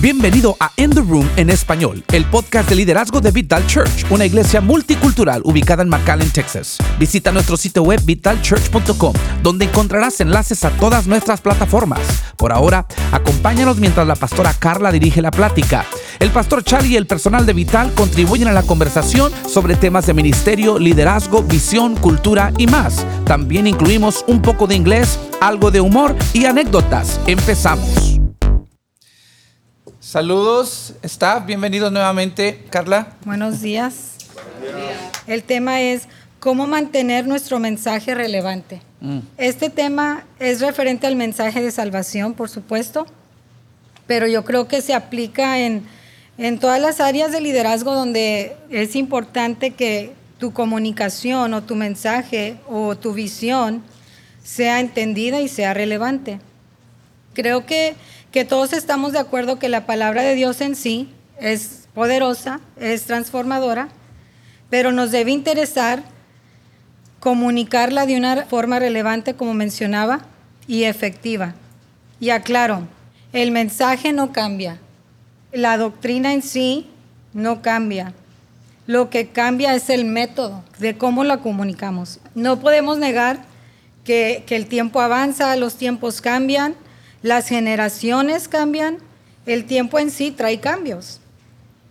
Bienvenido 0.00 0.56
a 0.60 0.72
In 0.78 0.88
the 0.88 1.02
Room 1.02 1.28
en 1.36 1.50
español, 1.50 2.02
el 2.14 2.24
podcast 2.24 2.70
de 2.70 2.74
liderazgo 2.74 3.20
de 3.20 3.32
Vital 3.32 3.66
Church, 3.66 4.06
una 4.08 4.24
iglesia 4.24 4.62
multicultural 4.62 5.42
ubicada 5.44 5.82
en 5.82 5.90
McAllen, 5.90 6.30
Texas. 6.30 6.78
Visita 6.98 7.32
nuestro 7.32 7.58
sitio 7.58 7.82
web 7.82 8.00
vitalchurch.com, 8.02 9.12
donde 9.42 9.66
encontrarás 9.66 10.18
enlaces 10.22 10.64
a 10.64 10.70
todas 10.70 11.06
nuestras 11.06 11.42
plataformas. 11.42 12.00
Por 12.38 12.50
ahora, 12.50 12.86
acompáñanos 13.12 13.76
mientras 13.76 14.06
la 14.06 14.16
pastora 14.16 14.54
Carla 14.54 14.90
dirige 14.90 15.20
la 15.20 15.30
plática. 15.30 15.84
El 16.18 16.30
pastor 16.30 16.64
Charlie 16.64 16.94
y 16.94 16.96
el 16.96 17.06
personal 17.06 17.44
de 17.44 17.52
Vital 17.52 17.92
contribuyen 17.92 18.48
a 18.48 18.54
la 18.54 18.62
conversación 18.62 19.30
sobre 19.46 19.76
temas 19.76 20.06
de 20.06 20.14
ministerio, 20.14 20.78
liderazgo, 20.78 21.42
visión, 21.42 21.94
cultura 21.96 22.54
y 22.56 22.66
más. 22.68 23.04
También 23.26 23.66
incluimos 23.66 24.24
un 24.26 24.40
poco 24.40 24.66
de 24.66 24.76
inglés, 24.76 25.18
algo 25.42 25.70
de 25.70 25.82
humor 25.82 26.16
y 26.32 26.46
anécdotas. 26.46 27.20
Empezamos. 27.26 28.09
Saludos, 30.10 30.94
staff, 31.04 31.46
bienvenidos 31.46 31.92
nuevamente. 31.92 32.64
Carla. 32.68 33.12
Buenos 33.24 33.62
días. 33.62 34.16
El 35.28 35.44
tema 35.44 35.82
es 35.82 36.08
cómo 36.40 36.66
mantener 36.66 37.28
nuestro 37.28 37.60
mensaje 37.60 38.12
relevante. 38.16 38.82
Mm. 39.00 39.20
Este 39.36 39.70
tema 39.70 40.24
es 40.40 40.60
referente 40.60 41.06
al 41.06 41.14
mensaje 41.14 41.62
de 41.62 41.70
salvación, 41.70 42.34
por 42.34 42.48
supuesto, 42.48 43.06
pero 44.08 44.26
yo 44.26 44.44
creo 44.44 44.66
que 44.66 44.82
se 44.82 44.94
aplica 44.94 45.60
en, 45.60 45.84
en 46.38 46.58
todas 46.58 46.80
las 46.80 46.98
áreas 46.98 47.30
de 47.30 47.40
liderazgo 47.40 47.94
donde 47.94 48.56
es 48.68 48.96
importante 48.96 49.70
que 49.70 50.12
tu 50.40 50.52
comunicación 50.52 51.54
o 51.54 51.62
tu 51.62 51.76
mensaje 51.76 52.56
o 52.68 52.96
tu 52.96 53.12
visión 53.12 53.84
sea 54.42 54.80
entendida 54.80 55.40
y 55.40 55.46
sea 55.46 55.72
relevante. 55.72 56.40
Creo 57.32 57.64
que, 57.64 57.94
que 58.32 58.44
todos 58.44 58.72
estamos 58.72 59.12
de 59.12 59.18
acuerdo 59.18 59.58
que 59.58 59.68
la 59.68 59.86
palabra 59.86 60.22
de 60.22 60.34
Dios 60.34 60.60
en 60.60 60.76
sí 60.76 61.08
es 61.40 61.88
poderosa, 61.94 62.60
es 62.78 63.04
transformadora, 63.04 63.88
pero 64.68 64.92
nos 64.92 65.10
debe 65.10 65.32
interesar 65.32 66.02
comunicarla 67.18 68.06
de 68.06 68.16
una 68.16 68.46
forma 68.46 68.78
relevante, 68.78 69.34
como 69.34 69.52
mencionaba, 69.52 70.20
y 70.66 70.84
efectiva. 70.84 71.54
Y 72.20 72.30
aclaro, 72.30 72.86
el 73.32 73.50
mensaje 73.50 74.12
no 74.12 74.32
cambia, 74.32 74.78
la 75.52 75.76
doctrina 75.76 76.32
en 76.32 76.42
sí 76.42 76.88
no 77.32 77.62
cambia. 77.62 78.14
Lo 78.86 79.10
que 79.10 79.28
cambia 79.28 79.74
es 79.74 79.90
el 79.90 80.04
método 80.04 80.64
de 80.78 80.96
cómo 80.96 81.24
la 81.24 81.38
comunicamos. 81.38 82.20
No 82.34 82.60
podemos 82.60 82.98
negar 82.98 83.40
que, 84.04 84.44
que 84.46 84.56
el 84.56 84.66
tiempo 84.66 85.00
avanza, 85.00 85.54
los 85.56 85.76
tiempos 85.76 86.20
cambian, 86.20 86.74
las 87.22 87.48
generaciones 87.48 88.48
cambian, 88.48 88.98
el 89.46 89.64
tiempo 89.64 89.98
en 89.98 90.10
sí 90.10 90.30
trae 90.30 90.60
cambios. 90.60 91.20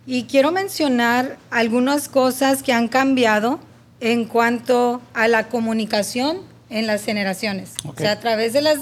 Y 0.06 0.24
quiero 0.24 0.50
mencionar 0.50 1.38
algunas 1.50 2.08
cosas 2.08 2.62
que 2.62 2.72
han 2.72 2.88
cambiado 2.88 3.60
en 4.00 4.24
cuanto 4.24 5.00
a 5.14 5.28
la 5.28 5.48
comunicación 5.48 6.38
en 6.70 6.86
las 6.86 7.04
generaciones. 7.04 7.74
O 7.84 7.94
sea, 7.96 8.12
a 8.12 8.20
través 8.20 8.52
de 8.52 8.62
las 8.62 8.78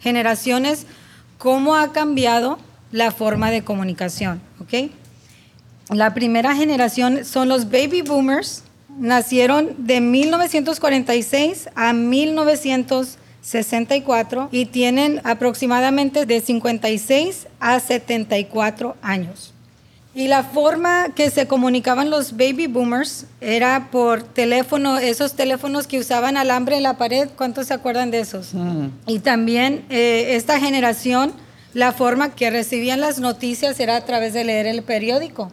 generaciones, 0.00 0.86
cómo 1.38 1.76
ha 1.76 1.92
cambiado 1.92 2.58
la 2.90 3.10
forma 3.10 3.50
de 3.50 3.62
comunicación. 3.62 4.40
¿ok? 4.60 4.90
La 5.90 6.14
primera 6.14 6.54
generación 6.54 7.24
son 7.24 7.48
los 7.48 7.70
baby 7.70 8.02
boomers. 8.02 8.64
Nacieron 8.98 9.74
de 9.78 10.00
1946 10.00 11.68
a 11.74 11.92
1964 13.42 14.48
y 14.52 14.66
tienen 14.66 15.20
aproximadamente 15.24 16.26
de 16.26 16.40
56 16.40 17.48
a 17.60 17.80
74 17.80 18.96
años. 19.02 19.52
Y 20.14 20.28
la 20.28 20.44
forma 20.44 21.08
que 21.14 21.30
se 21.30 21.46
comunicaban 21.46 22.10
los 22.10 22.36
baby 22.36 22.66
boomers 22.66 23.24
era 23.40 23.88
por 23.90 24.22
teléfono, 24.22 24.98
esos 24.98 25.34
teléfonos 25.34 25.86
que 25.86 25.98
usaban 25.98 26.36
alambre 26.36 26.76
en 26.76 26.82
la 26.82 26.98
pared, 26.98 27.30
¿cuántos 27.34 27.68
se 27.68 27.74
acuerdan 27.74 28.10
de 28.10 28.20
esos? 28.20 28.52
Mm. 28.52 28.88
Y 29.06 29.20
también 29.20 29.86
eh, 29.88 30.36
esta 30.36 30.60
generación, 30.60 31.32
la 31.72 31.92
forma 31.92 32.34
que 32.34 32.50
recibían 32.50 33.00
las 33.00 33.20
noticias 33.20 33.80
era 33.80 33.96
a 33.96 34.04
través 34.04 34.34
de 34.34 34.44
leer 34.44 34.66
el 34.66 34.82
periódico. 34.82 35.50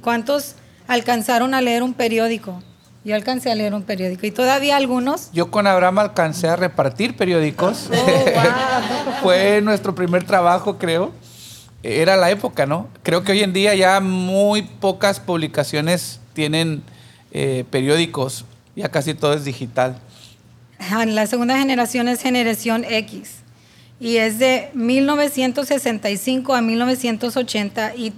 ¿Cuántos 0.00 0.56
alcanzaron 0.88 1.54
a 1.54 1.60
leer 1.60 1.84
un 1.84 1.94
periódico? 1.94 2.60
Yo 3.04 3.16
alcancé 3.16 3.50
a 3.50 3.54
leer 3.54 3.74
un 3.74 3.82
periódico 3.82 4.26
y 4.26 4.30
todavía 4.30 4.76
algunos. 4.76 5.30
Yo 5.32 5.50
con 5.50 5.66
Abraham 5.66 5.98
alcancé 5.98 6.48
a 6.48 6.56
repartir 6.56 7.16
periódicos. 7.16 7.88
Oh, 7.90 7.94
wow. 7.94 9.14
Fue 9.22 9.60
nuestro 9.60 9.94
primer 9.94 10.24
trabajo, 10.24 10.78
creo. 10.78 11.12
Era 11.82 12.16
la 12.16 12.30
época, 12.30 12.64
¿no? 12.64 12.88
Creo 13.02 13.24
que 13.24 13.32
hoy 13.32 13.40
en 13.40 13.52
día 13.52 13.74
ya 13.74 13.98
muy 13.98 14.62
pocas 14.62 15.18
publicaciones 15.18 16.20
tienen 16.32 16.84
eh, 17.32 17.64
periódicos. 17.70 18.44
Ya 18.76 18.88
casi 18.88 19.14
todo 19.14 19.34
es 19.34 19.44
digital. 19.44 19.98
La 21.06 21.26
segunda 21.26 21.58
generación 21.58 22.08
es 22.08 22.20
generación 22.20 22.84
X 22.84 23.42
y 24.00 24.16
es 24.16 24.38
de 24.38 24.68
1965 24.74 26.54
a 26.54 26.60
1980 26.60 27.94
y 27.94 28.12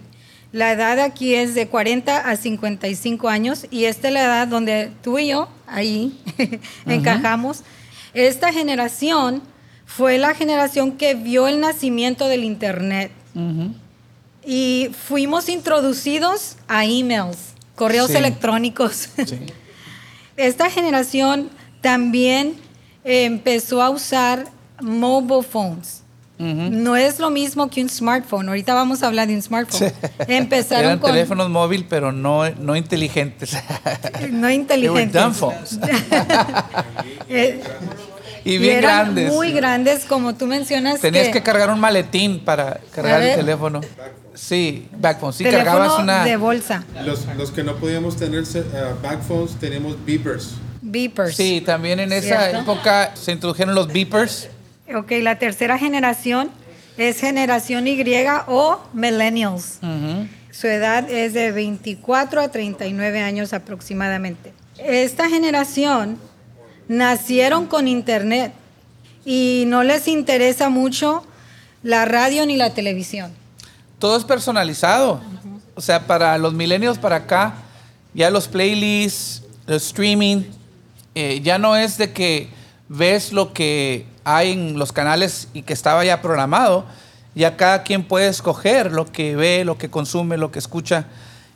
la 0.55 0.71
edad 0.71 1.01
aquí 1.01 1.35
es 1.35 1.57
de 1.57 1.67
40 1.67 2.17
a 2.31 2.37
55 2.37 3.29
años 3.29 3.67
y 3.73 3.87
esta 3.87 4.07
es 4.07 4.15
la 4.15 4.23
edad 4.23 4.47
donde 4.47 4.93
tú 5.03 5.19
y 5.19 5.27
yo 5.31 5.49
ahí 5.67 6.17
encajamos. 6.87 7.65
Esta 8.15 8.53
generación 8.53 9.43
fue 9.85 10.17
la 10.17 10.33
generación 10.33 10.93
que 10.93 11.17
vio 11.17 11.49
el 11.49 11.59
nacimiento 11.59 12.29
del 12.29 12.45
Internet 12.45 13.11
y 14.47 14.91
fuimos 15.09 15.49
introducidos 15.49 16.57
a 16.69 16.85
emails, 16.85 17.55
correos 17.75 18.13
Sí. 18.13 18.17
electrónicos. 18.17 19.09
Sí. 19.27 19.41
Esta 20.37 20.71
generación 20.71 21.51
también 21.81 22.55
empezó 23.03 23.83
a 23.83 23.91
usar 23.91 24.47
mobile 24.81 25.43
phones. 25.43 26.04
No 26.39 26.97
es 26.97 27.21
lo 27.21 27.31
mismo 27.31 27.71
que 27.71 27.81
un 27.81 27.89
smartphone. 27.89 28.49
Ahorita 28.49 28.75
vamos 28.75 29.03
a 29.03 29.07
hablar 29.07 29.29
de 29.29 29.35
un 29.35 29.43
smartphone. 29.43 29.93
Empezaron 30.27 30.85
Eran 30.85 30.99
con 30.99 31.13
teléfonos 31.13 31.49
móviles, 31.49 31.87
pero 31.89 32.11
no, 32.11 32.51
no 32.51 32.75
inteligentes. 32.77 33.57
no 34.31 34.51
inteligentes. 34.51 35.23
dumb 35.23 35.35
phones. 35.35 35.79
Eh, 37.29 37.61
y 38.45 38.59
bien 38.59 38.79
eran 38.79 39.07
grandes. 39.07 39.33
Muy 39.33 39.53
grandes, 39.53 40.05
como 40.05 40.35
tú 40.35 40.47
mencionas. 40.47 41.01
Tenías 41.01 41.29
que 41.29 41.43
cargar 41.43 41.71
un 41.71 41.81
maletín 41.81 42.41
para 42.45 42.81
cargar 42.95 43.23
el 43.23 43.37
teléfono. 43.37 43.81
Sí, 44.35 44.89
backphone. 44.99 45.33
Sí, 45.33 45.45
teléfono 45.45 45.65
cargabas 45.65 45.99
una. 45.99 46.25
de 46.25 46.37
bolsa, 46.37 46.85
Los, 47.05 47.25
los 47.39 47.51
que 47.51 47.63
no 47.63 47.77
podíamos 47.77 48.17
tener 48.17 48.43
uh, 48.43 49.03
backphones 49.03 49.53
teníamos 49.59 49.97
beepers. 50.05 50.51
beepers. 50.83 51.37
Sí, 51.37 51.63
también 51.65 52.01
en 52.01 52.13
esa 52.13 52.51
¿Cierto? 52.51 52.61
época 52.73 53.13
se 53.15 53.33
introdujeron 53.33 53.75
los 53.75 53.87
beepers. 53.89 54.49
Ok, 54.93 55.13
la 55.23 55.39
tercera 55.39 55.79
generación 55.79 56.51
es 56.97 57.21
generación 57.21 57.87
Y 57.87 57.97
o 58.47 58.81
millennials. 58.93 59.79
Su 60.51 60.67
edad 60.67 61.11
es 61.11 61.33
de 61.33 61.53
24 61.53 62.41
a 62.41 62.49
39 62.49 63.21
años 63.21 63.53
aproximadamente. 63.53 64.53
Esta 64.79 65.29
generación 65.29 66.19
nacieron 66.87 67.67
con 67.67 67.89
internet 67.89 68.53
y 69.25 69.65
no 69.67 69.83
les 69.83 70.07
interesa 70.07 70.69
mucho 70.69 71.25
la 71.83 72.05
radio 72.05 72.47
ni 72.47 72.57
la 72.57 72.75
televisión. 72.75 73.33
Todo 73.99 74.17
es 74.17 74.25
personalizado. 74.25 75.21
O 75.75 75.81
sea, 75.81 76.07
para 76.07 76.37
los 76.39 76.53
milenios 76.53 76.99
para 76.99 77.17
acá, 77.17 77.55
ya 78.13 78.31
los 78.31 78.47
playlists, 78.47 79.43
el 79.67 79.75
streaming, 79.77 80.43
eh, 81.15 81.41
ya 81.43 81.59
no 81.59 81.75
es 81.77 81.99
de 81.99 82.13
que 82.13 82.49
ves 82.89 83.33
lo 83.33 83.53
que 83.53 84.07
hay 84.25 84.53
en 84.53 84.79
los 84.79 84.93
canales 84.93 85.49
y 85.53 85.63
que 85.63 85.73
estaba 85.73 86.05
ya 86.05 86.21
programado. 86.23 86.87
Ya 87.35 87.57
cada 87.57 87.83
quien 87.83 88.05
puede 88.05 88.29
escoger 88.29 88.93
lo 88.93 89.11
que 89.11 89.35
ve, 89.35 89.65
lo 89.65 89.77
que 89.77 89.91
consume, 89.91 90.37
lo 90.37 90.53
que 90.53 90.61
escucha. 90.61 91.07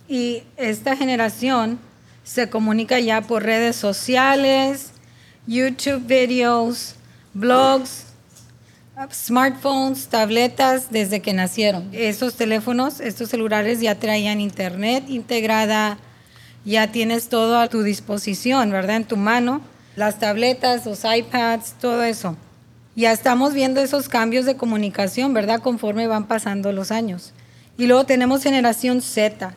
Y 0.08 0.42
esta 0.56 0.96
generación 0.96 1.78
se 2.24 2.50
comunica 2.50 2.98
ya 2.98 3.20
por 3.22 3.44
redes 3.44 3.76
sociales, 3.76 4.90
YouTube 5.46 6.04
videos, 6.06 6.94
blogs, 7.32 8.04
smartphones, 9.12 10.08
tabletas 10.08 10.90
desde 10.90 11.20
que 11.20 11.32
nacieron. 11.32 11.88
Estos 11.92 12.34
teléfonos, 12.34 13.00
estos 13.00 13.30
celulares 13.30 13.80
ya 13.80 13.94
traían 13.94 14.40
internet 14.40 15.04
integrada, 15.08 15.98
ya 16.64 16.90
tienes 16.90 17.28
todo 17.28 17.58
a 17.58 17.68
tu 17.68 17.82
disposición, 17.82 18.70
¿verdad? 18.70 18.96
En 18.96 19.04
tu 19.04 19.16
mano, 19.16 19.60
las 19.98 20.18
tabletas, 20.20 20.86
los 20.86 21.02
iPads, 21.04 21.74
todo 21.80 22.04
eso. 22.04 22.36
Ya 22.94 23.10
estamos 23.12 23.52
viendo 23.52 23.80
esos 23.80 24.08
cambios 24.08 24.46
de 24.46 24.56
comunicación, 24.56 25.34
¿verdad? 25.34 25.60
Conforme 25.60 26.06
van 26.06 26.28
pasando 26.28 26.70
los 26.72 26.92
años. 26.92 27.32
Y 27.76 27.86
luego 27.86 28.04
tenemos 28.04 28.44
generación 28.44 29.02
Z, 29.02 29.56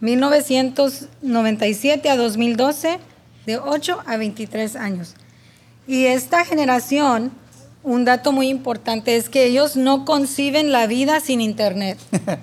1997 0.00 2.10
a 2.10 2.16
2012, 2.16 2.98
de 3.46 3.58
8 3.58 4.00
a 4.06 4.16
23 4.16 4.74
años. 4.74 5.14
Y 5.86 6.06
esta 6.06 6.44
generación, 6.44 7.30
un 7.84 8.04
dato 8.04 8.32
muy 8.32 8.48
importante 8.48 9.14
es 9.16 9.28
que 9.28 9.44
ellos 9.44 9.76
no 9.76 10.04
conciben 10.04 10.72
la 10.72 10.88
vida 10.88 11.20
sin 11.20 11.40
Internet. 11.40 11.96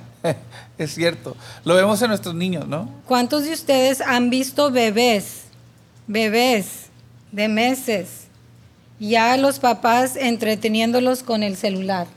es 0.77 0.93
cierto. 0.93 1.35
Lo 1.65 1.75
vemos 1.75 2.01
en 2.01 2.07
nuestros 2.07 2.35
niños, 2.35 2.69
¿no? 2.69 2.89
¿Cuántos 3.05 3.43
de 3.43 3.51
ustedes 3.51 3.99
han 3.99 4.29
visto 4.29 4.71
bebés, 4.71 5.41
bebés 6.07 6.86
de 7.31 7.47
meses, 7.47 8.27
ya 8.99 9.37
los 9.37 9.59
papás 9.59 10.15
entreteniéndolos 10.15 11.23
con 11.23 11.43
el 11.43 11.55
celular? 11.57 12.07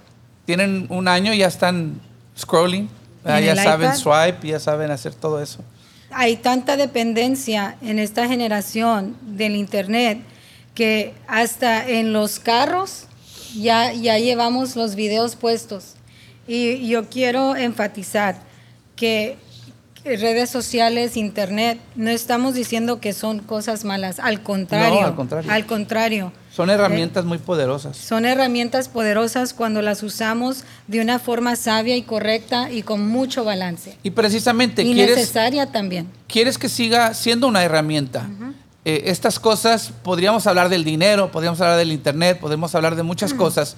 Tienen 0.46 0.86
un 0.88 1.08
año 1.08 1.32
y 1.32 1.38
ya 1.38 1.46
están 1.46 2.00
scrolling, 2.36 2.88
¿En 3.24 3.30
ah, 3.30 3.40
ya 3.40 3.52
el 3.52 3.58
saben 3.58 3.88
iPad? 3.88 3.96
swipe, 3.98 4.48
ya 4.48 4.58
saben 4.58 4.90
hacer 4.90 5.14
todo 5.14 5.42
eso. 5.42 5.62
Hay 6.10 6.36
tanta 6.36 6.76
dependencia 6.76 7.76
en 7.82 7.98
esta 7.98 8.26
generación 8.26 9.16
del 9.22 9.54
Internet 9.54 10.20
que 10.74 11.14
hasta 11.28 11.88
en 11.88 12.12
los 12.12 12.38
carros 12.40 13.04
ya, 13.54 13.92
ya 13.92 14.18
llevamos 14.18 14.76
los 14.76 14.94
videos 14.94 15.36
puestos. 15.36 15.94
Y 16.48 16.88
yo 16.88 17.08
quiero 17.08 17.54
enfatizar 17.54 18.36
que 18.96 19.36
redes 20.04 20.50
sociales, 20.50 21.16
Internet, 21.16 21.78
no 21.94 22.10
estamos 22.10 22.54
diciendo 22.54 23.00
que 23.00 23.12
son 23.12 23.40
cosas 23.40 23.84
malas, 23.84 24.18
al 24.18 24.42
contrario. 24.42 25.04
al 25.04 25.14
contrario. 25.14 25.50
Al 25.52 25.66
contrario. 25.66 26.32
Son 26.52 26.68
herramientas 26.70 27.24
muy 27.24 27.38
poderosas. 27.38 27.96
Son 27.96 28.24
herramientas 28.24 28.88
poderosas 28.88 29.54
cuando 29.54 29.82
las 29.82 30.02
usamos 30.02 30.64
de 30.88 31.00
una 31.00 31.18
forma 31.18 31.54
sabia 31.56 31.96
y 31.96 32.02
correcta 32.02 32.70
y 32.70 32.82
con 32.82 33.06
mucho 33.06 33.44
balance. 33.44 33.96
Y 34.02 34.10
precisamente 34.10 34.82
Y 34.82 34.92
quieres, 34.94 35.16
necesaria 35.16 35.66
también. 35.66 36.08
quieres 36.26 36.58
que 36.58 36.68
siga 36.68 37.14
siendo 37.14 37.46
una 37.46 37.62
herramienta. 37.62 38.28
Eh, 38.84 39.02
estas 39.06 39.38
cosas, 39.38 39.92
podríamos 40.02 40.46
hablar 40.46 40.70
del 40.70 40.82
dinero, 40.84 41.30
podríamos 41.30 41.60
hablar 41.60 41.76
del 41.78 41.92
internet, 41.92 42.38
podemos 42.40 42.74
hablar 42.74 42.96
de 42.96 43.02
muchas 43.02 43.34
cosas 43.34 43.76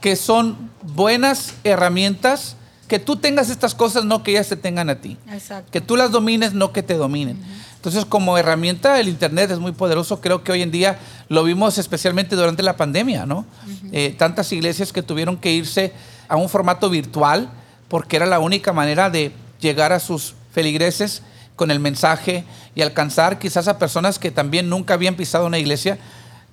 que 0.00 0.14
son 0.16 0.70
buenas 0.82 1.54
herramientas. 1.64 2.56
Que 2.88 2.98
tú 2.98 3.16
tengas 3.16 3.50
estas 3.50 3.74
cosas, 3.74 4.04
no 4.04 4.22
que 4.22 4.32
ellas 4.32 4.48
te 4.48 4.56
tengan 4.56 4.90
a 4.90 5.00
ti. 5.00 5.16
Exacto. 5.30 5.70
Que 5.72 5.80
tú 5.80 5.96
las 5.96 6.10
domines, 6.12 6.52
no 6.52 6.72
que 6.72 6.82
te 6.82 6.94
dominen. 6.94 7.38
Entonces, 7.76 8.04
como 8.04 8.36
herramienta, 8.38 8.98
el 9.00 9.08
Internet 9.08 9.50
es 9.50 9.58
muy 9.58 9.72
poderoso. 9.72 10.20
Creo 10.20 10.42
que 10.42 10.52
hoy 10.52 10.62
en 10.62 10.70
día 10.70 10.98
lo 11.28 11.44
vimos 11.44 11.78
especialmente 11.78 12.34
durante 12.34 12.62
la 12.62 12.76
pandemia, 12.76 13.26
¿no? 13.26 13.44
Eh, 13.92 14.14
tantas 14.18 14.52
iglesias 14.52 14.92
que 14.92 15.02
tuvieron 15.02 15.36
que 15.36 15.52
irse 15.52 15.92
a 16.28 16.36
un 16.36 16.48
formato 16.48 16.90
virtual 16.90 17.48
porque 17.88 18.16
era 18.16 18.26
la 18.26 18.40
única 18.40 18.72
manera 18.72 19.10
de 19.10 19.32
llegar 19.60 19.92
a 19.92 20.00
sus 20.00 20.34
feligreses 20.52 21.22
con 21.54 21.70
el 21.70 21.80
mensaje 21.80 22.44
y 22.74 22.82
alcanzar 22.82 23.38
quizás 23.38 23.68
a 23.68 23.78
personas 23.78 24.18
que 24.18 24.30
también 24.30 24.68
nunca 24.68 24.94
habían 24.94 25.14
pisado 25.14 25.46
una 25.46 25.58
iglesia. 25.58 25.98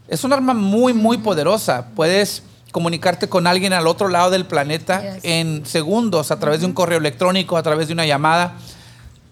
Es 0.07 0.23
un 0.23 0.33
arma 0.33 0.53
muy, 0.53 0.93
muy 0.93 1.17
poderosa. 1.17 1.87
Puedes 1.95 2.43
comunicarte 2.73 3.29
con 3.29 3.45
alguien 3.45 3.71
al 3.71 3.85
otro 3.85 4.09
lado 4.09 4.31
del 4.31 4.47
planeta 4.47 5.17
en 5.21 5.63
segundos 5.63 6.31
a 6.31 6.39
través 6.39 6.61
de 6.61 6.65
un 6.65 6.73
correo 6.73 6.97
electrónico, 6.97 7.55
a 7.55 7.61
través 7.61 7.87
de 7.87 7.93
una 7.93 8.07
llamada. 8.07 8.55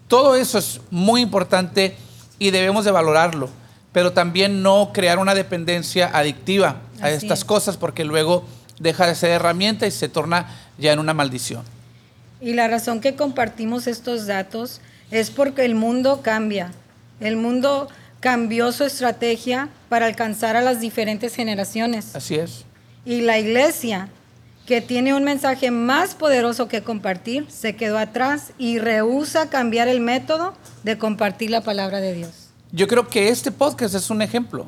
Todo 0.06 0.36
eso 0.36 0.58
es 0.58 0.80
muy 0.92 1.20
importante 1.20 1.96
y 2.38 2.52
debemos 2.52 2.84
de 2.84 2.92
valorarlo, 2.92 3.50
pero 3.90 4.12
también 4.12 4.62
no 4.62 4.92
crear 4.94 5.18
una 5.18 5.34
dependencia 5.34 6.08
adictiva 6.14 6.76
a 7.00 7.10
estas 7.10 7.40
es. 7.40 7.44
cosas 7.44 7.76
porque 7.76 8.04
luego 8.04 8.44
deja 8.78 9.08
de 9.08 9.16
ser 9.16 9.30
herramienta 9.30 9.88
y 9.88 9.90
se 9.90 10.08
torna 10.08 10.46
ya 10.78 10.92
en 10.92 11.00
una 11.00 11.12
maldición. 11.12 11.64
Y 12.40 12.52
la 12.52 12.68
razón 12.68 13.00
que 13.00 13.16
compartimos 13.16 13.88
estos 13.88 14.28
datos 14.28 14.80
es 15.10 15.30
porque 15.30 15.64
el 15.64 15.74
mundo 15.74 16.20
cambia. 16.22 16.70
El 17.18 17.36
mundo 17.36 17.88
cambió 18.20 18.70
su 18.70 18.84
estrategia 18.84 19.68
para 19.88 20.06
alcanzar 20.06 20.54
a 20.54 20.60
las 20.60 20.80
diferentes 20.80 21.34
generaciones. 21.34 22.14
Así 22.14 22.36
es. 22.36 22.64
Y 23.04 23.22
la 23.22 23.38
iglesia, 23.38 24.08
que 24.66 24.80
tiene 24.80 25.14
un 25.14 25.24
mensaje 25.24 25.70
más 25.70 26.14
poderoso 26.14 26.68
que 26.68 26.82
compartir, 26.82 27.46
se 27.50 27.74
quedó 27.74 27.98
atrás 27.98 28.52
y 28.58 28.78
rehúsa 28.78 29.50
cambiar 29.50 29.88
el 29.88 30.00
método 30.00 30.54
de 30.84 30.98
compartir 30.98 31.50
la 31.50 31.62
palabra 31.62 32.00
de 32.00 32.14
Dios. 32.14 32.30
Yo 32.70 32.86
creo 32.86 33.08
que 33.08 33.28
este 33.28 33.50
podcast 33.50 33.94
es 33.94 34.08
un 34.08 34.22
ejemplo. 34.22 34.66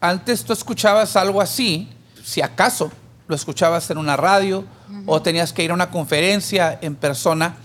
Antes 0.00 0.44
tú 0.44 0.52
escuchabas 0.52 1.14
algo 1.14 1.40
así, 1.40 1.88
si 2.24 2.40
acaso 2.40 2.90
lo 3.28 3.34
escuchabas 3.34 3.88
en 3.90 3.98
una 3.98 4.16
radio 4.16 4.64
o 5.06 5.20
tenías 5.20 5.52
que 5.52 5.62
ir 5.62 5.70
a 5.70 5.74
una 5.74 5.90
conferencia 5.90 6.78
en 6.80 6.94
persona. 6.96 7.56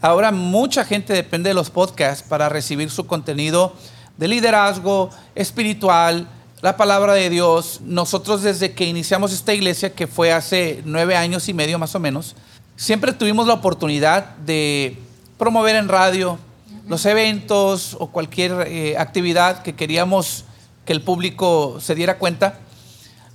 Ahora 0.00 0.32
mucha 0.32 0.84
gente 0.84 1.12
depende 1.12 1.50
de 1.50 1.54
los 1.54 1.70
podcasts 1.70 2.28
para 2.28 2.48
recibir 2.48 2.90
su 2.90 3.06
contenido 3.06 3.74
de 4.16 4.28
liderazgo 4.28 5.10
espiritual, 5.34 6.26
la 6.62 6.76
palabra 6.76 7.12
de 7.14 7.28
Dios. 7.28 7.80
Nosotros 7.84 8.42
desde 8.42 8.72
que 8.72 8.86
iniciamos 8.86 9.32
esta 9.32 9.52
iglesia, 9.52 9.92
que 9.92 10.06
fue 10.06 10.32
hace 10.32 10.80
nueve 10.86 11.16
años 11.16 11.48
y 11.48 11.52
medio 11.52 11.78
más 11.78 11.94
o 11.94 12.00
menos, 12.00 12.36
siempre 12.76 13.12
tuvimos 13.12 13.48
la 13.48 13.54
oportunidad 13.54 14.36
de 14.36 14.96
promover 15.36 15.76
en 15.76 15.88
radio 15.88 16.38
los 16.86 17.04
eventos 17.04 17.96
o 17.98 18.08
cualquier 18.08 18.66
eh, 18.68 18.96
actividad 18.96 19.62
que 19.62 19.74
queríamos 19.74 20.44
que 20.84 20.92
el 20.92 21.02
público 21.02 21.78
se 21.80 21.94
diera 21.94 22.18
cuenta. 22.18 22.60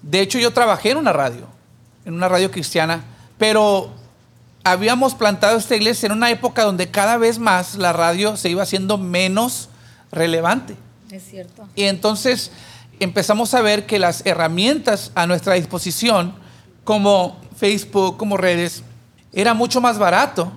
De 0.01 0.21
hecho, 0.21 0.39
yo 0.39 0.51
trabajé 0.51 0.91
en 0.91 0.97
una 0.97 1.11
radio, 1.11 1.47
en 2.05 2.13
una 2.13 2.29
radio 2.29 2.49
cristiana, 2.49 3.03
pero 3.37 3.91
habíamos 4.63 5.15
plantado 5.15 5.57
esta 5.57 5.75
iglesia 5.75 6.07
en 6.07 6.13
una 6.13 6.31
época 6.31 6.63
donde 6.63 6.91
cada 6.91 7.17
vez 7.17 7.39
más 7.39 7.75
la 7.75 7.91
radio 7.91 8.37
se 8.37 8.49
iba 8.49 8.63
haciendo 8.63 8.97
menos 8.97 9.69
relevante. 10.11 10.75
Es 11.11 11.23
cierto. 11.23 11.67
Y 11.75 11.83
entonces 11.83 12.51
empezamos 12.99 13.53
a 13.53 13.61
ver 13.61 13.85
que 13.85 13.99
las 13.99 14.25
herramientas 14.25 15.11
a 15.15 15.27
nuestra 15.27 15.53
disposición, 15.53 16.33
como 16.83 17.39
Facebook, 17.55 18.17
como 18.17 18.37
redes, 18.37 18.83
era 19.33 19.53
mucho 19.53 19.81
más 19.81 19.97
barato. 19.97 20.51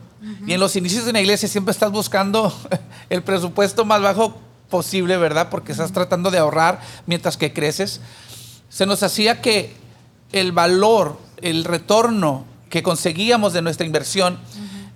Y 0.46 0.52
en 0.52 0.60
los 0.60 0.76
inicios 0.76 1.04
de 1.04 1.10
una 1.10 1.20
iglesia 1.20 1.48
siempre 1.48 1.72
estás 1.72 1.90
buscando 1.90 2.52
el 3.10 3.22
presupuesto 3.22 3.87
más 3.87 4.02
bajo 4.02 4.38
posible, 4.69 5.16
¿verdad? 5.16 5.48
Porque 5.50 5.72
estás 5.72 5.92
tratando 5.92 6.31
de 6.31 6.38
ahorrar 6.38 6.81
mientras 7.06 7.37
que 7.37 7.52
creces. 7.52 8.00
Se 8.69 8.84
nos 8.87 9.02
hacía 9.02 9.40
que 9.40 9.75
el 10.32 10.52
valor, 10.52 11.19
el 11.40 11.64
retorno 11.64 12.44
que 12.69 12.82
conseguíamos 12.82 13.52
de 13.52 13.62
nuestra 13.62 13.87
inversión 13.87 14.38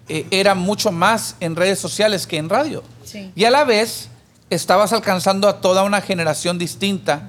eh, 0.08 0.26
era 0.30 0.54
mucho 0.54 0.92
más 0.92 1.36
en 1.40 1.56
redes 1.56 1.78
sociales 1.78 2.26
que 2.26 2.36
en 2.36 2.48
radio. 2.48 2.82
Sí. 3.04 3.32
Y 3.34 3.44
a 3.44 3.50
la 3.50 3.64
vez 3.64 4.10
estabas 4.50 4.92
alcanzando 4.92 5.48
a 5.48 5.60
toda 5.60 5.82
una 5.82 6.00
generación 6.00 6.58
distinta. 6.58 7.28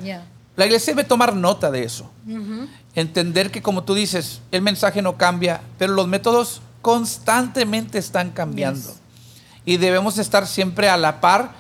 La 0.56 0.66
iglesia 0.66 0.94
debe 0.94 1.08
tomar 1.08 1.36
nota 1.36 1.72
de 1.72 1.84
eso. 1.84 2.12
Entender 2.96 3.52
que, 3.52 3.62
como 3.62 3.84
tú 3.84 3.94
dices, 3.94 4.42
el 4.52 4.62
mensaje 4.62 5.02
no 5.02 5.18
cambia, 5.18 5.62
pero 5.78 5.94
los 5.94 6.08
métodos 6.08 6.62
constantemente 6.82 7.98
están 7.98 8.32
cambiando. 8.32 8.90
Yes. 8.90 9.00
Y 9.66 9.78
debemos 9.78 10.18
estar 10.18 10.48
siempre 10.48 10.88
a 10.88 10.98
la 10.98 11.20
par 11.20 11.52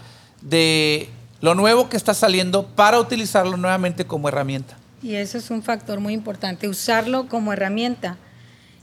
de 0.41 1.09
lo 1.41 1.55
nuevo 1.55 1.89
que 1.89 1.97
está 1.97 2.13
saliendo 2.13 2.67
para 2.67 3.00
utilizarlo 3.00 3.57
nuevamente 3.57 4.05
como 4.05 4.29
herramienta. 4.29 4.77
Y 5.01 5.15
eso 5.15 5.38
es 5.38 5.50
un 5.50 5.62
factor 5.62 6.00
muy 6.00 6.13
importante, 6.13 6.67
usarlo 6.67 7.27
como 7.27 7.51
herramienta. 7.53 8.17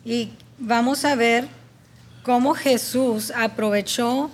Y 0.04 0.32
vamos 0.58 1.04
a 1.04 1.14
ver 1.14 1.48
cómo 2.22 2.54
Jesús 2.54 3.32
aprovechó 3.34 4.30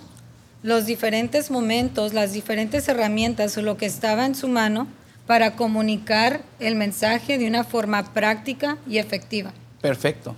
los 0.61 0.85
diferentes 0.85 1.51
momentos, 1.51 2.13
las 2.13 2.33
diferentes 2.33 2.87
herramientas 2.87 3.57
o 3.57 3.61
lo 3.61 3.77
que 3.77 3.85
estaba 3.85 4.25
en 4.25 4.35
su 4.35 4.47
mano 4.47 4.87
para 5.25 5.55
comunicar 5.55 6.41
el 6.59 6.75
mensaje 6.75 7.37
de 7.37 7.47
una 7.47 7.63
forma 7.63 8.13
práctica 8.13 8.77
y 8.87 8.97
efectiva. 8.97 9.53
Perfecto. 9.81 10.35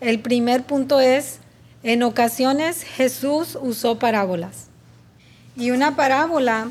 El 0.00 0.20
primer 0.20 0.64
punto 0.64 1.00
es, 1.00 1.38
en 1.82 2.02
ocasiones 2.02 2.84
Jesús 2.84 3.58
usó 3.60 3.98
parábolas. 3.98 4.68
Y 5.56 5.70
una 5.70 5.96
parábola 5.96 6.70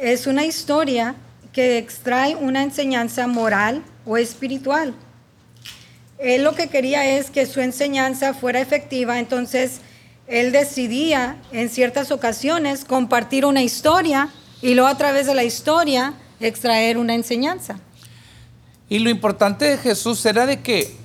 es 0.00 0.26
una 0.26 0.44
historia 0.44 1.14
que 1.52 1.78
extrae 1.78 2.34
una 2.34 2.62
enseñanza 2.62 3.26
moral 3.26 3.82
o 4.04 4.16
espiritual. 4.16 4.94
Él 6.18 6.44
lo 6.44 6.54
que 6.54 6.68
quería 6.68 7.18
es 7.18 7.30
que 7.30 7.46
su 7.46 7.60
enseñanza 7.60 8.32
fuera 8.32 8.60
efectiva, 8.60 9.18
entonces 9.18 9.80
él 10.32 10.50
decidía 10.50 11.36
en 11.52 11.68
ciertas 11.68 12.10
ocasiones 12.10 12.86
compartir 12.86 13.44
una 13.44 13.62
historia 13.62 14.30
y 14.62 14.74
luego 14.74 14.88
a 14.88 14.96
través 14.96 15.26
de 15.26 15.34
la 15.34 15.44
historia 15.44 16.14
extraer 16.40 16.96
una 16.96 17.14
enseñanza. 17.14 17.78
Y 18.88 19.00
lo 19.00 19.10
importante 19.10 19.66
de 19.66 19.76
Jesús 19.76 20.24
era 20.24 20.46
de 20.46 20.62
que 20.62 20.96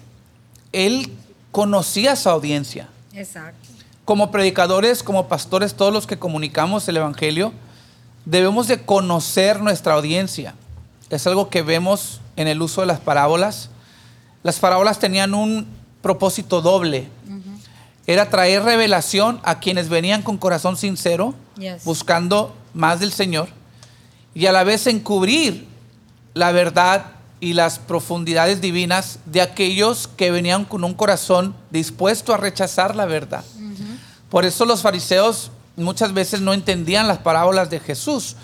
él 0.72 1.12
conocía 1.51 2.13
a 2.13 2.15
su 2.15 2.29
audiencia. 2.29 2.88
Exacto. 3.13 3.67
Como 4.05 4.31
predicadores, 4.31 5.03
como 5.03 5.27
pastores, 5.27 5.74
todos 5.74 5.91
los 5.91 6.07
que 6.07 6.17
comunicamos 6.17 6.88
el 6.88 6.96
Evangelio, 6.96 7.51
debemos 8.24 8.69
de 8.69 8.81
conocer 8.81 9.62
nuestra 9.62 9.96
audiencia. 9.96 10.55
Es 11.10 11.27
algo 11.27 11.50
que 11.50 11.63
vemos 11.63 12.22
en 12.38 12.48
el 12.48 12.62
uso 12.62 12.79
de 12.79 12.88
las 12.88 13.01
parábolas. 13.01 13.72
Las 14.43 14.60
parábolas 14.60 15.00
tenían 15.00 15.34
un 15.34 15.67
propósito 16.01 16.62
doble. 16.62 17.10
Era 18.08 18.30
traer 18.30 18.64
revelación 18.64 19.40
a 19.44 19.60
quienes 19.60 19.90
venían 19.90 20.22
con 20.24 20.38
corazón 20.38 20.78
sincero, 20.78 21.36
Yes. 21.60 21.84
buscando 21.84 22.56
más 22.74 23.00
del 23.00 23.12
Señor, 23.12 23.50
y 24.34 24.46
a 24.46 24.52
la 24.52 24.64
vez 24.64 24.88
encubrir 24.88 25.68
la 26.34 26.52
verdad 26.52 27.12
y 27.40 27.54
las 27.54 27.80
profundidades 27.80 28.62
divinas 28.62 29.20
de 29.26 29.42
aquellos 29.42 30.08
que 30.08 30.32
venían 30.32 30.66
con 30.66 30.84
un 30.84 30.94
corazón 30.94 31.56
dispuesto 31.72 32.34
a 32.34 32.38
rechazar 32.38 32.96
la 32.96 33.06
verdad. 33.06 33.44
Por 34.30 34.46
eso 34.46 34.66
los 34.66 34.82
fariseos 34.82 35.52
muchas 35.76 36.14
veces 36.14 36.42
no 36.42 36.54
entendían 36.54 37.08
las 37.08 37.20
parábolas 37.20 37.70
de 37.70 37.80
Jesús, 37.80 38.36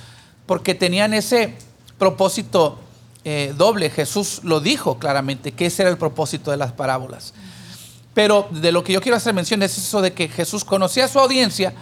porque 0.46 0.75
tenían 0.75 1.13
ese 1.13 1.55
propósito 1.98 2.79
eh, 3.25 3.53
doble. 3.58 3.89
Jesús 3.89 4.41
lo 4.43 4.60
dijo 4.60 5.00
claramente, 5.00 5.51
que 5.53 5.67
ese 5.67 5.84
era 5.84 5.91
el 5.91 5.98
propósito 5.98 6.51
de 6.51 6.58
las 6.58 6.72
parábolas. 6.74 7.34
Pero 8.13 8.48
de 8.51 8.72
lo 8.72 8.84
que 8.84 8.93
yo 8.93 9.01
quiero 9.01 9.17
hacer 9.17 9.34
mención 9.34 9.63
es 9.63 9.77
eso 9.77 10.01
de 10.01 10.13
que 10.13 10.27
Jesús 10.27 10.63
conocía 10.63 11.05
a 11.05 11.08
su 11.08 11.20
audiencia 11.20 11.74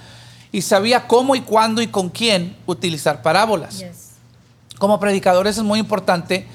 y 0.52 0.62
sabía 0.62 1.08
cómo 1.08 1.36
y 1.36 1.42
cuándo 1.42 1.82
y 1.82 1.88
con 1.88 2.10
quién 2.10 2.56
utilizar 2.66 3.22
parábolas. 3.22 3.84
Como 4.78 5.00
predicadores 5.00 5.58
es 5.58 5.64
muy 5.64 5.80
importante. 5.80 6.48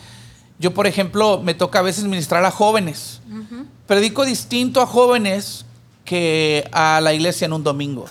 Yo, 0.58 0.72
por 0.72 0.86
ejemplo, 0.86 1.40
me 1.42 1.54
toca 1.54 1.80
a 1.80 1.82
veces 1.82 2.04
ministrar 2.04 2.44
a 2.44 2.50
jóvenes. 2.50 3.20
Predico 3.86 4.24
distinto 4.24 4.80
a 4.80 4.86
jóvenes 4.86 5.64
que 6.04 6.68
a 6.72 7.00
la 7.02 7.12
iglesia 7.12 7.44
en 7.44 7.52
un 7.52 7.62
domingo. 7.62 8.06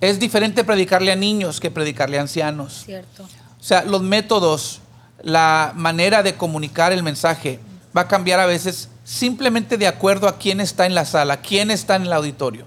Es 0.00 0.20
diferente 0.20 0.62
predicarle 0.62 1.10
a 1.10 1.16
niños 1.16 1.58
que 1.58 1.72
predicarle 1.72 2.18
a 2.18 2.22
ancianos. 2.22 2.84
Cierto. 2.84 3.24
O 3.24 3.62
sea, 3.62 3.82
los 3.82 4.02
métodos, 4.02 4.80
la 5.22 5.72
manera 5.74 6.22
de 6.22 6.36
comunicar 6.36 6.92
el 6.92 7.02
mensaje 7.02 7.58
va 7.96 8.02
a 8.02 8.08
cambiar 8.08 8.40
a 8.40 8.46
veces 8.46 8.88
simplemente 9.04 9.76
de 9.76 9.86
acuerdo 9.86 10.28
a 10.28 10.38
quién 10.38 10.60
está 10.60 10.86
en 10.86 10.94
la 10.94 11.04
sala, 11.04 11.38
quién 11.38 11.70
está 11.70 11.96
en 11.96 12.02
el 12.02 12.12
auditorio. 12.12 12.66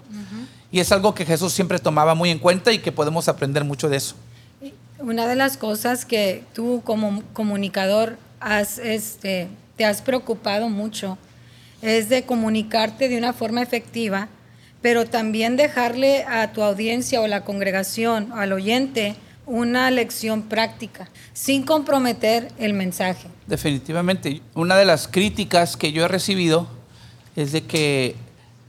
Y 0.72 0.80
es 0.80 0.92
algo 0.92 1.14
que 1.14 1.26
Jesús 1.26 1.52
siempre 1.52 1.80
tomaba 1.80 2.16
muy 2.16 2.30
en 2.30 2.40
cuenta 2.40 2.72
y 2.72 2.80
que 2.80 2.92
podemos 2.92 3.28
aprender 3.28 3.66
mucho 3.66 3.90
de 3.90 3.98
eso. 3.98 4.16
Una 5.00 5.28
de 5.28 5.36
las 5.36 5.58
cosas 5.58 6.06
que 6.06 6.44
tú 6.54 6.82
como 6.86 7.24
comunicador 7.34 8.18
has, 8.40 8.78
este, 8.78 9.50
te 9.76 9.84
has 9.84 10.02
preocupado 10.02 10.70
mucho 10.70 11.18
es 11.82 12.08
de 12.10 12.24
comunicarte 12.24 13.10
de 13.10 13.18
una 13.18 13.34
forma 13.34 13.62
efectiva, 13.62 14.30
pero 14.82 15.06
también 15.06 15.58
dejarle 15.58 16.24
a 16.24 16.52
tu 16.54 16.64
audiencia 16.64 17.22
o 17.22 17.28
la 17.28 17.44
congregación, 17.44 18.32
al 18.34 18.54
oyente, 18.54 19.16
una 19.52 19.92
lección 19.92 20.44
práctica, 20.44 21.10
sin 21.34 21.64
comprometer 21.64 22.54
el 22.58 22.74
mensaje. 22.74 23.28
Definitivamente. 23.48 24.42
Una 24.56 24.78
de 24.78 24.86
las 24.86 25.10
críticas 25.10 25.76
que 25.76 25.92
yo 25.92 26.06
he 26.06 26.08
recibido 26.08 26.68
es 27.36 27.52
de 27.52 27.64
que 27.66 28.16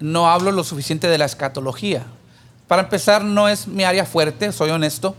no 0.00 0.28
hablo 0.28 0.50
lo 0.50 0.64
suficiente 0.64 1.06
de 1.06 1.18
la 1.18 1.26
escatología. 1.26 2.04
Para 2.66 2.82
empezar, 2.82 3.22
no 3.22 3.48
es 3.48 3.68
mi 3.68 3.84
área 3.84 4.04
fuerte, 4.04 4.50
soy 4.50 4.70
honesto, 4.70 5.14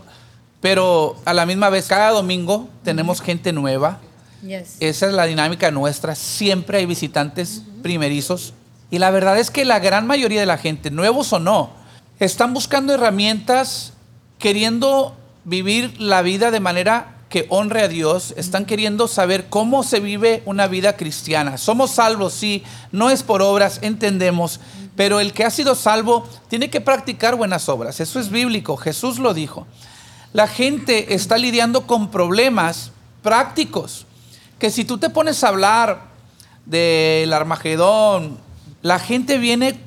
pero 0.60 1.16
a 1.24 1.32
la 1.32 1.46
misma 1.46 1.70
vez, 1.70 1.86
cada 1.86 2.10
domingo 2.10 2.68
tenemos 2.82 3.22
gente 3.22 3.50
nueva. 3.50 4.00
Yes. 4.42 4.76
Esa 4.80 5.06
es 5.06 5.14
la 5.14 5.24
dinámica 5.24 5.70
nuestra. 5.70 6.14
Siempre 6.14 6.76
hay 6.76 6.86
visitantes 6.86 7.62
primerizos. 7.82 8.52
Y 8.90 8.98
la 8.98 9.10
verdad 9.10 9.38
es 9.38 9.50
que 9.50 9.64
la 9.64 9.78
gran 9.78 10.06
mayoría 10.06 10.40
de 10.40 10.46
la 10.46 10.58
gente, 10.58 10.90
nuevos 10.90 11.32
o 11.32 11.38
no, 11.38 11.70
están 12.18 12.52
buscando 12.52 12.92
herramientas, 12.92 13.94
queriendo 14.38 15.16
vivir 15.44 16.00
la 16.00 16.22
vida 16.22 16.50
de 16.50 16.60
manera 16.60 17.14
que 17.28 17.46
honre 17.48 17.82
a 17.82 17.88
Dios, 17.88 18.32
están 18.36 18.64
queriendo 18.64 19.08
saber 19.08 19.46
cómo 19.48 19.82
se 19.82 19.98
vive 19.98 20.42
una 20.46 20.68
vida 20.68 20.96
cristiana. 20.96 21.58
Somos 21.58 21.90
salvos, 21.90 22.32
sí, 22.32 22.62
no 22.92 23.10
es 23.10 23.24
por 23.24 23.42
obras, 23.42 23.80
entendemos, 23.82 24.60
pero 24.94 25.18
el 25.18 25.32
que 25.32 25.44
ha 25.44 25.50
sido 25.50 25.74
salvo 25.74 26.28
tiene 26.46 26.70
que 26.70 26.80
practicar 26.80 27.34
buenas 27.34 27.68
obras. 27.68 27.98
Eso 27.98 28.20
es 28.20 28.30
bíblico, 28.30 28.76
Jesús 28.76 29.18
lo 29.18 29.34
dijo. 29.34 29.66
La 30.32 30.46
gente 30.46 31.14
está 31.14 31.36
lidiando 31.36 31.88
con 31.88 32.12
problemas 32.12 32.92
prácticos, 33.22 34.06
que 34.60 34.70
si 34.70 34.84
tú 34.84 34.98
te 34.98 35.10
pones 35.10 35.42
a 35.42 35.48
hablar 35.48 36.02
del 36.66 37.32
Armagedón, 37.32 38.38
la 38.82 39.00
gente 39.00 39.38
viene 39.38 39.80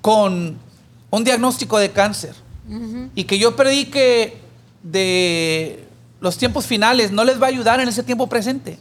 con 0.00 0.56
un 1.10 1.24
diagnóstico 1.24 1.78
de 1.78 1.90
cáncer 1.90 2.34
y 3.14 3.24
que 3.24 3.38
yo 3.38 3.56
predique 3.56 4.47
de 4.82 5.86
los 6.20 6.36
tiempos 6.36 6.66
finales 6.66 7.12
no 7.12 7.24
les 7.24 7.40
va 7.40 7.46
a 7.46 7.50
ayudar 7.50 7.80
en 7.80 7.88
ese 7.88 8.02
tiempo 8.02 8.28
presente. 8.28 8.78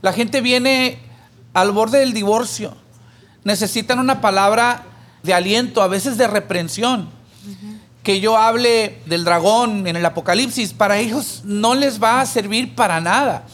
La 0.00 0.12
gente 0.12 0.40
viene 0.40 0.98
al 1.52 1.72
borde 1.72 1.98
del 1.98 2.12
divorcio, 2.12 2.74
necesitan 3.44 3.98
una 3.98 4.20
palabra 4.20 4.84
de 5.22 5.34
aliento, 5.34 5.82
a 5.82 5.88
veces 5.88 6.16
de 6.16 6.26
reprensión. 6.26 7.08
Que 8.02 8.20
yo 8.20 8.36
hable 8.36 8.98
del 9.06 9.24
dragón 9.24 9.86
en 9.86 9.94
el 9.94 10.04
Apocalipsis, 10.04 10.72
para 10.72 10.98
ellos 10.98 11.42
no 11.44 11.74
les 11.74 12.02
va 12.02 12.20
a 12.20 12.26
servir 12.26 12.74
para 12.74 13.00
nada. 13.00 13.44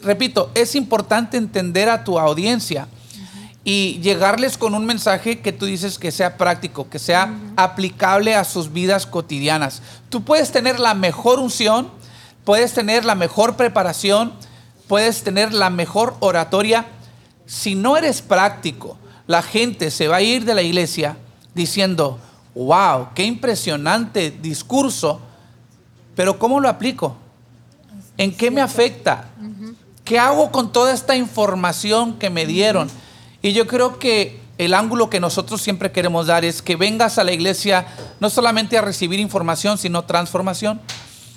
Repito, 0.00 0.52
es 0.54 0.76
importante 0.76 1.36
entender 1.36 1.88
a 1.88 2.04
tu 2.04 2.18
audiencia 2.18 2.86
y 3.70 4.00
llegarles 4.00 4.56
con 4.56 4.74
un 4.74 4.86
mensaje 4.86 5.40
que 5.40 5.52
tú 5.52 5.66
dices 5.66 5.98
que 5.98 6.10
sea 6.10 6.38
práctico, 6.38 6.88
que 6.88 6.98
sea 6.98 7.34
aplicable 7.54 8.34
a 8.34 8.44
sus 8.44 8.72
vidas 8.72 9.04
cotidianas. 9.04 9.82
Tú 10.08 10.24
puedes 10.24 10.50
tener 10.52 10.80
la 10.80 10.94
mejor 10.94 11.38
unción, 11.38 11.90
puedes 12.44 12.72
tener 12.72 13.04
la 13.04 13.14
mejor 13.14 13.56
preparación, 13.56 14.32
puedes 14.86 15.22
tener 15.22 15.52
la 15.52 15.68
mejor 15.68 16.16
oratoria. 16.20 16.86
Si 17.44 17.74
no 17.74 17.98
eres 17.98 18.22
práctico, 18.22 18.96
la 19.26 19.42
gente 19.42 19.90
se 19.90 20.08
va 20.08 20.16
a 20.16 20.22
ir 20.22 20.46
de 20.46 20.54
la 20.54 20.62
iglesia 20.62 21.18
diciendo, 21.52 22.18
wow, 22.54 23.08
qué 23.14 23.24
impresionante 23.24 24.30
discurso, 24.30 25.20
pero 26.16 26.38
¿cómo 26.38 26.58
lo 26.58 26.70
aplico? 26.70 27.18
¿En 28.16 28.34
qué 28.34 28.50
me 28.50 28.62
afecta? 28.62 29.26
¿Qué 30.06 30.18
hago 30.18 30.50
con 30.50 30.72
toda 30.72 30.94
esta 30.94 31.16
información 31.16 32.18
que 32.18 32.30
me 32.30 32.46
dieron? 32.46 32.88
Y 33.48 33.54
yo 33.54 33.66
creo 33.66 33.98
que 33.98 34.38
el 34.58 34.74
ángulo 34.74 35.08
que 35.08 35.20
nosotros 35.20 35.62
siempre 35.62 35.90
queremos 35.90 36.26
dar 36.26 36.44
es 36.44 36.60
que 36.60 36.76
vengas 36.76 37.16
a 37.16 37.24
la 37.24 37.32
iglesia 37.32 37.86
no 38.20 38.28
solamente 38.28 38.76
a 38.76 38.82
recibir 38.82 39.20
información, 39.20 39.78
sino 39.78 40.04
transformación. 40.04 40.82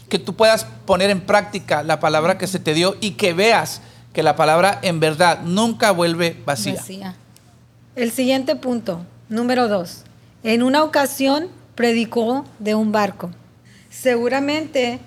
Que 0.10 0.20
tú 0.20 0.36
puedas 0.36 0.66
poner 0.86 1.10
en 1.10 1.22
práctica 1.22 1.84
la 1.84 2.02
palabra 2.02 2.38
que 2.38 2.48
se 2.48 2.60
te 2.60 2.74
dio 2.74 2.98
y 3.00 3.12
que 3.12 3.32
veas 3.32 3.82
que 4.12 4.24
la 4.24 4.36
palabra 4.36 4.78
en 4.82 5.00
verdad 5.00 5.40
nunca 5.44 5.92
vuelve 5.92 6.36
vacía. 6.46 6.74
Vacía. 6.74 7.16
El 7.96 8.12
siguiente 8.12 8.58
punto, 8.58 9.06
número 9.30 9.70
dos. 9.70 10.04
En 10.44 10.64
una 10.64 10.84
ocasión 10.84 11.48
predicó 11.76 12.44
de 12.60 12.76
un 12.76 12.92
barco. 12.92 13.32
Seguramente 13.90 15.00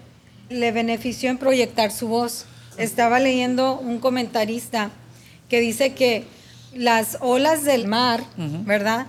le 0.49 0.73
benefició 0.73 1.29
en 1.29 1.37
proyectar 1.37 1.93
su 1.93 2.09
voz. 2.09 2.47
Estaba 2.79 3.21
leyendo 3.21 3.79
un 3.79 3.99
comentarista 3.99 4.91
que 5.51 5.61
dice 5.61 5.93
que 5.93 6.33
las 6.75 7.19
olas 7.21 7.65
del 7.65 7.87
mar, 7.87 8.25
¿verdad? 8.37 9.07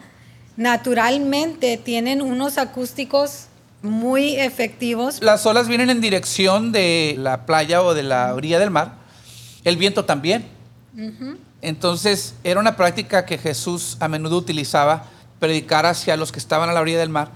Naturalmente 0.57 1.77
tienen 1.77 2.21
unos 2.21 2.57
acústicos 2.57 3.47
muy 3.81 4.35
efectivos. 4.37 5.21
Las 5.21 5.45
olas 5.45 5.67
vienen 5.67 5.89
en 5.89 6.01
dirección 6.01 6.71
de 6.71 7.15
la 7.17 7.45
playa 7.45 7.81
o 7.81 7.93
de 7.93 8.03
la 8.03 8.33
orilla 8.33 8.59
del 8.59 8.71
mar. 8.71 8.93
El 9.63 9.77
viento 9.77 10.05
también. 10.05 10.45
Entonces 11.61 12.35
era 12.43 12.59
una 12.59 12.75
práctica 12.75 13.25
que 13.25 13.37
Jesús 13.37 13.97
a 13.99 14.07
menudo 14.07 14.37
utilizaba, 14.37 15.05
predicar 15.39 15.85
hacia 15.85 16.15
los 16.17 16.31
que 16.31 16.39
estaban 16.39 16.69
a 16.69 16.73
la 16.73 16.81
orilla 16.81 16.99
del 16.99 17.09
mar. 17.09 17.31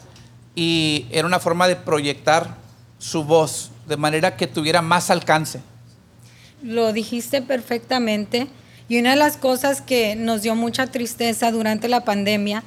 Y 0.56 1.06
era 1.12 1.28
una 1.28 1.40
forma 1.40 1.68
de 1.68 1.76
proyectar 1.76 2.56
su 2.98 3.24
voz 3.24 3.72
de 3.88 3.98
manera 3.98 4.36
que 4.36 4.48
tuviera 4.48 4.82
más 4.82 5.10
alcance. 5.10 5.62
Lo 6.62 6.94
dijiste 6.94 7.42
perfectamente. 7.42 8.48
Y 8.90 9.00
una 9.00 9.12
de 9.12 9.16
las 9.16 9.38
cosas 9.38 9.82
que 9.82 10.16
nos 10.16 10.42
dio 10.42 10.56
mucha 10.56 10.88
tristeza 10.88 11.52
durante 11.52 11.88
la 11.88 12.04
pandemia 12.04 12.64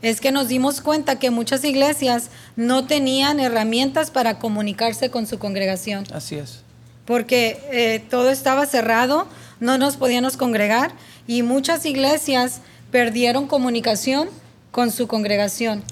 es 0.00 0.20
que 0.20 0.30
nos 0.30 0.48
dimos 0.48 0.80
cuenta 0.80 1.18
que 1.18 1.30
muchas 1.30 1.64
iglesias 1.64 2.30
no 2.54 2.86
tenían 2.86 3.40
herramientas 3.40 4.10
para 4.10 4.38
comunicarse 4.38 5.10
con 5.10 5.26
su 5.26 5.38
congregación, 5.38 6.04
Así 6.12 6.36
es. 6.36 6.60
porque 7.04 7.58
eh, 7.72 8.04
todo 8.08 8.30
estaba 8.30 8.66
cerrado, 8.66 9.26
no 9.58 9.76
nos 9.78 9.96
podíamos 9.96 10.36
congregar 10.36 10.92
y 11.26 11.42
muchas 11.42 11.84
iglesias 11.86 12.60
perdieron 12.92 13.48
comunicación 13.48 14.28
con 14.70 14.92
su 14.92 15.08
congregación. 15.08 15.82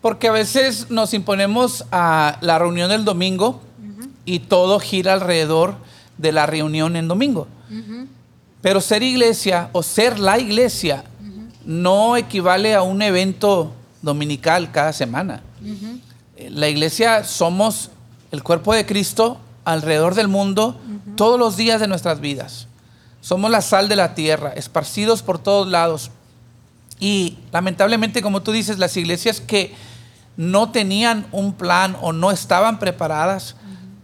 Porque 0.00 0.28
a 0.28 0.32
veces 0.32 0.90
nos 0.90 1.14
imponemos 1.14 1.84
a 1.92 2.38
la 2.40 2.58
reunión 2.58 2.90
del 2.90 3.04
domingo 3.04 3.60
y 4.24 4.40
todo 4.40 4.80
gira 4.80 5.12
alrededor 5.12 5.76
de 6.18 6.32
la 6.32 6.46
reunión 6.46 6.96
en 6.96 7.08
domingo. 7.08 7.46
Pero 8.64 8.80
ser 8.80 9.02
iglesia 9.02 9.68
o 9.72 9.82
ser 9.82 10.18
la 10.18 10.38
iglesia 10.38 11.04
no 11.66 12.16
equivale 12.16 12.74
a 12.74 12.80
un 12.80 13.02
evento 13.02 13.74
dominical 14.00 14.72
cada 14.72 14.94
semana. 14.94 15.42
La 16.48 16.70
iglesia 16.70 17.24
somos 17.24 17.90
el 18.32 18.42
cuerpo 18.42 18.72
de 18.72 18.86
Cristo 18.86 19.36
alrededor 19.66 20.14
del 20.14 20.28
mundo 20.28 20.80
todos 21.14 21.38
los 21.38 21.58
días 21.58 21.78
de 21.78 21.88
nuestras 21.88 22.20
vidas. 22.20 22.66
Somos 23.20 23.50
la 23.50 23.60
sal 23.60 23.86
de 23.86 23.96
la 23.96 24.14
tierra, 24.14 24.54
esparcidos 24.56 25.22
por 25.22 25.38
todos 25.38 25.68
lados. 25.68 26.10
Y 26.98 27.36
lamentablemente, 27.52 28.22
como 28.22 28.40
tú 28.40 28.50
dices, 28.50 28.78
las 28.78 28.96
iglesias 28.96 29.42
que 29.42 29.74
no 30.38 30.70
tenían 30.70 31.26
un 31.32 31.52
plan 31.52 31.98
o 32.00 32.14
no 32.14 32.30
estaban 32.30 32.78
preparadas 32.78 33.56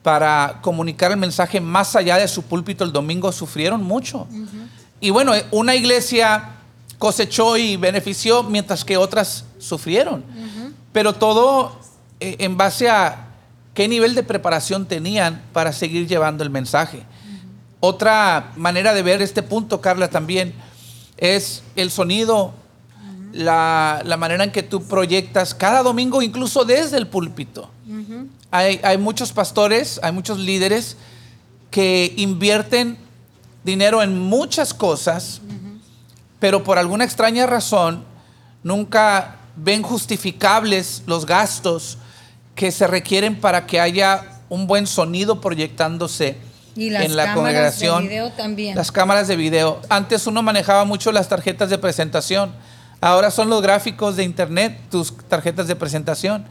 para 0.02 0.58
comunicar 0.62 1.10
el 1.10 1.18
mensaje 1.18 1.60
más 1.60 1.94
allá 1.94 2.16
de 2.16 2.26
su 2.26 2.42
púlpito 2.42 2.84
el 2.84 2.92
domingo 2.92 3.30
sufrieron 3.32 3.82
mucho. 3.82 4.26
Y 5.00 5.10
bueno, 5.10 5.32
una 5.50 5.74
iglesia 5.74 6.56
cosechó 6.98 7.56
y 7.56 7.76
benefició 7.76 8.42
mientras 8.42 8.84
que 8.84 8.96
otras 8.96 9.44
sufrieron. 9.58 10.24
Pero 10.92 11.14
todo 11.14 11.78
eh, 12.18 12.36
en 12.40 12.56
base 12.56 12.88
a 12.88 13.28
qué 13.74 13.88
nivel 13.88 14.14
de 14.14 14.22
preparación 14.22 14.86
tenían 14.86 15.42
para 15.52 15.72
seguir 15.72 16.06
llevando 16.06 16.44
el 16.44 16.50
mensaje. 16.50 17.02
Otra 17.80 18.52
manera 18.56 18.92
de 18.92 19.02
ver 19.02 19.22
este 19.22 19.42
punto, 19.42 19.80
Carla, 19.80 20.08
también 20.08 20.52
es 21.16 21.62
el 21.76 21.90
sonido, 21.90 22.52
la, 23.32 24.02
la 24.04 24.16
manera 24.18 24.44
en 24.44 24.52
que 24.52 24.62
tú 24.62 24.82
proyectas 24.82 25.54
cada 25.54 25.82
domingo, 25.82 26.20
incluso 26.20 26.64
desde 26.64 26.98
el 26.98 27.06
púlpito. 27.06 27.70
Hay, 28.50 28.80
hay 28.82 28.98
muchos 28.98 29.32
pastores, 29.32 30.00
hay 30.02 30.12
muchos 30.12 30.38
líderes 30.38 30.96
que 31.70 32.12
invierten 32.16 32.98
dinero 33.64 34.02
en 34.02 34.18
muchas 34.18 34.74
cosas, 34.74 35.40
pero 36.38 36.64
por 36.64 36.78
alguna 36.78 37.04
extraña 37.04 37.46
razón 37.46 38.04
nunca 38.62 39.36
ven 39.56 39.82
justificables 39.82 41.02
los 41.06 41.26
gastos 41.26 41.98
que 42.54 42.72
se 42.72 42.86
requieren 42.86 43.40
para 43.40 43.66
que 43.66 43.80
haya 43.80 44.40
un 44.48 44.66
buen 44.66 44.86
sonido 44.86 45.40
proyectándose 45.40 46.36
Y 46.74 46.90
las 46.90 47.04
en 47.04 47.16
la 47.16 47.26
cámaras 47.26 47.36
congregación. 47.36 48.02
de 48.02 48.08
video 48.08 48.30
también. 48.32 48.76
Las 48.76 48.90
cámaras 48.90 49.28
de 49.28 49.36
video. 49.36 49.80
Antes 49.88 50.26
uno 50.26 50.42
manejaba 50.42 50.84
mucho 50.84 51.12
las 51.12 51.28
tarjetas 51.28 51.70
de 51.70 51.78
presentación. 51.78 52.52
Ahora 53.00 53.30
son 53.30 53.48
los 53.48 53.62
gráficos 53.62 54.16
de 54.16 54.24
internet, 54.24 54.78
tus 54.90 55.16
tarjetas 55.28 55.68
de 55.68 55.76
presentación. 55.76 56.44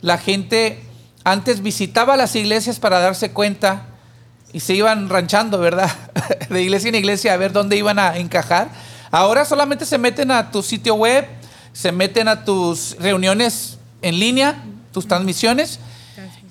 La 0.00 0.18
gente 0.18 0.80
antes 1.24 1.62
visitaba 1.62 2.16
las 2.16 2.34
iglesias 2.36 2.78
para 2.78 3.00
darse 3.00 3.32
cuenta 3.32 3.86
y 4.52 4.60
se 4.60 4.74
iban 4.74 5.08
ranchando, 5.08 5.58
¿verdad? 5.58 5.90
De 6.48 6.62
iglesia 6.62 6.88
en 6.88 6.94
iglesia 6.94 7.34
a 7.34 7.36
ver 7.36 7.52
dónde 7.52 7.76
iban 7.76 7.98
a 7.98 8.16
encajar. 8.16 8.68
Ahora 9.10 9.44
solamente 9.44 9.84
se 9.86 9.98
meten 9.98 10.30
a 10.30 10.50
tu 10.50 10.62
sitio 10.62 10.94
web, 10.94 11.26
se 11.72 11.92
meten 11.92 12.28
a 12.28 12.44
tus 12.44 12.96
reuniones 12.98 13.78
en 14.02 14.18
línea, 14.18 14.62
tus 14.92 15.06
transmisiones, 15.06 15.80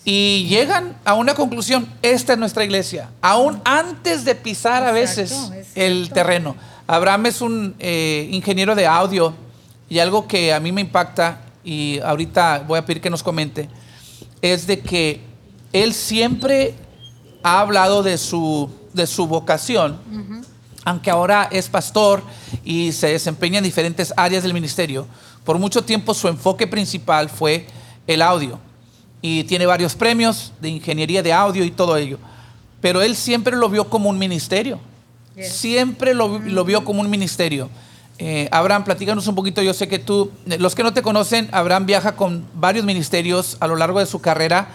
y 0.03 0.45
llegan 0.47 0.95
a 1.03 1.13
una 1.15 1.33
conclusión. 1.33 1.87
Esta 2.01 2.33
es 2.33 2.39
nuestra 2.39 2.63
iglesia. 2.63 3.09
Aún 3.21 3.61
antes 3.65 4.25
de 4.25 4.35
pisar 4.35 4.83
a 4.83 4.91
veces 4.91 5.31
Exacto, 5.31 5.55
el 5.75 6.09
terreno. 6.11 6.55
Abraham 6.87 7.25
es 7.25 7.41
un 7.41 7.75
eh, 7.79 8.29
ingeniero 8.31 8.73
de 8.73 8.87
audio 8.87 9.33
y 9.89 9.99
algo 9.99 10.27
que 10.27 10.53
a 10.53 10.59
mí 10.59 10.71
me 10.71 10.81
impacta 10.81 11.41
y 11.63 11.99
ahorita 11.99 12.63
voy 12.65 12.79
a 12.79 12.85
pedir 12.85 13.01
que 13.01 13.09
nos 13.09 13.21
comente 13.21 13.67
es 14.41 14.67
de 14.67 14.79
que 14.79 15.21
él 15.73 15.93
siempre 15.93 16.75
ha 17.43 17.61
hablado 17.61 18.03
de 18.03 18.17
su, 18.17 18.69
de 18.93 19.07
su 19.07 19.27
vocación, 19.27 19.99
aunque 20.83 21.09
ahora 21.09 21.47
es 21.51 21.67
pastor 21.67 22.23
y 22.63 22.91
se 22.91 23.07
desempeña 23.07 23.57
en 23.57 23.63
diferentes 23.63 24.13
áreas 24.15 24.43
del 24.43 24.53
ministerio. 24.53 25.05
Por 25.43 25.57
mucho 25.59 25.83
tiempo 25.83 26.13
su 26.13 26.27
enfoque 26.27 26.67
principal 26.67 27.29
fue 27.29 27.67
el 28.05 28.21
audio 28.21 28.59
y 29.21 29.43
tiene 29.45 29.65
varios 29.65 29.95
premios 29.95 30.53
de 30.61 30.69
ingeniería 30.69 31.23
de 31.23 31.33
audio 31.33 31.63
y 31.63 31.71
todo 31.71 31.97
ello. 31.97 32.19
Pero 32.81 33.01
él 33.01 33.15
siempre 33.15 33.55
lo 33.55 33.69
vio 33.69 33.89
como 33.89 34.09
un 34.09 34.17
ministerio. 34.17 34.79
Yes. 35.35 35.53
Siempre 35.53 36.13
lo, 36.13 36.39
lo 36.39 36.63
vio 36.63 36.83
como 36.83 37.01
un 37.01 37.09
ministerio. 37.09 37.69
Eh, 38.19 38.49
Abraham, 38.51 38.83
platícanos 38.83 39.27
un 39.27 39.35
poquito. 39.35 39.61
Yo 39.61 39.73
sé 39.73 39.87
que 39.87 39.99
tú, 39.99 40.31
los 40.59 40.73
que 40.75 40.83
no 40.83 40.93
te 40.93 41.01
conocen, 41.01 41.49
Abraham 41.51 41.85
viaja 41.85 42.15
con 42.15 42.45
varios 42.55 42.83
ministerios 42.85 43.57
a 43.59 43.67
lo 43.67 43.75
largo 43.75 43.99
de 43.99 44.05
su 44.05 44.19
carrera. 44.21 44.69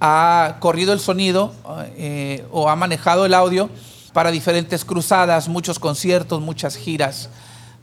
Ha 0.00 0.56
corrido 0.60 0.92
el 0.92 1.00
sonido 1.00 1.52
eh, 1.96 2.44
o 2.52 2.68
ha 2.68 2.76
manejado 2.76 3.26
el 3.26 3.34
audio 3.34 3.68
para 4.12 4.30
diferentes 4.30 4.84
cruzadas, 4.84 5.48
muchos 5.48 5.78
conciertos, 5.80 6.40
muchas 6.40 6.76
giras. 6.76 7.30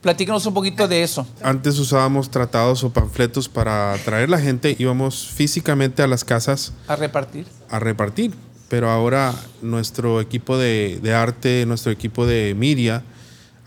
Platícanos 0.02 0.46
un 0.46 0.54
poquito 0.54 0.88
de 0.88 1.04
eso. 1.04 1.26
Antes 1.42 1.78
usábamos 1.80 2.30
tratados 2.30 2.84
o 2.84 2.90
panfletos 2.92 3.50
para 3.50 3.94
atraer 3.94 4.30
la 4.30 4.40
gente, 4.40 4.76
íbamos 4.80 5.28
físicamente 5.34 6.04
a 6.04 6.08
las 6.08 6.24
casas 6.24 6.74
A 6.88 6.96
repartir. 6.96 7.48
a 7.70 7.80
repartir, 7.80 8.34
pero 8.70 8.90
ahora 8.92 9.34
nuestro 9.62 10.22
equipo 10.22 10.58
de, 10.58 11.00
de 11.02 11.14
arte, 11.14 11.66
nuestro 11.66 11.92
equipo 11.92 12.26
de 12.26 12.54
media 12.56 13.02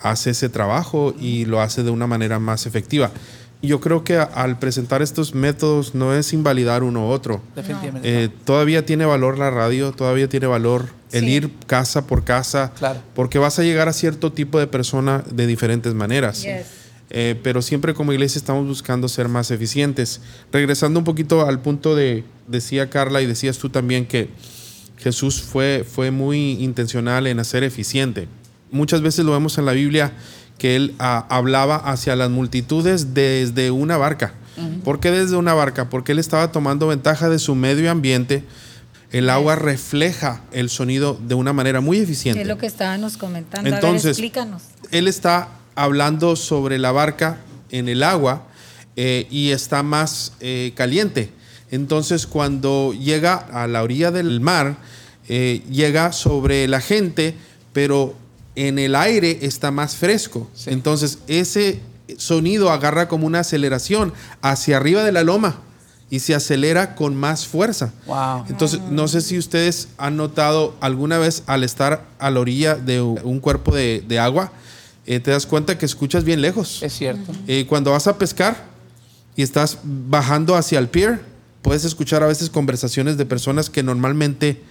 hace 0.00 0.30
ese 0.30 0.48
trabajo 0.48 1.14
y 1.20 1.44
lo 1.44 1.60
hace 1.60 1.82
de 1.82 1.90
una 1.90 2.06
manera 2.06 2.38
más 2.38 2.66
efectiva. 2.66 3.10
Yo 3.60 3.80
creo 3.80 4.04
que 4.04 4.16
a- 4.16 4.22
al 4.22 4.58
presentar 4.60 5.02
estos 5.02 5.34
métodos 5.34 5.94
no 5.94 6.14
es 6.14 6.32
invalidar 6.32 6.84
uno 6.84 7.08
u 7.08 7.10
otro. 7.10 7.42
Definitivamente. 7.56 8.24
Eh, 8.24 8.28
todavía 8.44 8.86
tiene 8.86 9.04
valor 9.04 9.36
la 9.36 9.50
radio, 9.50 9.90
todavía 9.90 10.28
tiene 10.28 10.46
valor 10.46 10.86
el 11.10 11.24
Sí. 11.24 11.30
ir 11.30 11.50
casa 11.66 12.06
por 12.06 12.22
casa, 12.22 12.72
Claro. 12.78 13.00
porque 13.14 13.38
vas 13.40 13.58
a 13.58 13.64
llegar 13.64 13.88
a 13.88 13.92
cierto 13.92 14.32
tipo 14.32 14.60
de 14.60 14.68
persona 14.68 15.24
de 15.28 15.46
diferentes 15.48 15.92
maneras. 15.94 16.42
Yes. 16.44 16.66
Eh, 17.10 17.40
pero 17.42 17.60
siempre 17.62 17.94
como 17.94 18.12
iglesia 18.12 18.38
estamos 18.38 18.64
buscando 18.66 19.08
ser 19.08 19.28
más 19.28 19.50
eficientes. 19.50 20.20
Regresando 20.52 21.00
un 21.00 21.04
poquito 21.04 21.44
al 21.46 21.60
punto 21.60 21.96
de, 21.96 22.22
decía 22.46 22.90
Carla 22.90 23.22
y 23.22 23.26
decías 23.26 23.58
tú 23.58 23.70
también 23.70 24.06
que 24.06 24.28
Jesús 24.98 25.40
fue, 25.42 25.84
fue 25.90 26.10
muy 26.10 26.62
intencional 26.62 27.26
en 27.26 27.40
hacer 27.40 27.64
eficiente. 27.64 28.28
Muchas 28.70 29.02
veces 29.02 29.24
lo 29.24 29.32
vemos 29.32 29.58
en 29.58 29.66
la 29.66 29.72
Biblia 29.72 30.12
que 30.58 30.76
él 30.76 30.94
ah, 30.98 31.26
hablaba 31.30 31.76
hacia 31.76 32.16
las 32.16 32.30
multitudes 32.30 33.14
desde 33.14 33.70
una 33.70 33.96
barca. 33.96 34.34
¿Por 34.82 34.98
qué 34.98 35.12
desde 35.12 35.36
una 35.36 35.54
barca? 35.54 35.88
Porque 35.88 36.10
él 36.10 36.18
estaba 36.18 36.50
tomando 36.50 36.88
ventaja 36.88 37.28
de 37.28 37.38
su 37.38 37.54
medio 37.54 37.92
ambiente. 37.92 38.42
El 39.12 39.30
agua 39.30 39.54
refleja 39.54 40.42
el 40.50 40.68
sonido 40.68 41.16
de 41.28 41.36
una 41.36 41.52
manera 41.52 41.80
muy 41.80 41.98
eficiente. 41.98 42.42
Es 42.42 42.48
lo 42.48 42.58
que 42.58 42.66
estábamos 42.66 43.16
comentando. 43.16 43.70
Entonces, 43.70 44.02
ver, 44.02 44.10
explícanos. 44.10 44.62
él 44.90 45.06
está 45.06 45.48
hablando 45.76 46.34
sobre 46.34 46.76
la 46.78 46.90
barca 46.90 47.38
en 47.70 47.88
el 47.88 48.02
agua 48.02 48.48
eh, 48.96 49.28
y 49.30 49.50
está 49.50 49.84
más 49.84 50.32
eh, 50.40 50.72
caliente. 50.74 51.30
Entonces, 51.70 52.26
cuando 52.26 52.92
llega 52.92 53.34
a 53.34 53.68
la 53.68 53.84
orilla 53.84 54.10
del 54.10 54.40
mar, 54.40 54.76
eh, 55.28 55.62
llega 55.70 56.12
sobre 56.12 56.66
la 56.66 56.80
gente, 56.80 57.34
pero 57.72 58.16
en 58.66 58.78
el 58.78 58.94
aire 58.94 59.38
está 59.42 59.70
más 59.70 59.94
fresco. 59.94 60.48
Sí. 60.54 60.70
Entonces, 60.70 61.18
ese 61.28 61.80
sonido 62.16 62.70
agarra 62.70 63.06
como 63.06 63.26
una 63.26 63.40
aceleración 63.40 64.12
hacia 64.42 64.78
arriba 64.78 65.04
de 65.04 65.12
la 65.12 65.22
loma 65.22 65.60
y 66.10 66.20
se 66.20 66.34
acelera 66.34 66.94
con 66.94 67.14
más 67.14 67.46
fuerza. 67.46 67.92
Wow. 68.06 68.46
Entonces, 68.48 68.80
no 68.90 69.06
sé 69.08 69.20
si 69.20 69.38
ustedes 69.38 69.88
han 69.98 70.16
notado 70.16 70.74
alguna 70.80 71.18
vez 71.18 71.42
al 71.46 71.64
estar 71.64 72.06
a 72.18 72.30
la 72.30 72.40
orilla 72.40 72.74
de 72.74 73.00
un 73.00 73.40
cuerpo 73.40 73.74
de, 73.74 74.02
de 74.06 74.18
agua, 74.18 74.50
eh, 75.06 75.20
te 75.20 75.30
das 75.30 75.46
cuenta 75.46 75.78
que 75.78 75.86
escuchas 75.86 76.24
bien 76.24 76.40
lejos. 76.40 76.82
Es 76.82 76.94
cierto. 76.94 77.32
Eh, 77.46 77.66
cuando 77.68 77.92
vas 77.92 78.06
a 78.06 78.18
pescar 78.18 78.66
y 79.36 79.42
estás 79.42 79.78
bajando 79.84 80.56
hacia 80.56 80.78
el 80.78 80.88
pier, 80.88 81.20
puedes 81.62 81.84
escuchar 81.84 82.22
a 82.22 82.26
veces 82.26 82.50
conversaciones 82.50 83.16
de 83.16 83.24
personas 83.24 83.70
que 83.70 83.82
normalmente 83.82 84.62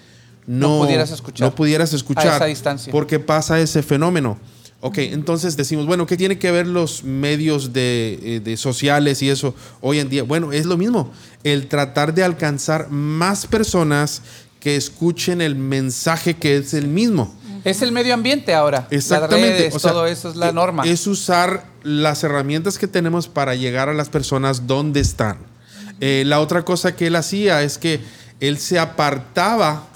no, 0.48 0.80
No 0.80 0.86
pudieras 0.86 1.12
escuchar. 1.12 1.48
no 1.48 1.56
pudieras 1.56 1.94
escuchar 1.94 2.28
A 2.28 2.36
esa 2.38 2.46
distancia. 2.46 2.92
porque 2.92 3.20
pasa 3.20 3.60
ese 3.60 3.84
fenómeno. 3.84 4.40
Ok, 4.80 5.00
entonces 5.00 5.58
decimos, 5.58 5.88
bueno, 5.88 6.06
¿qué 6.06 6.18
tiene 6.18 6.38
que 6.38 6.52
ver 6.52 6.68
los 6.68 7.04
medios 7.04 7.74
de, 7.74 8.20
eh, 8.22 8.40
de 8.40 8.58
sociales 8.58 9.22
y 9.24 9.30
eso 9.30 9.56
hoy 9.82 10.00
en 10.00 10.08
día? 10.08 10.24
Bueno, 10.24 10.52
es 10.54 10.66
lo 10.66 10.78
mismo, 10.78 11.12
el 11.44 11.68
tratar 11.68 12.14
de 12.14 12.24
alcanzar 12.24 12.90
más 12.92 13.48
personas 13.48 14.22
que 14.60 14.76
escuchen 14.76 15.42
el 15.42 15.56
mensaje 15.56 16.36
que 16.36 16.58
es 16.58 16.74
el 16.74 16.88
mismo. 16.88 17.36
Es 17.64 17.82
el 17.82 17.92
medio 17.92 18.14
ambiente 18.14 18.54
ahora. 18.54 18.88
Exactamente. 18.92 19.50
Las 19.50 19.58
redes, 19.60 19.76
o 19.76 19.80
sea, 19.80 19.92
todo 19.92 20.06
eso 20.06 20.30
es 20.30 20.36
la 20.36 20.50
eh, 20.50 20.54
norma. 20.54 20.84
Es 20.86 21.08
usar 21.08 21.66
las 21.84 22.24
herramientas 22.24 22.78
que 22.78 22.88
tenemos 22.88 23.28
para 23.28 23.56
llegar 23.56 23.90
a 23.90 23.94
las 23.94 24.10
personas 24.10 24.68
donde 24.68 25.00
están. 25.00 25.38
Eh, 26.00 26.24
la 26.26 26.40
otra 26.40 26.64
cosa 26.64 26.96
que 26.96 27.08
él 27.08 27.16
hacía 27.16 27.64
es 27.64 27.78
que 27.78 28.00
él 28.40 28.60
se 28.60 28.78
apartaba 28.78 29.88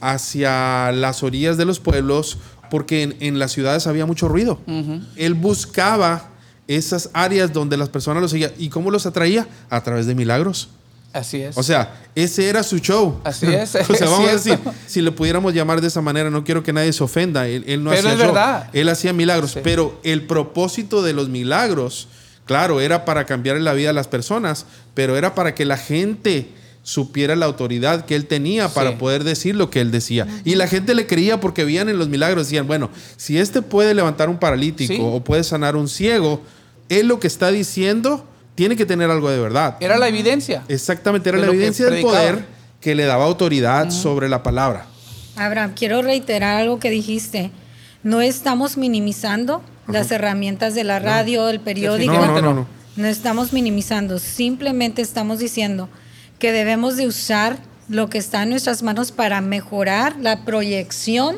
hacia 0.00 0.92
las 0.92 1.22
orillas 1.22 1.56
de 1.56 1.64
los 1.64 1.80
pueblos 1.80 2.38
porque 2.70 3.02
en, 3.02 3.16
en 3.20 3.38
las 3.38 3.52
ciudades 3.52 3.86
había 3.86 4.06
mucho 4.06 4.28
ruido. 4.28 4.58
Él 5.16 5.34
buscaba 5.34 6.30
esas 6.68 7.10
áreas 7.12 7.52
donde 7.52 7.76
las 7.76 7.88
personas 7.88 8.22
lo 8.22 8.28
seguían. 8.28 8.52
¿Y 8.58 8.68
cómo 8.68 8.90
los 8.90 9.06
atraía? 9.06 9.46
A 9.70 9.82
través 9.82 10.06
de 10.06 10.14
milagros. 10.14 10.68
Así 11.12 11.40
es. 11.40 11.56
O 11.56 11.62
sea, 11.62 11.94
ese 12.14 12.48
era 12.48 12.62
su 12.62 12.78
show. 12.78 13.20
Así 13.24 13.46
es, 13.54 13.74
o 13.74 13.94
sea, 13.94 14.08
vamos 14.08 14.28
a 14.28 14.32
decir, 14.32 14.58
si 14.86 15.00
le 15.00 15.12
pudiéramos 15.12 15.54
llamar 15.54 15.80
de 15.80 15.86
esa 15.86 16.02
manera, 16.02 16.28
no 16.28 16.44
quiero 16.44 16.62
que 16.62 16.72
nadie 16.72 16.92
se 16.92 17.02
ofenda. 17.04 17.48
Él, 17.48 17.64
él 17.66 17.82
no 17.82 17.90
Pero 17.90 18.00
hacía 18.00 18.12
es 18.12 18.18
show. 18.18 18.26
verdad. 18.26 18.70
Él 18.72 18.88
hacía 18.88 19.12
milagros. 19.12 19.52
Sí. 19.52 19.60
Pero 19.62 19.98
el 20.02 20.26
propósito 20.26 21.02
de 21.02 21.14
los 21.14 21.28
milagros, 21.28 22.08
claro, 22.44 22.80
era 22.80 23.04
para 23.04 23.24
cambiar 23.24 23.58
la 23.60 23.72
vida 23.72 23.88
de 23.88 23.94
las 23.94 24.08
personas, 24.08 24.66
pero 24.92 25.16
era 25.16 25.34
para 25.34 25.54
que 25.54 25.64
la 25.64 25.78
gente 25.78 26.50
supiera 26.86 27.34
la 27.34 27.46
autoridad 27.46 28.04
que 28.04 28.14
él 28.14 28.26
tenía 28.26 28.68
para 28.68 28.90
Sí. 28.90 28.96
poder 28.96 29.24
decir 29.24 29.56
lo 29.56 29.70
que 29.70 29.80
él 29.80 29.90
decía. 29.90 30.24
Y 30.44 30.54
la 30.54 30.68
gente 30.68 30.94
le 30.94 31.04
creía 31.08 31.40
porque 31.40 31.64
veían 31.64 31.88
en 31.88 31.98
los 31.98 32.08
milagros, 32.08 32.46
decían, 32.46 32.68
bueno, 32.68 32.90
si 33.16 33.38
este 33.38 33.60
puede 33.60 33.92
levantar 33.92 34.28
un 34.28 34.38
paralítico 34.38 34.94
Sí. 34.94 35.00
o 35.02 35.18
puede 35.24 35.42
sanar 35.42 35.74
un 35.74 35.88
ciego, 35.88 36.42
él 36.88 37.08
lo 37.08 37.18
que 37.18 37.26
está 37.26 37.50
diciendo 37.50 38.24
tiene 38.54 38.76
que 38.76 38.86
tener 38.86 39.10
algo 39.10 39.28
de 39.28 39.40
verdad. 39.40 39.76
Era 39.80 39.98
la 39.98 40.06
evidencia. 40.06 40.62
Exactamente, 40.68 41.28
era 41.28 41.38
la 41.38 41.48
evidencia 41.48 41.86
del 41.90 42.02
poder 42.02 42.46
que 42.80 42.94
le 42.94 43.04
daba 43.04 43.24
autoridad 43.24 43.90
sobre 43.90 44.28
la 44.28 44.44
palabra. 44.44 44.86
Abraham, 45.34 45.72
quiero 45.74 46.02
reiterar 46.02 46.60
algo 46.60 46.78
que 46.78 46.88
dijiste. 46.90 47.50
No 48.04 48.20
estamos 48.20 48.76
minimizando 48.76 49.60
las 49.88 50.12
herramientas 50.12 50.76
de 50.76 50.84
la 50.84 51.00
radio, 51.00 51.48
el 51.48 51.58
periódico. 51.58 52.12
No, 52.12 52.18
no, 52.20 52.22
Definitivamente 52.26 52.42
no, 52.42 52.54
no. 52.54 52.60
no. 52.60 53.02
No 53.02 53.08
estamos 53.08 53.52
minimizando, 53.52 54.20
simplemente 54.20 55.02
estamos 55.02 55.40
diciendo 55.40 55.88
que 56.38 56.52
debemos 56.52 56.96
de 56.96 57.06
usar 57.06 57.58
lo 57.88 58.08
que 58.10 58.18
está 58.18 58.42
en 58.42 58.50
nuestras 58.50 58.82
manos 58.82 59.12
para 59.12 59.40
mejorar 59.40 60.16
la 60.20 60.44
proyección 60.44 61.36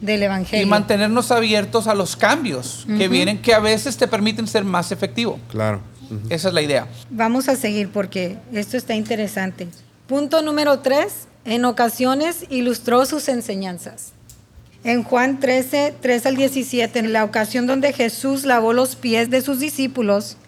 del 0.00 0.22
Evangelio. 0.22 0.64
Y 0.64 0.68
mantenernos 0.68 1.30
abiertos 1.30 1.86
a 1.86 1.94
los 1.94 2.16
cambios 2.16 2.86
que 2.96 3.08
vienen, 3.08 3.42
que 3.42 3.52
a 3.54 3.58
veces 3.58 3.96
te 3.96 4.08
permiten 4.08 4.46
ser 4.46 4.64
más 4.64 4.92
efectivo. 4.92 5.38
Claro. 5.50 5.80
Esa 6.28 6.48
es 6.48 6.54
la 6.54 6.62
idea. 6.62 6.88
Vamos 7.10 7.48
a 7.48 7.56
seguir 7.56 7.90
porque 7.90 8.38
esto 8.52 8.76
está 8.76 8.94
interesante. 8.94 9.68
Punto 10.08 10.42
número 10.42 10.80
tres, 10.80 11.28
en 11.44 11.64
ocasiones 11.64 12.46
ilustró 12.50 13.06
sus 13.06 13.28
enseñanzas. 13.28 14.12
En 14.82 15.04
Juan 15.04 15.38
13, 15.40 15.94
3 16.00 16.26
al 16.26 16.36
17, 16.36 16.98
en 16.98 17.12
la 17.12 17.22
ocasión 17.22 17.66
donde 17.66 17.92
Jesús 17.92 18.44
lavó 18.44 18.72
los 18.72 18.96
pies 18.96 19.28
de 19.28 19.42
sus 19.42 19.60
discípulos, 19.60 20.38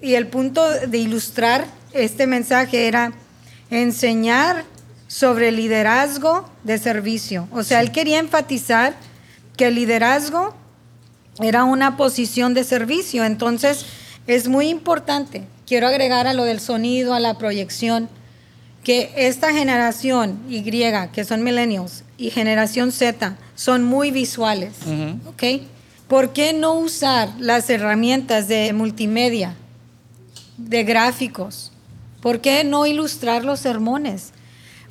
y 0.00 0.14
el 0.14 0.26
punto 0.26 0.68
de 0.70 0.98
ilustrar 0.98 1.66
este 1.92 2.26
mensaje 2.26 2.88
era 2.88 3.12
enseñar 3.70 4.64
sobre 5.06 5.52
liderazgo 5.52 6.48
de 6.64 6.78
servicio. 6.78 7.48
O 7.52 7.62
sea, 7.62 7.80
él 7.80 7.92
quería 7.92 8.18
enfatizar 8.18 8.94
que 9.56 9.66
el 9.66 9.74
liderazgo 9.74 10.54
era 11.40 11.64
una 11.64 11.96
posición 11.96 12.54
de 12.54 12.64
servicio. 12.64 13.24
Entonces, 13.24 13.86
es 14.26 14.48
muy 14.48 14.68
importante, 14.68 15.44
quiero 15.66 15.86
agregar 15.86 16.26
a 16.26 16.34
lo 16.34 16.44
del 16.44 16.60
sonido, 16.60 17.14
a 17.14 17.20
la 17.20 17.38
proyección, 17.38 18.08
que 18.84 19.12
esta 19.16 19.52
generación 19.52 20.40
Y, 20.48 20.62
que 20.62 21.24
son 21.24 21.42
millennials, 21.42 22.04
y 22.16 22.30
generación 22.30 22.92
Z, 22.92 23.36
son 23.54 23.84
muy 23.84 24.10
visuales. 24.10 24.74
¿Ok? 25.26 25.62
¿Por 26.08 26.32
qué 26.32 26.52
no 26.52 26.74
usar 26.74 27.28
las 27.38 27.68
herramientas 27.68 28.48
de 28.48 28.72
multimedia, 28.72 29.54
de 30.56 30.84
gráficos? 30.84 31.72
¿Por 32.20 32.40
qué 32.40 32.64
no 32.64 32.86
ilustrar 32.86 33.44
los 33.44 33.60
sermones? 33.60 34.32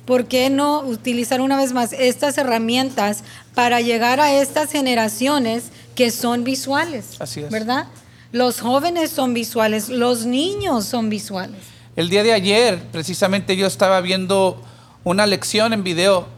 ¿Por 0.04 0.26
qué 0.26 0.48
no 0.48 0.80
utilizar 0.80 1.40
una 1.42 1.56
vez 1.56 1.74
más 1.74 1.92
estas 1.92 2.38
herramientas 2.38 3.24
para 3.54 3.80
llegar 3.82 4.20
a 4.20 4.32
estas 4.32 4.72
generaciones 4.72 5.64
que 5.94 6.10
son 6.10 6.44
visuales? 6.44 7.16
Así 7.20 7.40
es. 7.40 7.50
¿Verdad? 7.50 7.88
Los 8.32 8.60
jóvenes 8.60 9.10
son 9.10 9.34
visuales, 9.34 9.88
los 9.90 10.24
niños 10.24 10.86
son 10.86 11.10
visuales. 11.10 11.60
El 11.96 12.08
día 12.08 12.22
de 12.22 12.32
ayer, 12.32 12.80
precisamente, 12.92 13.56
yo 13.56 13.66
estaba 13.66 14.00
viendo 14.00 14.62
una 15.04 15.26
lección 15.26 15.72
en 15.72 15.82
video 15.82 16.28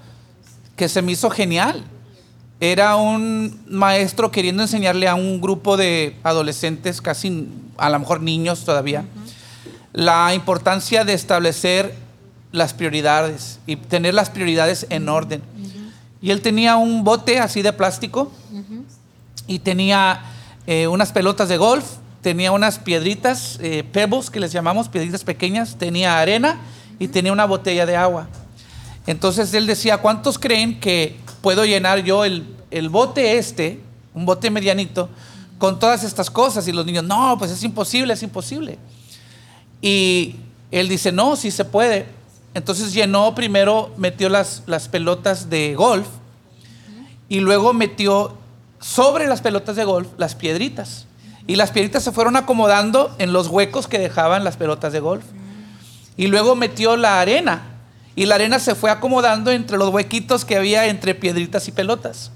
que 0.77 0.89
se 0.89 1.03
me 1.03 1.13
hizo 1.13 1.31
genial. 1.31 1.85
Era 2.61 2.97
un 2.97 3.61
maestro 3.69 4.31
queriendo 4.31 4.63
enseñarle 4.63 5.09
a 5.09 5.15
un 5.15 5.41
grupo 5.41 5.77
de 5.77 6.17
adolescentes, 6.23 7.01
casi 7.01 7.49
a 7.77 7.91
lo 7.91 7.99
mejor 7.99 8.21
niños 8.21 8.65
todavía, 8.65 9.05
la 9.93 10.35
importancia 10.35 11.05
de 11.05 11.15
establecer 11.15 11.95
las 12.53 12.75
prioridades 12.75 13.61
y 13.67 13.77
tener 13.77 14.15
las 14.15 14.31
prioridades 14.31 14.87
en 14.91 15.09
orden. 15.09 15.43
Y 16.23 16.31
él 16.31 16.43
tenía 16.43 16.77
un 16.77 17.05
bote 17.05 17.39
así 17.39 17.63
de 17.63 17.73
plástico 17.73 18.31
y 19.47 19.61
tenía 19.61 20.23
eh, 20.67 20.87
unas 20.87 21.13
pelotas 21.13 21.49
de 21.49 21.57
golf, 21.57 21.85
tenía 22.21 22.53
unas 22.53 22.79
piedritas, 22.79 23.59
eh, 23.63 23.85
pebbles 23.91 24.31
que 24.31 24.41
les 24.41 24.53
llamamos, 24.53 24.89
piedritas 24.89 25.25
pequeñas, 25.25 25.77
tenía 25.77 26.21
arena 26.21 26.61
y 26.99 27.09
tenía 27.09 27.33
una 27.33 27.47
botella 27.47 27.87
de 27.87 27.97
agua. 27.97 28.29
Entonces 29.07 29.53
él 29.55 29.67
decía, 29.67 29.99
¿cuántos 29.99 30.39
creen 30.39 30.79
que 30.79 31.17
puedo 31.41 31.65
llenar 31.65 32.05
yo 32.05 32.25
el, 32.25 32.55
el 32.71 32.91
bote 32.91 33.39
este, 33.39 33.81
un 34.15 34.27
bote 34.27 34.51
medianito, 34.51 35.09
con 35.59 35.79
todas 35.79 36.05
estas 36.05 36.31
cosas? 36.31 36.69
Y 36.69 36.73
los 36.73 36.85
niños, 36.85 37.05
no, 37.05 37.37
pues 37.39 37.51
es 37.51 37.63
imposible, 37.65 38.13
es 38.13 38.23
imposible. 38.23 38.79
Y 39.83 40.37
él 40.71 40.89
dice, 40.89 41.13
no, 41.13 41.37
sí 41.37 41.51
se 41.51 41.65
puede. 41.65 42.07
Entonces 42.55 42.93
llenó 42.93 43.35
primero, 43.35 43.93
metió 43.97 44.29
las, 44.29 44.63
las 44.67 44.89
pelotas 44.89 45.51
de 45.51 45.75
golf 45.75 46.07
y 47.29 47.39
luego 47.41 47.73
metió 47.73 48.37
sobre 48.81 49.27
las 49.27 49.41
pelotas 49.41 49.77
de 49.77 49.85
golf 49.85 50.09
las 50.19 50.35
piedritas. 50.35 51.07
Y 51.47 51.57
las 51.57 51.71
piedritas 51.71 52.03
se 52.03 52.13
fueron 52.13 52.37
acomodando 52.37 53.15
en 53.19 53.33
los 53.33 53.49
huecos 53.49 53.87
que 53.87 53.99
dejaban 53.99 54.45
las 54.45 54.57
pelotas 54.57 54.93
de 54.93 55.01
golf. 55.01 55.25
Y 56.17 56.27
luego 56.27 56.55
metió 56.55 56.97
la 56.97 57.21
arena. 57.21 57.63
Y 58.17 58.27
la 58.27 58.35
arena 58.35 58.59
se 58.59 58.75
fue 58.75 58.91
acomodando 58.91 59.51
entre 59.51 59.79
los 59.79 59.91
huequitos 59.91 60.45
que 60.45 60.57
había 60.57 60.87
entre 60.87 61.15
piedritas 61.15 61.69
y 61.69 61.73
pelotas. 61.73 62.33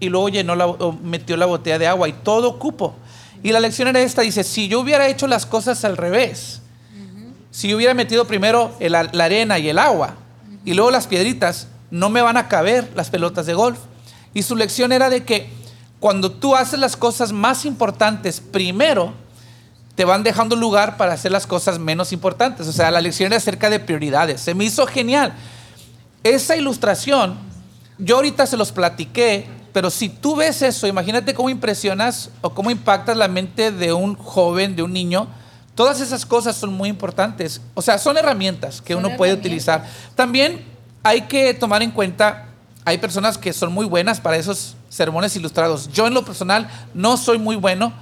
Y 0.00 0.08
luego 0.08 0.28
llenó 0.28 0.56
la, 0.56 0.66
metió 1.02 1.36
la 1.36 1.46
botella 1.46 1.78
de 1.78 1.86
agua 1.86 2.08
y 2.08 2.12
todo 2.12 2.58
cupo. 2.58 2.94
Y 3.42 3.52
la 3.52 3.60
lección 3.60 3.88
era 3.88 4.00
esta, 4.00 4.22
dice, 4.22 4.44
si 4.44 4.68
yo 4.68 4.80
hubiera 4.80 5.08
hecho 5.08 5.26
las 5.26 5.46
cosas 5.46 5.84
al 5.84 5.96
revés, 5.96 6.61
si 7.52 7.68
yo 7.68 7.76
hubiera 7.76 7.94
metido 7.94 8.26
primero 8.26 8.74
la 8.80 9.24
arena 9.24 9.60
y 9.60 9.68
el 9.68 9.78
agua 9.78 10.16
y 10.64 10.74
luego 10.74 10.90
las 10.90 11.06
piedritas, 11.06 11.68
no 11.90 12.08
me 12.08 12.22
van 12.22 12.36
a 12.36 12.48
caber 12.48 12.90
las 12.96 13.10
pelotas 13.10 13.46
de 13.46 13.54
golf. 13.54 13.78
Y 14.34 14.42
su 14.42 14.56
lección 14.56 14.92
era 14.92 15.10
de 15.10 15.24
que 15.24 15.50
cuando 16.00 16.32
tú 16.32 16.56
haces 16.56 16.80
las 16.80 16.96
cosas 16.96 17.32
más 17.32 17.64
importantes 17.64 18.40
primero, 18.40 19.12
te 19.94 20.04
van 20.04 20.22
dejando 20.22 20.56
lugar 20.56 20.96
para 20.96 21.12
hacer 21.12 21.30
las 21.30 21.46
cosas 21.46 21.78
menos 21.78 22.12
importantes. 22.12 22.66
O 22.66 22.72
sea, 22.72 22.90
la 22.90 23.00
lección 23.00 23.28
era 23.28 23.36
acerca 23.36 23.68
de 23.68 23.78
prioridades. 23.78 24.40
Se 24.40 24.54
me 24.54 24.64
hizo 24.64 24.86
genial. 24.86 25.34
Esa 26.24 26.56
ilustración, 26.56 27.36
yo 27.98 28.16
ahorita 28.16 28.46
se 28.46 28.56
los 28.56 28.72
platiqué, 28.72 29.46
pero 29.72 29.90
si 29.90 30.08
tú 30.08 30.36
ves 30.36 30.62
eso, 30.62 30.86
imagínate 30.86 31.34
cómo 31.34 31.50
impresionas 31.50 32.30
o 32.40 32.54
cómo 32.54 32.70
impactas 32.70 33.16
la 33.16 33.28
mente 33.28 33.70
de 33.70 33.92
un 33.92 34.14
joven, 34.14 34.76
de 34.76 34.82
un 34.82 34.92
niño, 34.92 35.28
Todas 35.74 36.00
esas 36.00 36.26
cosas 36.26 36.56
son 36.56 36.72
muy 36.72 36.88
importantes. 36.88 37.60
O 37.74 37.82
sea, 37.82 37.98
son 37.98 38.18
herramientas 38.18 38.82
que 38.82 38.94
uno 38.94 39.16
puede 39.16 39.32
utilizar. 39.32 39.84
También 40.14 40.64
hay 41.02 41.22
que 41.22 41.54
tomar 41.54 41.82
en 41.82 41.90
cuenta, 41.90 42.48
hay 42.84 42.98
personas 42.98 43.38
que 43.38 43.52
son 43.52 43.72
muy 43.72 43.86
buenas 43.86 44.20
para 44.20 44.36
esos 44.36 44.76
sermones 44.88 45.34
ilustrados. 45.36 45.90
Yo 45.92 46.06
en 46.06 46.14
lo 46.14 46.24
personal 46.24 46.68
no 46.92 47.16
soy 47.16 47.38
muy 47.38 47.56
bueno 47.56 47.92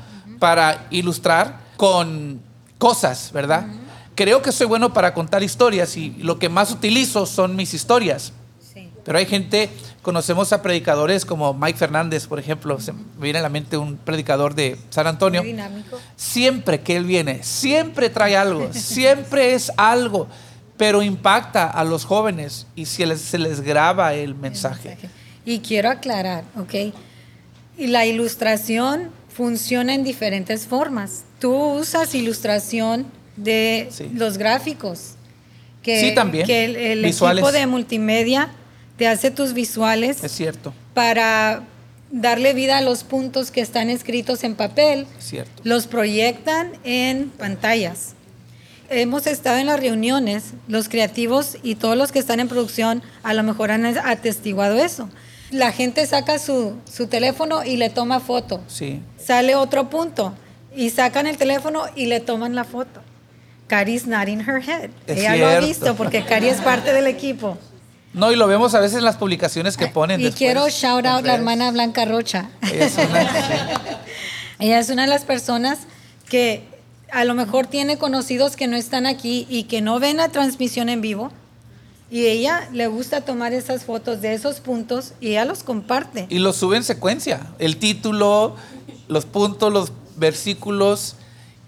para 0.40 0.86
ilustrar 0.90 1.60
con 1.76 2.40
cosas, 2.78 3.30
¿verdad? 3.32 3.66
Creo 4.16 4.42
que 4.42 4.52
soy 4.52 4.66
bueno 4.66 4.92
para 4.92 5.14
contar 5.14 5.42
historias 5.42 5.96
y 5.96 6.10
lo 6.18 6.38
que 6.38 6.48
más 6.48 6.72
utilizo 6.72 7.24
son 7.24 7.54
mis 7.56 7.72
historias. 7.72 8.32
Pero 9.10 9.18
hay 9.18 9.26
gente, 9.26 9.68
conocemos 10.02 10.52
a 10.52 10.62
predicadores 10.62 11.24
como 11.24 11.52
Mike 11.52 11.76
Fernández, 11.76 12.28
por 12.28 12.38
ejemplo, 12.38 12.78
se 12.78 12.92
me 12.92 13.02
viene 13.20 13.40
a 13.40 13.42
la 13.42 13.48
mente 13.48 13.76
un 13.76 13.96
predicador 13.96 14.54
de 14.54 14.76
San 14.90 15.08
Antonio. 15.08 15.42
dinámico. 15.42 15.98
Siempre 16.14 16.82
que 16.82 16.94
él 16.94 17.06
viene, 17.06 17.42
siempre 17.42 18.08
trae 18.08 18.36
algo, 18.36 18.68
siempre 18.72 19.54
es 19.54 19.72
algo, 19.76 20.28
pero 20.76 21.02
impacta 21.02 21.68
a 21.68 21.82
los 21.82 22.04
jóvenes 22.04 22.68
y 22.76 22.86
se 22.86 23.04
les, 23.04 23.20
se 23.20 23.36
les 23.38 23.62
graba 23.62 24.14
el 24.14 24.36
mensaje. 24.36 24.96
Y 25.44 25.58
quiero 25.58 25.90
aclarar, 25.90 26.44
¿ok? 26.56 26.94
Y 27.78 27.88
la 27.88 28.06
ilustración 28.06 29.10
funciona 29.28 29.92
en 29.92 30.04
diferentes 30.04 30.68
formas. 30.68 31.24
Tú 31.40 31.52
usas 31.52 32.14
ilustración 32.14 33.06
de 33.34 33.90
los 34.14 34.38
gráficos. 34.38 35.16
Que, 35.82 36.00
sí, 36.00 36.14
también. 36.14 36.46
Que 36.46 36.92
el, 36.92 37.04
equipo 37.04 37.50
de 37.50 37.66
multimedia 37.66 38.50
te 39.00 39.08
hace 39.08 39.30
tus 39.30 39.54
visuales. 39.54 40.22
Es 40.22 40.32
cierto. 40.32 40.74
Para 40.92 41.62
darle 42.10 42.52
vida 42.52 42.76
a 42.76 42.80
los 42.82 43.02
puntos 43.02 43.50
que 43.50 43.62
están 43.62 43.88
escritos 43.88 44.44
en 44.44 44.56
papel. 44.56 45.06
Es 45.18 45.24
cierto. 45.24 45.62
Los 45.64 45.86
proyectan 45.86 46.72
en 46.84 47.30
pantallas. 47.30 48.10
Hemos 48.90 49.26
estado 49.26 49.56
en 49.56 49.68
las 49.68 49.80
reuniones, 49.80 50.52
los 50.68 50.90
creativos 50.90 51.56
y 51.62 51.76
todos 51.76 51.96
los 51.96 52.12
que 52.12 52.18
están 52.18 52.40
en 52.40 52.48
producción 52.48 53.02
a 53.22 53.32
lo 53.32 53.42
mejor 53.42 53.70
han 53.70 53.86
atestiguado 53.86 54.76
eso. 54.76 55.08
La 55.50 55.72
gente 55.72 56.06
saca 56.06 56.38
su, 56.38 56.74
su 56.84 57.06
teléfono 57.06 57.64
y 57.64 57.78
le 57.78 57.88
toma 57.88 58.20
foto. 58.20 58.60
Sí. 58.66 59.00
Sale 59.16 59.54
otro 59.54 59.88
punto 59.88 60.34
y 60.76 60.90
sacan 60.90 61.26
el 61.26 61.38
teléfono 61.38 61.84
y 61.96 62.04
le 62.04 62.20
toman 62.20 62.54
la 62.54 62.64
foto. 62.64 63.00
Cari's 63.66 64.06
nodding 64.06 64.40
her 64.40 64.60
head. 64.60 64.90
Ella 65.06 65.36
lo 65.36 65.46
ha 65.46 65.60
visto 65.60 65.94
porque 65.96 66.22
Cari 66.22 66.48
es 66.48 66.60
parte 66.60 66.92
del 66.92 67.06
equipo. 67.06 67.56
No, 68.12 68.32
y 68.32 68.36
lo 68.36 68.48
vemos 68.48 68.74
a 68.74 68.80
veces 68.80 68.98
en 68.98 69.04
las 69.04 69.16
publicaciones 69.16 69.76
que 69.76 69.86
ponen. 69.86 70.20
Y 70.20 70.32
quiero 70.32 70.68
shout 70.68 71.06
out 71.06 71.20
a 71.20 71.22
la 71.22 71.34
hermana 71.34 71.70
Blanca 71.70 72.04
Rocha. 72.04 72.50
Ella 72.62 72.86
es, 74.78 74.90
una, 74.90 75.02
de 75.02 75.08
las 75.08 75.24
personas 75.24 75.78
que 76.28 76.64
a 77.10 77.24
lo 77.24 77.34
mejor 77.34 77.66
tiene 77.66 77.98
conocidos 77.98 78.56
que 78.56 78.66
no 78.66 78.76
están 78.76 79.06
aquí 79.06 79.46
y 79.48 79.64
que 79.64 79.80
no 79.80 80.00
ven 80.00 80.18
la 80.18 80.28
transmisión 80.28 80.88
en 80.88 81.00
vivo. 81.00 81.30
Y 82.10 82.26
ella 82.26 82.68
le 82.72 82.88
gusta 82.88 83.20
tomar 83.20 83.52
esas 83.52 83.84
fotos 83.84 84.20
de 84.20 84.34
esos 84.34 84.58
puntos 84.58 85.12
y 85.20 85.28
ella 85.28 85.44
los 85.44 85.62
comparte. 85.62 86.26
Y 86.28 86.40
los 86.40 86.56
sube 86.56 86.76
en 86.76 86.82
secuencia. 86.82 87.40
El 87.60 87.76
título, 87.76 88.56
los 89.06 89.24
puntos, 89.24 89.72
los 89.72 89.92
versículos. 90.16 91.14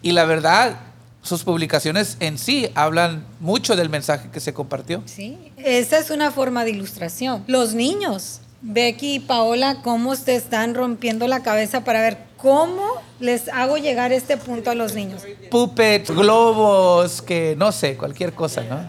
Y 0.03 0.11
la 0.11 0.25
verdad, 0.25 0.81
sus 1.23 1.45
publicaciones 1.45 2.17
en 2.21 2.37
sí 2.37 2.69
hablan 2.75 3.25
mucho 3.41 3.77
del 3.77 3.89
mensaje 3.89 4.29
que 4.31 4.41
se 4.41 4.53
compartió. 4.53 5.03
Sí, 5.07 5.39
esa 5.57 5.99
es 5.99 6.11
una 6.11 6.31
forma 6.31 6.65
de 6.65 6.71
ilustración. 6.73 7.45
Los 7.47 7.75
niños, 7.75 8.41
Becky 8.61 9.15
y 9.15 9.21
Paola, 9.21 9.79
cómo 9.83 10.17
te 10.17 10.35
están 10.35 10.75
rompiendo 10.75 11.27
la 11.29 11.43
cabeza 11.43 11.85
para 11.85 12.01
ver 12.01 12.33
¿Cómo 12.43 13.01
les 13.21 13.49
hago 13.51 13.79
llegar 13.79 14.13
este 14.13 14.37
punto 14.37 14.73
a 14.73 14.75
los 14.75 14.95
niños? 14.95 15.23
Puppets, 15.49 16.11
globos, 16.11 17.23
que 17.23 17.55
no 17.57 17.71
sé, 17.71 17.97
cualquier 17.97 18.33
cosa, 18.33 18.65
¿no? 18.65 18.81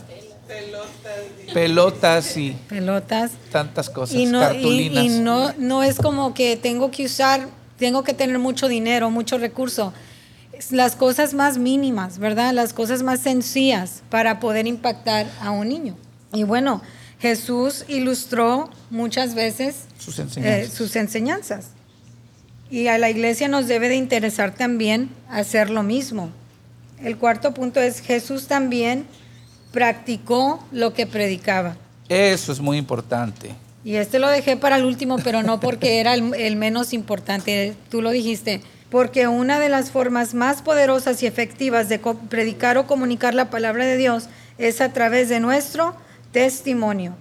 Pelotas 1.53 2.35
y 2.35 2.53
Pelotas. 2.67 3.31
tantas 3.51 3.91
cosas, 3.91 4.15
Y 4.15 4.25
no, 4.25 4.39
y, 4.39 4.41
cartulinas. 4.41 5.03
y 5.05 5.09
no, 5.19 5.53
no 5.59 5.83
es 5.83 5.97
como 5.99 6.33
que 6.33 6.57
tengo 6.57 6.89
que 6.89 7.05
usar, 7.05 7.47
tengo 7.77 8.03
que 8.03 8.15
tener 8.15 8.39
mucho 8.39 8.67
dinero, 8.67 9.11
mucho 9.11 9.37
recurso. 9.37 9.93
Las 10.71 10.95
cosas 10.95 11.33
más 11.33 11.57
mínimas, 11.57 12.19
¿verdad? 12.19 12.53
Las 12.53 12.73
cosas 12.73 13.03
más 13.03 13.19
sencillas 13.21 14.03
para 14.09 14.39
poder 14.39 14.67
impactar 14.67 15.27
a 15.41 15.51
un 15.51 15.67
niño. 15.69 15.95
Y 16.31 16.43
bueno, 16.43 16.81
Jesús 17.19 17.85
ilustró 17.87 18.69
muchas 18.89 19.33
veces 19.35 19.85
Sus 19.97 20.19
eh, 20.19 20.23
enseñanzas. 20.23 20.73
sus 20.73 20.95
enseñanzas. 20.95 21.67
Y 22.69 22.87
a 22.87 22.97
la 22.97 23.09
iglesia 23.09 23.47
nos 23.47 23.67
debe 23.67 23.89
de 23.89 23.95
interesar 23.95 24.53
también 24.55 25.09
hacer 25.29 25.69
lo 25.69 25.83
mismo. 25.83 26.29
El 27.01 27.17
cuarto 27.17 27.53
punto 27.53 27.79
es 27.81 27.99
Jesús 27.99 28.47
también 28.47 29.05
practicó 29.71 30.63
lo 30.71 30.93
que 30.93 31.05
predicaba. 31.07 31.75
Eso 32.09 32.51
es 32.51 32.59
muy 32.59 32.77
importante. 32.77 33.51
Y 33.83 33.95
este 33.95 34.19
lo 34.19 34.29
dejé 34.29 34.55
para 34.55 34.77
el 34.77 34.85
último, 34.85 35.17
pero 35.23 35.43
no 35.43 35.59
porque 35.59 35.99
era 35.99 36.13
el, 36.13 36.33
el 36.35 36.55
menos 36.55 36.93
importante, 36.93 37.75
tú 37.89 38.01
lo 38.01 38.11
dijiste, 38.11 38.61
porque 38.93 39.27
una 39.27 39.59
de 39.59 39.69
las 39.69 39.89
formas 39.89 40.35
más 40.35 40.61
poderosas 40.61 41.23
y 41.23 41.25
efectivas 41.25 41.89
de 41.89 41.97
predicar 42.29 42.77
o 42.77 42.85
comunicar 42.85 43.33
la 43.33 43.49
palabra 43.49 43.85
de 43.85 43.97
Dios 43.97 44.25
es 44.59 44.81
a 44.81 44.93
través 44.93 45.29
de 45.29 45.39
nuestro 45.39 45.95
testimonio. 46.31 47.15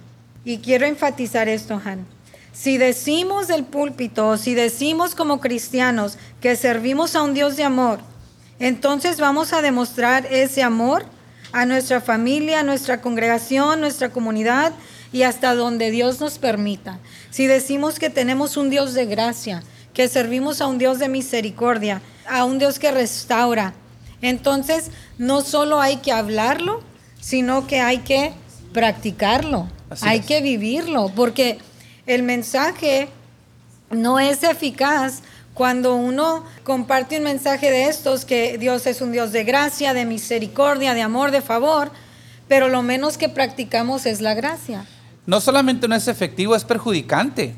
Y 0.45 0.59
quiero 0.59 0.85
enfatizar 0.85 1.49
esto, 1.49 1.81
Han. 1.83 2.05
Si 2.53 2.77
decimos 2.77 3.47
del 3.47 3.63
púlpito, 3.63 4.37
si 4.37 4.53
decimos 4.53 5.15
como 5.15 5.41
cristianos 5.41 6.19
que 6.41 6.55
servimos 6.55 7.15
a 7.15 7.23
un 7.23 7.33
Dios 7.33 7.57
de 7.57 7.63
amor, 7.63 7.97
entonces 8.59 9.19
vamos 9.19 9.51
a 9.51 9.63
demostrar 9.63 10.27
ese 10.27 10.61
amor 10.61 11.05
a 11.53 11.65
nuestra 11.65 12.01
familia, 12.01 12.59
a 12.59 12.63
nuestra 12.63 13.01
congregación, 13.01 13.81
nuestra 13.81 14.09
comunidad 14.09 14.73
y 15.11 15.23
hasta 15.23 15.55
donde 15.55 15.89
Dios 15.89 16.19
nos 16.19 16.37
permita. 16.37 16.99
Si 17.31 17.47
decimos 17.47 17.97
que 17.97 18.11
tenemos 18.11 18.57
un 18.57 18.69
Dios 18.69 18.93
de 18.93 19.07
gracia, 19.07 19.63
que 19.93 20.07
servimos 20.07 20.61
a 20.61 20.67
un 20.67 20.77
Dios 20.77 20.99
de 20.99 21.09
misericordia, 21.09 22.01
a 22.29 22.45
un 22.45 22.59
Dios 22.59 22.79
que 22.79 22.91
restaura, 22.91 23.73
entonces 24.21 24.89
no 25.17 25.41
solo 25.41 25.81
hay 25.81 25.97
que 25.97 26.11
hablarlo, 26.11 26.81
sino 27.19 27.67
que 27.67 27.81
hay 27.81 27.99
que 27.99 28.33
practicarlo, 28.71 29.67
Así 29.89 30.07
hay 30.07 30.19
es. 30.19 30.25
que 30.25 30.41
vivirlo, 30.41 31.11
porque 31.15 31.59
el 32.05 32.23
mensaje 32.23 33.09
no 33.91 34.19
es 34.19 34.43
eficaz 34.43 35.21
cuando 35.53 35.95
uno 35.95 36.43
comparte 36.63 37.17
un 37.17 37.23
mensaje 37.23 37.69
de 37.69 37.85
estos, 37.87 38.25
que 38.25 38.57
Dios 38.57 38.87
es 38.87 39.01
un 39.01 39.11
Dios 39.11 39.31
de 39.31 39.43
gracia, 39.43 39.93
de 39.93 40.05
misericordia, 40.05 40.93
de 40.93 41.01
amor, 41.01 41.31
de 41.31 41.41
favor, 41.41 41.91
pero 42.47 42.69
lo 42.69 42.81
menos 42.81 43.17
que 43.17 43.29
practicamos 43.29 44.05
es 44.05 44.19
la 44.19 44.33
gracia. 44.33 44.85
No 45.25 45.39
solamente 45.39 45.87
no 45.87 45.95
es 45.95 46.07
efectivo, 46.07 46.55
es 46.55 46.63
perjudicante. 46.63 47.55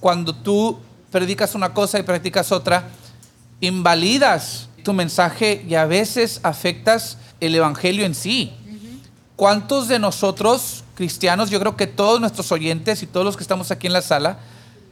Cuando 0.00 0.34
tú 0.34 0.78
predicas 1.10 1.54
una 1.54 1.74
cosa 1.74 1.98
y 1.98 2.02
practicas 2.02 2.52
otra, 2.52 2.88
invalidas 3.60 4.68
tu 4.84 4.92
mensaje 4.92 5.64
y 5.68 5.74
a 5.74 5.86
veces 5.86 6.40
afectas 6.42 7.18
el 7.40 7.54
evangelio 7.54 8.04
en 8.04 8.14
sí. 8.14 8.52
¿Cuántos 9.36 9.86
de 9.86 9.98
nosotros, 9.98 10.82
cristianos, 10.94 11.50
yo 11.50 11.60
creo 11.60 11.76
que 11.76 11.86
todos 11.86 12.20
nuestros 12.20 12.50
oyentes 12.50 13.02
y 13.02 13.06
todos 13.06 13.24
los 13.24 13.36
que 13.36 13.42
estamos 13.42 13.70
aquí 13.70 13.86
en 13.86 13.92
la 13.92 14.02
sala, 14.02 14.40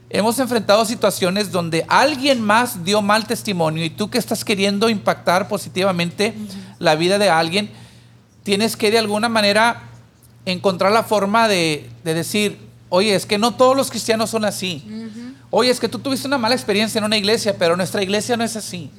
hemos 0.09 0.38
enfrentado 0.38 0.85
situaciones 0.85 1.50
donde 1.50 1.85
alguien 1.88 2.40
más 2.40 2.85
dio 2.85 3.02
mal 3.02 3.26
testimonio 3.26 3.85
y 3.85 3.90
tú 3.90 4.09
que 4.09 4.18
estás 4.18 4.44
queriendo 4.44 4.88
impactar 4.88 5.48
positivamente 5.48 6.35
la 6.79 6.94
vida 6.94 7.18
de 7.18 7.29
alguien, 7.29 7.70
tienes 8.44 8.76
que 8.76 8.92
de 8.92 8.98
alguna 8.98 9.29
manera 9.29 9.83
encontrar 10.44 10.92
la 10.92 11.02
forma 11.02 11.48
de, 11.48 11.90
de 12.05 12.14
decir, 12.14 12.59
oye, 12.88 13.16
es 13.16 13.26
que 13.26 13.38
no 13.38 13.55
todos 13.55 13.76
los 13.76 13.90
cristianos 13.90 14.31
son 14.31 14.44
así. 14.44 14.85
Oye, 15.50 15.70
es 15.70 15.80
que 15.80 15.88
tú 15.88 15.98
tuviste 15.98 16.26
una 16.26 16.38
mala 16.38 16.54
experiencia 16.54 16.98
en 16.98 17.04
una 17.04 17.16
iglesia, 17.16 17.56
pero 17.59 17.76
nuestra 17.76 18.02
iglesia 18.02 18.37
no 18.37 18.44
es 18.44 18.56
así. 18.56 18.90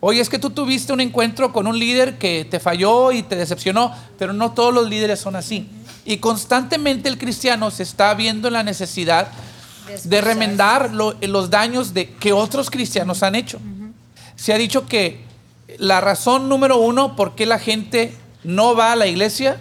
Oye, 0.00 0.20
es 0.20 0.28
que 0.28 0.38
tú 0.38 0.50
tuviste 0.50 0.92
un 0.92 1.00
encuentro 1.00 1.52
con 1.52 1.66
un 1.68 1.78
líder 1.78 2.18
que 2.18 2.44
te 2.44 2.58
falló 2.58 3.12
y 3.12 3.22
te 3.22 3.36
decepcionó, 3.36 3.94
pero 4.18 4.32
no 4.32 4.50
todos 4.52 4.74
los 4.74 4.88
líderes 4.88 5.20
son 5.20 5.36
así. 5.36 5.68
Y 6.04 6.16
constantemente 6.16 7.08
el 7.08 7.18
cristiano 7.18 7.70
se 7.70 7.84
está 7.84 8.12
viendo 8.14 8.48
en 8.48 8.54
la 8.54 8.64
necesidad 8.64 9.28
de 10.10 10.20
remendar 10.20 10.92
lo- 10.92 11.14
los 11.20 11.50
daños 11.50 11.94
de, 11.94 12.10
que 12.14 12.32
otros 12.32 12.68
cristianos 12.70 13.22
han 13.22 13.36
hecho. 13.36 13.60
Se 14.34 14.52
ha 14.52 14.58
dicho 14.58 14.86
que 14.86 15.20
la 15.78 16.00
razón 16.00 16.48
número 16.48 16.78
uno 16.78 17.14
por 17.14 17.36
qué 17.36 17.46
la 17.46 17.60
gente 17.60 18.12
no 18.42 18.74
va 18.74 18.92
a 18.92 18.96
la 18.96 19.06
iglesia, 19.06 19.58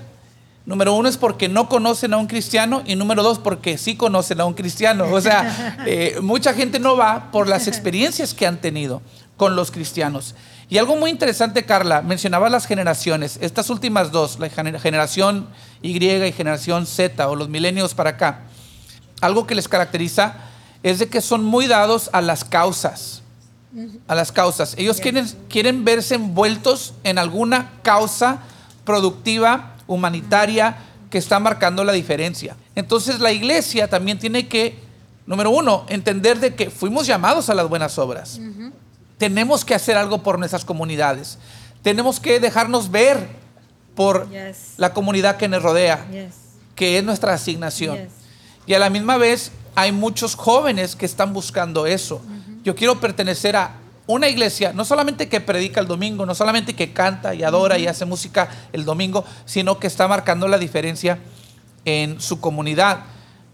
número 0.66 0.94
uno 0.94 1.10
es 1.10 1.18
porque 1.18 1.50
no 1.50 1.68
conocen 1.70 2.14
a 2.14 2.18
un 2.18 2.28
cristiano 2.28 2.84
y 2.86 2.96
número 2.96 3.24
dos 3.24 3.40
porque 3.40 3.78
sí 3.78 3.96
conocen 3.96 4.42
a 4.42 4.46
un 4.46 4.54
cristiano. 4.54 5.06
O 5.12 5.22
sea, 5.22 5.78
eh, 5.88 6.20
mucha 6.22 6.54
gente 6.54 6.80
no 6.80 6.96
va 6.98 7.32
por 7.32 7.48
las 7.48 7.68
experiencias 7.68 8.34
que 8.34 8.48
han 8.48 8.58
tenido 8.62 9.02
con 9.38 9.56
los 9.56 9.72
cristianos. 9.72 10.36
Y 10.70 10.78
algo 10.78 10.96
muy 10.96 11.10
interesante, 11.12 11.66
Carla, 11.66 12.02
mencionaba 12.02 12.50
las 12.50 12.66
generaciones, 12.66 13.38
estas 13.42 13.70
últimas 13.70 14.12
dos, 14.12 14.40
la 14.40 14.50
gener- 14.50 14.80
generación 14.80 15.48
Y 15.82 15.98
y 16.02 16.32
generación 16.32 16.86
Z 16.86 17.28
o 17.28 17.36
los 17.36 17.50
milenios 17.50 17.94
para 17.94 18.12
acá 18.12 18.42
algo 19.22 19.46
que 19.48 19.56
les 19.56 19.68
caracteriza 19.68 20.34
es 20.84 21.00
de 21.00 21.08
que 21.08 21.22
son 21.22 21.46
muy 21.46 21.68
dados 21.68 22.10
a 22.12 22.22
las 22.22 22.44
causas. 22.44 23.22
A 24.08 24.16
las 24.16 24.34
causas. 24.34 24.74
Ellos 24.78 25.00
quieren, 25.00 25.26
quieren 25.48 25.86
verse 25.86 26.16
envueltos 26.16 26.94
en 27.06 27.18
alguna 27.18 27.72
causa 27.84 28.40
productiva, 28.84 29.71
humanitaria, 29.88 30.78
que 31.10 31.18
está 31.18 31.40
marcando 31.40 31.84
la 31.84 31.92
diferencia. 31.94 32.56
Entonces 32.76 33.20
la 33.20 33.32
iglesia 33.32 33.90
también 33.90 34.18
tiene 34.18 34.48
que, 34.48 34.80
número 35.26 35.50
uno, 35.52 35.86
entender 35.90 36.40
de 36.40 36.56
que 36.56 36.70
fuimos 36.70 37.06
llamados 37.08 37.50
a 37.50 37.54
las 37.54 37.68
buenas 37.68 37.98
obras. 37.98 38.40
Tenemos 39.18 39.64
que 39.66 39.76
hacer 39.76 39.98
algo 39.98 40.24
por 40.24 40.40
nuestras 40.40 40.66
comunidades. 40.66 41.38
Tenemos 41.84 42.20
que 42.20 42.40
dejarnos 42.40 42.90
ver 42.92 43.28
por 43.96 44.30
Yes. 44.30 44.74
la 44.78 44.94
comunidad 44.94 45.36
que 45.38 45.48
nos 45.48 45.62
rodea 45.62 46.08
Yes. 46.10 46.34
que 46.76 46.98
es 46.98 47.04
nuestra 47.04 47.34
asignación. 47.34 47.98
Yes. 47.98 48.12
Y 48.66 48.74
a 48.74 48.80
la 48.80 48.90
misma 48.90 49.18
vez 49.18 49.52
hay 49.76 49.92
muchos 49.92 50.36
jóvenes 50.36 50.96
que 50.96 51.06
están 51.06 51.34
buscando 51.34 51.86
eso. 51.86 52.22
Yo 52.64 52.74
quiero 52.76 53.00
pertenecer 53.00 53.56
a 53.56 53.76
una 54.08 54.28
iglesia, 54.28 54.74
no 54.74 54.84
solamente 54.84 55.30
que 55.30 55.42
predica 55.42 55.80
el 55.80 55.88
domingo, 55.88 56.26
no 56.26 56.36
solamente 56.36 56.76
que 56.76 56.92
canta 56.92 57.34
y 57.34 57.44
adora 57.44 57.78
y 57.78 57.88
hace 57.88 58.06
música 58.06 58.50
el 58.74 58.84
domingo, 58.84 59.24
sino 59.46 59.80
que 59.80 59.88
está 59.88 60.08
marcando 60.08 60.48
la 60.48 60.58
diferencia 60.58 61.20
en 61.86 62.20
su 62.20 62.40
comunidad. 62.40 63.02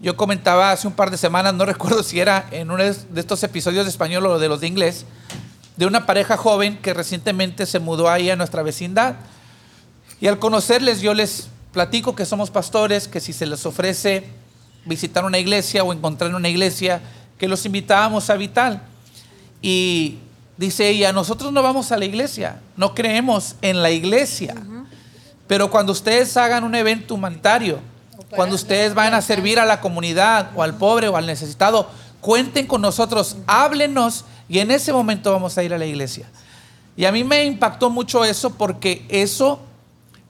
Yo 0.00 0.16
comentaba 0.16 0.72
hace 0.72 0.86
un 0.86 0.94
par 0.94 1.10
de 1.10 1.16
semanas, 1.16 1.54
no 1.54 1.64
recuerdo 1.64 2.02
si 2.02 2.20
era 2.20 2.46
en 2.50 2.70
uno 2.70 2.82
de 2.82 3.20
estos 3.20 3.42
episodios 3.42 3.84
de 3.84 3.90
español 3.90 4.26
o 4.26 4.38
de 4.38 4.48
los 4.48 4.60
de 4.60 4.68
inglés, 4.68 5.04
de 5.76 5.86
una 5.86 6.06
pareja 6.06 6.36
joven 6.36 6.78
que 6.78 6.94
recientemente 6.94 7.66
se 7.66 7.78
mudó 7.78 8.10
ahí 8.10 8.30
a 8.30 8.36
nuestra 8.36 8.62
vecindad. 8.62 9.16
Y 10.20 10.26
al 10.26 10.38
conocerles, 10.38 11.00
yo 11.00 11.14
les 11.14 11.48
platico 11.72 12.16
que 12.16 12.26
somos 12.26 12.50
pastores, 12.50 13.06
que 13.06 13.20
si 13.20 13.32
se 13.32 13.46
les 13.46 13.64
ofrece 13.64 14.24
visitar 14.84 15.24
una 15.24 15.38
iglesia 15.38 15.84
o 15.84 15.92
encontrar 15.92 16.34
una 16.34 16.48
iglesia, 16.48 17.00
que 17.38 17.46
los 17.46 17.64
invitábamos 17.66 18.30
a 18.30 18.34
Vital. 18.34 18.82
Y 19.62 20.18
dice 20.58 20.88
ella, 20.88 21.12
nosotros 21.12 21.52
no 21.52 21.62
vamos 21.62 21.90
a 21.92 21.96
la 21.96 22.04
iglesia, 22.04 22.60
no 22.76 22.94
creemos 22.94 23.54
en 23.62 23.80
la 23.80 23.90
iglesia. 23.90 24.54
Pero 25.46 25.70
cuando 25.70 25.92
ustedes 25.92 26.36
hagan 26.36 26.64
un 26.64 26.74
evento 26.74 27.14
humanitario, 27.14 27.78
cuando 28.30 28.56
ustedes 28.56 28.92
vayan 28.92 29.14
a 29.14 29.22
servir 29.22 29.58
a 29.58 29.64
la 29.64 29.80
comunidad 29.80 30.50
o 30.54 30.62
al 30.62 30.74
pobre 30.76 31.08
o 31.08 31.16
al 31.16 31.26
necesitado, 31.26 31.88
cuenten 32.20 32.66
con 32.66 32.82
nosotros, 32.82 33.36
háblenos 33.46 34.26
y 34.48 34.58
en 34.58 34.70
ese 34.70 34.92
momento 34.92 35.32
vamos 35.32 35.56
a 35.56 35.62
ir 35.62 35.72
a 35.72 35.78
la 35.78 35.86
iglesia. 35.86 36.28
Y 36.96 37.04
a 37.04 37.12
mí 37.12 37.22
me 37.24 37.44
impactó 37.44 37.88
mucho 37.88 38.24
eso 38.24 38.50
porque 38.50 39.06
eso 39.08 39.60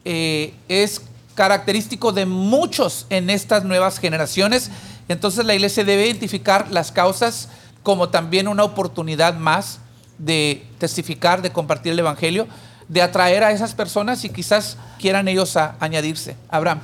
eh, 0.04 0.54
es 0.68 1.00
característico 1.34 2.12
de 2.12 2.26
muchos 2.26 3.06
en 3.08 3.30
estas 3.30 3.64
nuevas 3.64 3.98
generaciones. 3.98 4.70
Entonces 5.08 5.46
la 5.46 5.54
iglesia 5.54 5.84
debe 5.84 6.06
identificar 6.06 6.70
las 6.70 6.92
causas 6.92 7.48
como 7.82 8.10
también 8.10 8.46
una 8.46 8.64
oportunidad 8.64 9.34
más 9.34 9.80
de 10.18 10.64
testificar, 10.78 11.42
de 11.42 11.50
compartir 11.52 11.92
el 11.92 11.98
Evangelio, 11.98 12.46
de 12.88 13.02
atraer 13.02 13.44
a 13.44 13.52
esas 13.52 13.74
personas 13.74 14.24
y 14.24 14.30
quizás 14.30 14.76
quieran 14.98 15.28
ellos 15.28 15.56
a- 15.56 15.76
añadirse. 15.80 16.36
Abraham. 16.48 16.80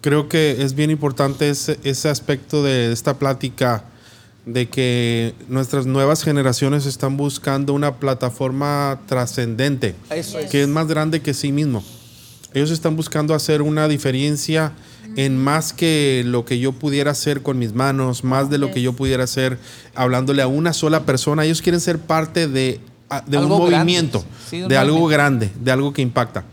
Creo 0.00 0.28
que 0.28 0.62
es 0.62 0.74
bien 0.74 0.90
importante 0.90 1.48
ese, 1.48 1.78
ese 1.84 2.08
aspecto 2.10 2.62
de 2.62 2.92
esta 2.92 3.14
plática 3.18 3.84
de 4.44 4.68
que 4.68 5.34
nuestras 5.48 5.86
nuevas 5.86 6.22
generaciones 6.22 6.84
están 6.84 7.16
buscando 7.16 7.72
una 7.72 7.94
plataforma 7.94 9.00
trascendente 9.06 9.94
es. 10.10 10.34
que 10.50 10.62
es 10.62 10.68
más 10.68 10.86
grande 10.88 11.22
que 11.22 11.32
sí 11.32 11.50
mismo. 11.52 11.82
Ellos 12.52 12.70
están 12.70 12.94
buscando 12.96 13.34
hacer 13.34 13.62
una 13.62 13.88
diferencia 13.88 14.72
en 15.16 15.36
más 15.36 15.72
que 15.72 16.22
lo 16.26 16.44
que 16.44 16.58
yo 16.58 16.72
pudiera 16.72 17.12
hacer 17.12 17.42
con 17.42 17.58
mis 17.58 17.72
manos, 17.72 18.24
más 18.24 18.50
de 18.50 18.58
lo 18.58 18.70
que 18.70 18.82
yo 18.82 18.92
pudiera 18.94 19.24
hacer 19.24 19.58
hablándole 19.94 20.42
a 20.42 20.46
una 20.46 20.72
sola 20.72 21.04
persona. 21.04 21.44
Ellos 21.44 21.62
quieren 21.62 21.80
ser 21.80 21.98
parte 21.98 22.48
de, 22.48 22.80
de 23.26 23.38
un 23.38 23.48
movimiento, 23.48 24.24
de, 24.50 24.76
algo 24.76 25.06
grande, 25.06 25.50
de 25.60 25.70
algo 25.70 25.92
que 25.92 26.02
impacta. 26.02 26.44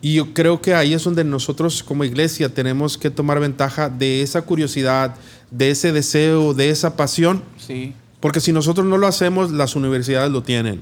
Y 0.00 0.14
yo 0.14 0.34
creo 0.34 0.60
que 0.60 0.74
ahí 0.74 0.94
es 0.94 1.04
donde 1.04 1.22
nosotros 1.22 1.82
como 1.82 2.04
iglesia 2.04 2.52
tenemos 2.52 2.98
que 2.98 3.10
tomar 3.10 3.38
ventaja 3.38 3.88
de 3.88 4.22
esa 4.22 4.42
curiosidad, 4.42 5.14
de 5.50 5.70
ese 5.70 5.92
deseo, 5.92 6.54
de 6.54 6.70
esa 6.70 6.96
pasión. 6.96 7.44
Sí. 7.64 7.94
Porque 8.18 8.40
si 8.40 8.52
nosotros 8.52 8.86
no 8.86 8.98
lo 8.98 9.06
hacemos, 9.06 9.52
las 9.52 9.76
universidades 9.76 10.32
lo 10.32 10.42
tienen. 10.42 10.80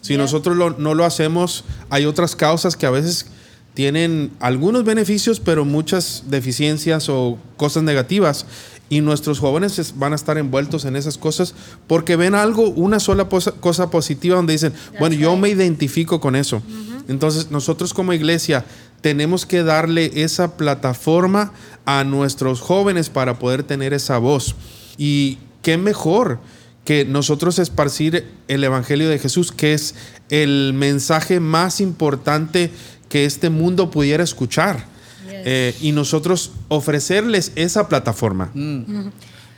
Si 0.00 0.16
nosotros 0.18 0.78
no 0.78 0.94
lo 0.94 1.04
hacemos, 1.04 1.64
hay 1.88 2.04
otras 2.04 2.36
causas 2.36 2.76
que 2.76 2.84
a 2.84 2.90
veces 2.90 3.26
tienen 3.74 4.30
algunos 4.38 4.84
beneficios, 4.84 5.40
pero 5.40 5.64
muchas 5.64 6.24
deficiencias 6.28 7.08
o 7.08 7.38
cosas 7.56 7.82
negativas. 7.82 8.46
Y 8.88 9.00
nuestros 9.00 9.40
jóvenes 9.40 9.94
van 9.96 10.12
a 10.12 10.16
estar 10.16 10.38
envueltos 10.38 10.84
en 10.84 10.94
esas 10.94 11.18
cosas 11.18 11.54
porque 11.86 12.16
ven 12.16 12.34
algo, 12.34 12.68
una 12.70 13.00
sola 13.00 13.28
cosa 13.28 13.90
positiva 13.90 14.36
donde 14.36 14.52
dicen, 14.52 14.72
bueno, 15.00 15.16
yo 15.16 15.36
me 15.36 15.48
identifico 15.48 16.20
con 16.20 16.36
eso. 16.36 16.62
Entonces 17.08 17.50
nosotros 17.50 17.92
como 17.92 18.12
iglesia 18.12 18.64
tenemos 19.00 19.46
que 19.46 19.62
darle 19.64 20.22
esa 20.22 20.56
plataforma 20.56 21.52
a 21.84 22.04
nuestros 22.04 22.60
jóvenes 22.60 23.10
para 23.10 23.38
poder 23.38 23.62
tener 23.64 23.92
esa 23.92 24.18
voz. 24.18 24.54
Y 24.96 25.38
qué 25.62 25.76
mejor 25.76 26.38
que 26.84 27.04
nosotros 27.04 27.58
esparcir 27.58 28.26
el 28.46 28.62
Evangelio 28.62 29.08
de 29.08 29.18
Jesús, 29.18 29.52
que 29.52 29.72
es 29.72 29.94
el 30.28 30.72
mensaje 30.74 31.40
más 31.40 31.80
importante 31.80 32.70
que 33.14 33.24
este 33.24 33.48
mundo 33.48 33.92
pudiera 33.92 34.24
escuchar. 34.24 34.86
Eh, 35.28 35.72
y 35.80 35.92
nosotros 35.92 36.50
ofrecerles 36.66 37.52
esa 37.54 37.86
plataforma. 37.86 38.50
Mm. 38.54 39.10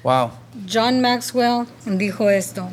Wow. 0.03 0.31
John 0.71 1.01
Maxwell 1.01 1.65
dijo 1.87 2.29
esto, 2.29 2.69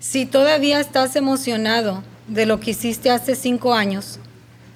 si 0.00 0.26
todavía 0.26 0.80
estás 0.80 1.16
emocionado 1.16 2.02
de 2.26 2.44
lo 2.44 2.60
que 2.60 2.72
hiciste 2.72 3.10
hace 3.10 3.36
cinco 3.36 3.72
años, 3.72 4.18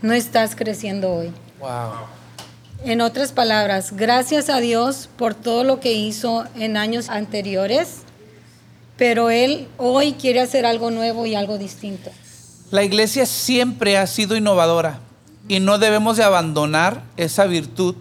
no 0.00 0.14
estás 0.14 0.56
creciendo 0.56 1.12
hoy. 1.12 1.32
Wow. 1.60 2.06
En 2.86 3.02
otras 3.02 3.32
palabras, 3.32 3.94
gracias 3.94 4.48
a 4.48 4.58
Dios 4.58 5.10
por 5.18 5.34
todo 5.34 5.64
lo 5.64 5.80
que 5.80 5.92
hizo 5.92 6.46
en 6.56 6.78
años 6.78 7.10
anteriores, 7.10 7.98
pero 8.96 9.28
Él 9.28 9.68
hoy 9.76 10.14
quiere 10.14 10.40
hacer 10.40 10.64
algo 10.64 10.90
nuevo 10.90 11.26
y 11.26 11.34
algo 11.34 11.58
distinto. 11.58 12.10
La 12.70 12.84
iglesia 12.84 13.26
siempre 13.26 13.98
ha 13.98 14.06
sido 14.06 14.34
innovadora 14.34 15.11
y 15.48 15.60
no 15.60 15.78
debemos 15.78 16.16
de 16.16 16.24
abandonar 16.24 17.02
esa 17.16 17.46
virtud. 17.46 17.94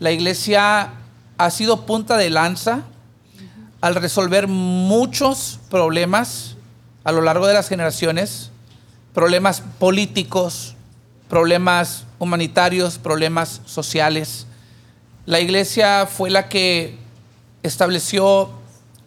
La 0.00 0.12
iglesia 0.12 0.92
ha 1.36 1.50
sido 1.50 1.86
punta 1.86 2.16
de 2.16 2.30
lanza 2.30 2.82
al 3.80 3.94
resolver 3.94 4.48
muchos 4.48 5.60
problemas 5.70 6.56
a 7.04 7.12
lo 7.12 7.20
largo 7.22 7.46
de 7.46 7.54
las 7.54 7.68
generaciones, 7.68 8.50
problemas 9.14 9.62
políticos, 9.78 10.74
problemas 11.28 12.04
humanitarios, 12.18 12.98
problemas 12.98 13.60
sociales. 13.66 14.46
La 15.26 15.40
iglesia 15.40 16.06
fue 16.06 16.30
la 16.30 16.48
que 16.48 16.98
estableció 17.62 18.50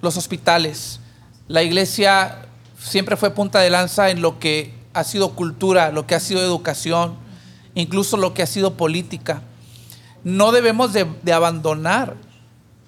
los 0.01 0.17
hospitales. 0.17 0.99
La 1.47 1.63
iglesia 1.63 2.45
siempre 2.79 3.17
fue 3.17 3.31
punta 3.31 3.59
de 3.59 3.69
lanza 3.69 4.09
en 4.09 4.21
lo 4.21 4.39
que 4.39 4.73
ha 4.93 5.03
sido 5.03 5.35
cultura, 5.35 5.91
lo 5.91 6.07
que 6.07 6.15
ha 6.15 6.19
sido 6.19 6.41
educación, 6.41 7.15
incluso 7.75 8.17
lo 8.17 8.33
que 8.33 8.43
ha 8.43 8.47
sido 8.47 8.75
política. 8.75 9.41
No 10.23 10.51
debemos 10.51 10.93
de, 10.93 11.33
abandonar 11.33 12.15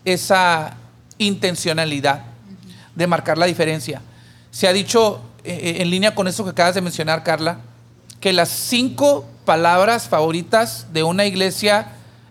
esa 0.06 0.78
intencionalidad 1.17 2.26
de 2.96 3.08
marcar 3.08 3.38
la 3.38 3.46
diferencia. 3.46 4.02
Se 4.52 4.67
ha 4.67 4.74
dicho, 4.74 5.22
eh, 5.43 5.60
eh, 5.78 5.82
en 5.82 5.89
línea 5.89 6.13
con 6.13 6.28
eso 6.28 6.43
que 6.43 6.52
acabas 6.52 6.76
de 6.76 6.82
mencionar, 6.82 7.24
Carla, 7.24 7.60
que 8.19 8.34
las 8.34 8.50
cinco 8.50 9.26
palabras 9.46 10.08
favoritas 10.08 10.88
de 10.93 11.04
una 11.04 11.26
iglesia 11.26 11.88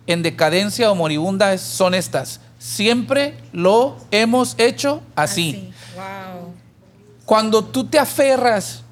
en 0.07 0.23
decadencia 0.23 0.91
o 0.91 0.95
moribunda 0.95 1.57
son 1.59 1.95
estas. 1.95 2.41
Siempre 2.59 3.37
lo 3.53 3.97
hemos 4.11 4.55
hecho 4.59 5.03
así. 5.17 5.73
Cuando 7.25 7.65
tú 7.65 7.85
te 7.85 7.99
aferras 7.99 8.83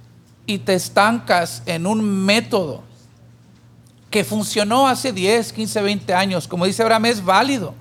y 0.46 0.58
te 0.58 0.74
estancas 0.74 1.62
en 1.66 1.86
un 1.86 2.02
método 2.02 2.89
que 4.10 4.24
funcionó 4.24 4.88
hace 4.88 5.12
10, 5.12 5.52
15, 5.52 5.82
20 5.82 6.14
años, 6.14 6.48
como 6.48 6.66
dice 6.66 6.82
Abraham, 6.82 7.06
es 7.06 7.24
válido. 7.24 7.74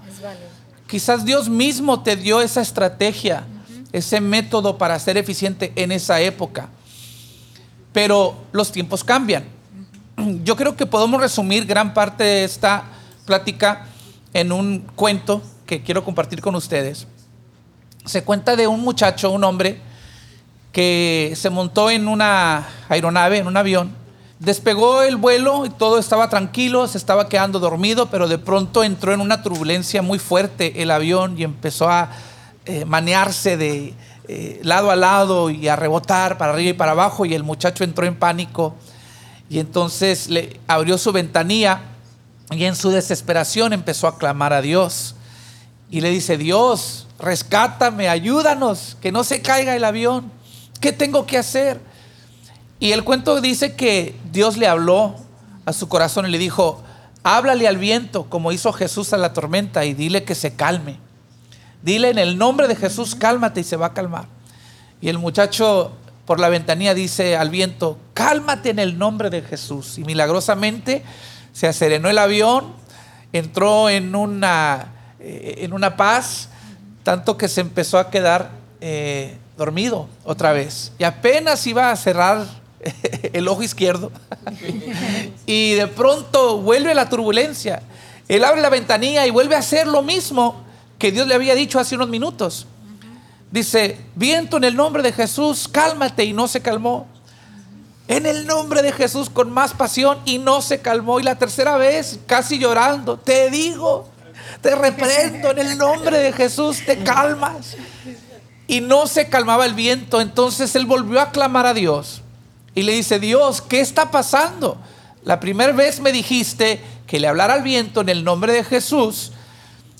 Quizás 0.87 1.25
Dios 1.25 1.49
mismo 1.49 2.01
te 2.01 2.15
dio 2.15 2.41
esa 2.41 2.61
estrategia, 2.61 3.45
ese 3.91 4.21
método 4.21 4.77
para 4.77 4.97
ser 4.99 5.17
eficiente 5.17 5.73
en 5.75 5.91
esa 5.91 6.21
época. 6.21 6.69
Pero 7.91 8.35
los 8.51 8.71
tiempos 8.71 9.03
cambian. 9.03 9.45
Yo 10.43 10.55
creo 10.55 10.75
que 10.75 10.85
podemos 10.85 11.19
resumir 11.19 11.65
gran 11.65 11.93
parte 11.93 12.23
de 12.23 12.43
esta 12.43 12.83
plática 13.25 13.87
en 14.33 14.51
un 14.51 14.81
cuento 14.95 15.41
que 15.65 15.81
quiero 15.81 16.03
compartir 16.03 16.41
con 16.41 16.55
ustedes. 16.55 17.07
Se 18.05 18.23
cuenta 18.23 18.55
de 18.55 18.67
un 18.67 18.81
muchacho, 18.81 19.31
un 19.31 19.43
hombre, 19.43 19.79
que 20.71 21.33
se 21.35 21.49
montó 21.49 21.89
en 21.89 22.07
una 22.07 22.67
aeronave, 22.89 23.39
en 23.39 23.47
un 23.47 23.57
avión, 23.57 23.95
Despegó 24.39 25.01
el 25.01 25.17
vuelo 25.17 25.65
y 25.65 25.69
todo 25.69 25.99
estaba 25.99 26.29
tranquilo, 26.29 26.87
se 26.87 26.97
estaba 26.97 27.27
quedando 27.27 27.59
dormido, 27.59 28.09
pero 28.09 28.29
de 28.29 28.37
pronto 28.37 28.85
entró 28.85 29.13
en 29.13 29.19
una 29.19 29.43
turbulencia 29.43 30.01
muy 30.01 30.17
fuerte 30.17 30.81
el 30.81 30.91
avión 30.91 31.37
y 31.37 31.43
empezó 31.43 31.89
a 31.89 32.09
eh, 32.65 32.85
manearse 32.85 33.57
de 33.57 33.93
eh, 34.29 34.61
lado 34.63 34.91
a 34.91 34.95
lado 34.95 35.49
y 35.49 35.67
a 35.67 35.75
rebotar 35.75 36.37
para 36.37 36.53
arriba 36.53 36.69
y 36.69 36.73
para 36.73 36.91
abajo 36.91 37.25
y 37.25 37.33
el 37.33 37.43
muchacho 37.43 37.83
entró 37.83 38.05
en 38.05 38.15
pánico. 38.15 38.75
Y 39.49 39.59
entonces 39.59 40.29
le 40.29 40.57
abrió 40.67 40.97
su 40.97 41.11
ventanilla 41.11 41.81
y 42.51 42.63
en 42.63 42.77
su 42.77 42.91
desesperación 42.91 43.73
empezó 43.73 44.07
a 44.07 44.17
clamar 44.17 44.53
a 44.53 44.61
Dios. 44.61 45.15
Y 45.91 45.99
le 45.99 46.11
dice, 46.11 46.37
Dios, 46.37 47.07
rescátame, 47.19 48.07
ayúdanos, 48.07 48.95
que 49.01 49.11
no 49.11 49.25
se 49.25 49.41
caiga 49.41 49.75
el 49.75 49.83
avión, 49.83 50.31
¿qué 50.79 50.93
tengo 50.93 51.25
que 51.25 51.37
hacer? 51.37 51.88
Y 52.79 52.93
el 52.93 53.03
cuento 53.03 53.41
dice 53.41 53.75
que 53.75 54.15
Dios 54.31 54.57
le 54.57 54.67
habló 54.67 55.15
a 55.65 55.73
su 55.73 55.89
corazón 55.89 56.25
y 56.25 56.29
le 56.29 56.37
dijo, 56.37 56.81
háblale 57.23 57.67
al 57.67 57.77
viento 57.77 58.29
como 58.29 58.51
hizo 58.51 58.71
Jesús 58.71 59.11
a 59.11 59.17
la 59.17 59.33
tormenta 59.33 59.83
y 59.85 59.93
dile 59.93 60.23
que 60.23 60.33
se 60.33 60.55
calme. 60.55 60.97
Dile 61.81 62.09
en 62.09 62.17
el 62.17 62.37
nombre 62.37 62.67
de 62.67 62.75
Jesús, 62.75 63.15
cálmate 63.15 63.61
y 63.61 63.63
se 63.63 63.75
va 63.75 63.87
a 63.87 63.93
calmar. 63.93 64.25
Y 65.01 65.09
el 65.09 65.17
muchacho 65.17 65.91
por 66.25 66.39
la 66.39 66.49
ventanilla 66.49 66.93
dice 66.93 67.35
al 67.35 67.49
viento, 67.49 67.97
cálmate 68.13 68.69
en 68.69 68.79
el 68.79 68.97
nombre 68.97 69.29
de 69.29 69.41
Jesús. 69.41 69.97
Y 69.97 70.03
milagrosamente 70.03 71.03
se 71.51 71.67
acerenó 71.67 72.09
el 72.09 72.17
avión, 72.17 72.73
entró 73.33 73.89
en 73.89 74.15
una, 74.15 74.93
eh, 75.19 75.55
en 75.59 75.73
una 75.73 75.97
paz, 75.97 76.49
tanto 77.03 77.37
que 77.37 77.47
se 77.47 77.61
empezó 77.61 77.97
a 77.97 78.09
quedar 78.09 78.51
eh, 78.79 79.37
dormido 79.57 80.07
otra 80.23 80.53
vez. 80.53 80.91
Y 80.97 81.03
apenas 81.03 81.65
iba 81.67 81.91
a 81.91 81.95
cerrar 81.95 82.58
el 83.33 83.47
ojo 83.47 83.63
izquierdo. 83.63 84.11
y 85.45 85.73
de 85.73 85.87
pronto 85.87 86.57
vuelve 86.57 86.93
la 86.93 87.09
turbulencia. 87.09 87.81
Él 88.27 88.43
abre 88.43 88.61
la 88.61 88.69
ventanilla 88.69 89.25
y 89.25 89.31
vuelve 89.31 89.55
a 89.55 89.59
hacer 89.59 89.87
lo 89.87 90.01
mismo 90.01 90.63
que 90.97 91.11
Dios 91.11 91.27
le 91.27 91.35
había 91.35 91.55
dicho 91.55 91.79
hace 91.79 91.95
unos 91.95 92.09
minutos. 92.09 92.67
Dice, 93.51 93.97
viento 94.15 94.57
en 94.57 94.65
el 94.65 94.75
nombre 94.75 95.01
de 95.01 95.11
Jesús, 95.11 95.67
cálmate 95.67 96.23
y 96.23 96.33
no 96.33 96.47
se 96.47 96.61
calmó. 96.61 97.07
En 98.07 98.25
el 98.25 98.45
nombre 98.45 98.81
de 98.81 98.91
Jesús 98.91 99.29
con 99.29 99.51
más 99.51 99.73
pasión 99.73 100.19
y 100.25 100.37
no 100.37 100.61
se 100.61 100.79
calmó. 100.79 101.19
Y 101.19 101.23
la 101.23 101.35
tercera 101.35 101.77
vez, 101.77 102.19
casi 102.25 102.59
llorando, 102.59 103.17
te 103.17 103.49
digo, 103.49 104.09
te 104.61 104.75
reprendo 104.75 105.51
en 105.51 105.59
el 105.59 105.77
nombre 105.77 106.19
de 106.19 106.33
Jesús, 106.33 106.83
te 106.85 107.03
calmas. 107.03 107.75
Y 108.67 108.81
no 108.81 109.07
se 109.07 109.29
calmaba 109.29 109.65
el 109.65 109.73
viento. 109.73 110.21
Entonces 110.21 110.75
él 110.75 110.85
volvió 110.85 111.19
a 111.19 111.31
clamar 111.31 111.65
a 111.65 111.73
Dios 111.73 112.21
y 112.75 112.83
le 112.83 112.93
dice, 112.93 113.19
Dios, 113.19 113.61
¿qué 113.61 113.81
está 113.81 114.11
pasando? 114.11 114.77
La 115.23 115.39
primera 115.39 115.73
vez 115.73 115.99
me 115.99 116.11
dijiste 116.11 116.81
que 117.07 117.19
le 117.19 117.27
hablara 117.27 117.55
al 117.55 117.63
viento 117.63 118.01
en 118.01 118.09
el 118.09 118.23
nombre 118.23 118.53
de 118.53 118.63
Jesús 118.63 119.31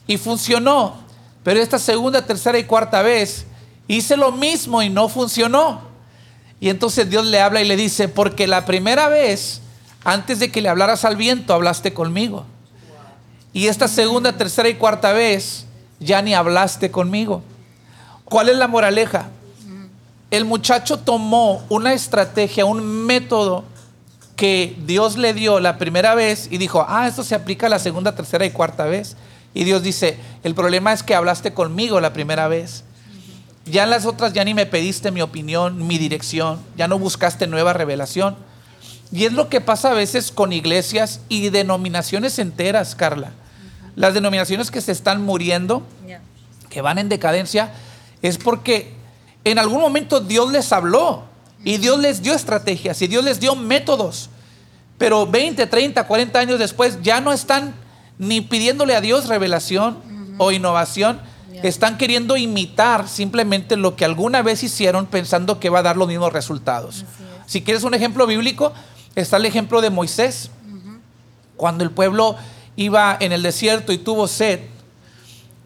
y 0.08 0.18
funcionó. 0.18 0.96
Pero 1.44 1.60
esta 1.60 1.80
segunda, 1.80 2.26
tercera 2.26 2.58
y 2.58 2.64
cuarta 2.64 3.02
vez 3.02 3.46
hice 3.88 4.16
lo 4.16 4.32
mismo 4.32 4.82
y 4.82 4.90
no 4.90 5.10
funcionó. 5.10 5.82
Y 6.60 6.70
entonces 6.70 7.10
Dios 7.10 7.26
le 7.26 7.42
habla 7.42 7.62
y 7.62 7.68
le 7.68 7.76
dice, 7.76 8.08
porque 8.08 8.48
la 8.48 8.66
primera 8.66 9.10
vez, 9.10 9.62
antes 10.04 10.40
de 10.40 10.52
que 10.52 10.62
le 10.62 10.70
hablaras 10.70 11.06
al 11.06 11.16
viento, 11.16 11.54
hablaste 11.54 11.94
conmigo. 11.94 12.46
Y 13.52 13.68
esta 13.68 13.88
segunda, 13.88 14.38
tercera 14.38 14.70
y 14.70 14.76
cuarta 14.76 15.12
vez, 15.12 15.66
ya 16.00 16.22
ni 16.22 16.34
hablaste 16.34 16.92
conmigo. 16.92 17.42
¿Cuál 18.26 18.50
es 18.50 18.58
la 18.58 18.68
moraleja? 18.68 19.30
El 20.32 20.46
muchacho 20.46 21.00
tomó 21.00 21.64
una 21.70 21.94
estrategia, 21.94 22.66
un 22.66 23.06
método 23.06 23.64
que 24.36 24.78
Dios 24.86 25.18
le 25.18 25.34
dio 25.34 25.60
la 25.60 25.78
primera 25.78 26.16
vez 26.16 26.48
y 26.52 26.58
dijo, 26.58 26.86
ah, 26.88 27.08
esto 27.08 27.24
se 27.24 27.36
aplica 27.36 27.68
la 27.68 27.80
segunda, 27.80 28.16
tercera 28.16 28.46
y 28.46 28.52
cuarta 28.52 28.86
vez. 28.86 29.18
Y 29.54 29.64
Dios 29.64 29.84
dice, 29.84 30.18
el 30.44 30.56
problema 30.56 30.94
es 30.94 31.04
que 31.04 31.16
hablaste 31.16 31.54
conmigo 31.54 32.00
la 32.00 32.14
primera 32.14 32.48
vez. 32.48 32.84
Ya 33.66 33.84
en 33.84 33.90
las 33.90 34.06
otras 34.06 34.34
ya 34.34 34.44
ni 34.44 34.54
me 34.54 34.66
pediste 34.66 35.12
mi 35.12 35.22
opinión, 35.22 35.86
mi 35.86 35.98
dirección, 35.98 36.60
ya 36.78 36.88
no 36.88 37.00
buscaste 37.00 37.48
nueva 37.48 37.74
revelación. 37.74 38.38
Y 39.12 39.26
es 39.26 39.34
lo 39.34 39.50
que 39.50 39.60
pasa 39.62 39.92
a 39.92 39.96
veces 39.96 40.32
con 40.32 40.54
iglesias 40.54 41.22
y 41.28 41.50
denominaciones 41.50 42.38
enteras, 42.38 42.96
Carla. 42.96 43.32
Las 43.96 44.14
denominaciones 44.14 44.70
que 44.70 44.82
se 44.82 44.92
están 44.92 45.24
muriendo, 45.24 45.84
que 46.70 46.82
van 46.82 47.00
en 47.00 47.10
decadencia, 47.10 47.74
es 48.22 48.38
porque 48.38 48.99
en 49.52 49.60
algún 49.60 49.82
momento 49.82 50.20
Dios 50.20 50.52
les 50.52 50.72
habló 50.72 51.24
y 51.64 51.78
Dios 51.78 52.00
les 52.00 52.22
dio 52.22 52.34
estrategias 52.34 53.02
y 53.02 53.08
Dios 53.08 53.24
les 53.24 53.39
dio 53.39 53.56
métodos. 53.56 54.30
Pero 54.97 55.26
20, 55.26 55.66
30, 55.66 56.06
40 56.06 56.39
años 56.39 56.60
después 56.60 57.00
ya 57.02 57.22
no 57.22 57.32
están 57.32 57.74
ni 58.18 58.41
pidiéndole 58.41 58.95
a 58.95 59.02
Dios 59.02 59.28
revelación 59.28 59.97
o 60.38 60.52
innovación. 60.52 61.22
Están 61.64 61.97
queriendo 61.97 62.38
imitar 62.38 63.08
simplemente 63.08 63.76
lo 63.76 63.95
que 63.95 64.06
alguna 64.06 64.41
vez 64.41 64.64
hicieron 64.64 65.06
pensando 65.08 65.60
que 65.60 65.70
va 65.70 65.80
a 65.80 65.84
dar 65.84 65.97
los 65.97 66.08
mismos 66.08 66.32
resultados. 66.32 67.06
Si 67.45 67.62
quieres 67.62 67.84
un 67.84 67.93
ejemplo 67.93 68.28
bíblico, 68.28 68.74
está 69.16 69.38
el 69.38 69.45
ejemplo 69.45 69.82
de 69.82 69.89
Moisés. 69.89 70.52
Cuando 71.58 71.84
el 71.84 71.91
pueblo 71.91 72.38
iba 72.76 73.18
en 73.20 73.32
el 73.32 73.43
desierto 73.43 73.91
y 73.91 73.97
tuvo 73.97 74.28
sed, 74.28 74.62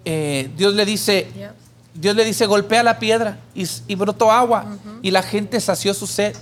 eh, 0.06 0.50
Dios 0.58 0.74
le 0.74 0.86
dice, 0.86 1.28
Dios 1.94 2.16
le 2.16 2.26
dice, 2.26 2.46
golpea 2.46 2.84
la 2.84 3.00
piedra 3.00 3.38
y, 3.54 3.96
brotó 3.96 4.32
agua 4.32 4.78
y 5.02 5.12
la 5.12 5.22
gente 5.22 5.60
sació 5.60 5.94
su 5.94 6.08
sed. 6.08 6.36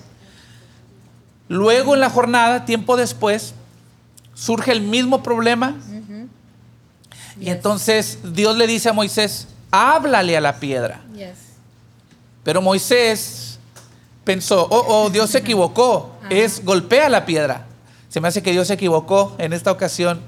Luego 1.49 1.93
en 1.93 1.99
la 1.99 2.09
jornada, 2.09 2.65
tiempo 2.65 2.95
después, 2.95 3.53
surge 4.33 4.71
el 4.71 4.81
mismo 4.81 5.21
problema. 5.23 5.75
Y 7.39 7.49
entonces 7.49 8.19
Dios 8.23 8.57
le 8.57 8.67
dice 8.67 8.89
a 8.89 8.93
Moisés, 8.93 9.47
háblale 9.71 10.37
a 10.37 10.41
la 10.41 10.59
piedra. 10.59 11.01
Pero 12.43 12.61
Moisés 12.61 13.59
pensó, 14.23 14.67
oh, 14.69 14.85
oh, 14.87 15.09
Dios 15.09 15.29
se 15.31 15.39
equivocó, 15.39 16.15
es 16.29 16.63
golpea 16.63 17.09
la 17.09 17.25
piedra. 17.25 17.65
Se 18.09 18.19
me 18.19 18.27
hace 18.27 18.41
que 18.41 18.51
Dios 18.51 18.67
se 18.67 18.73
equivocó 18.73 19.35
en 19.37 19.53
esta 19.53 19.71
ocasión. 19.71 20.21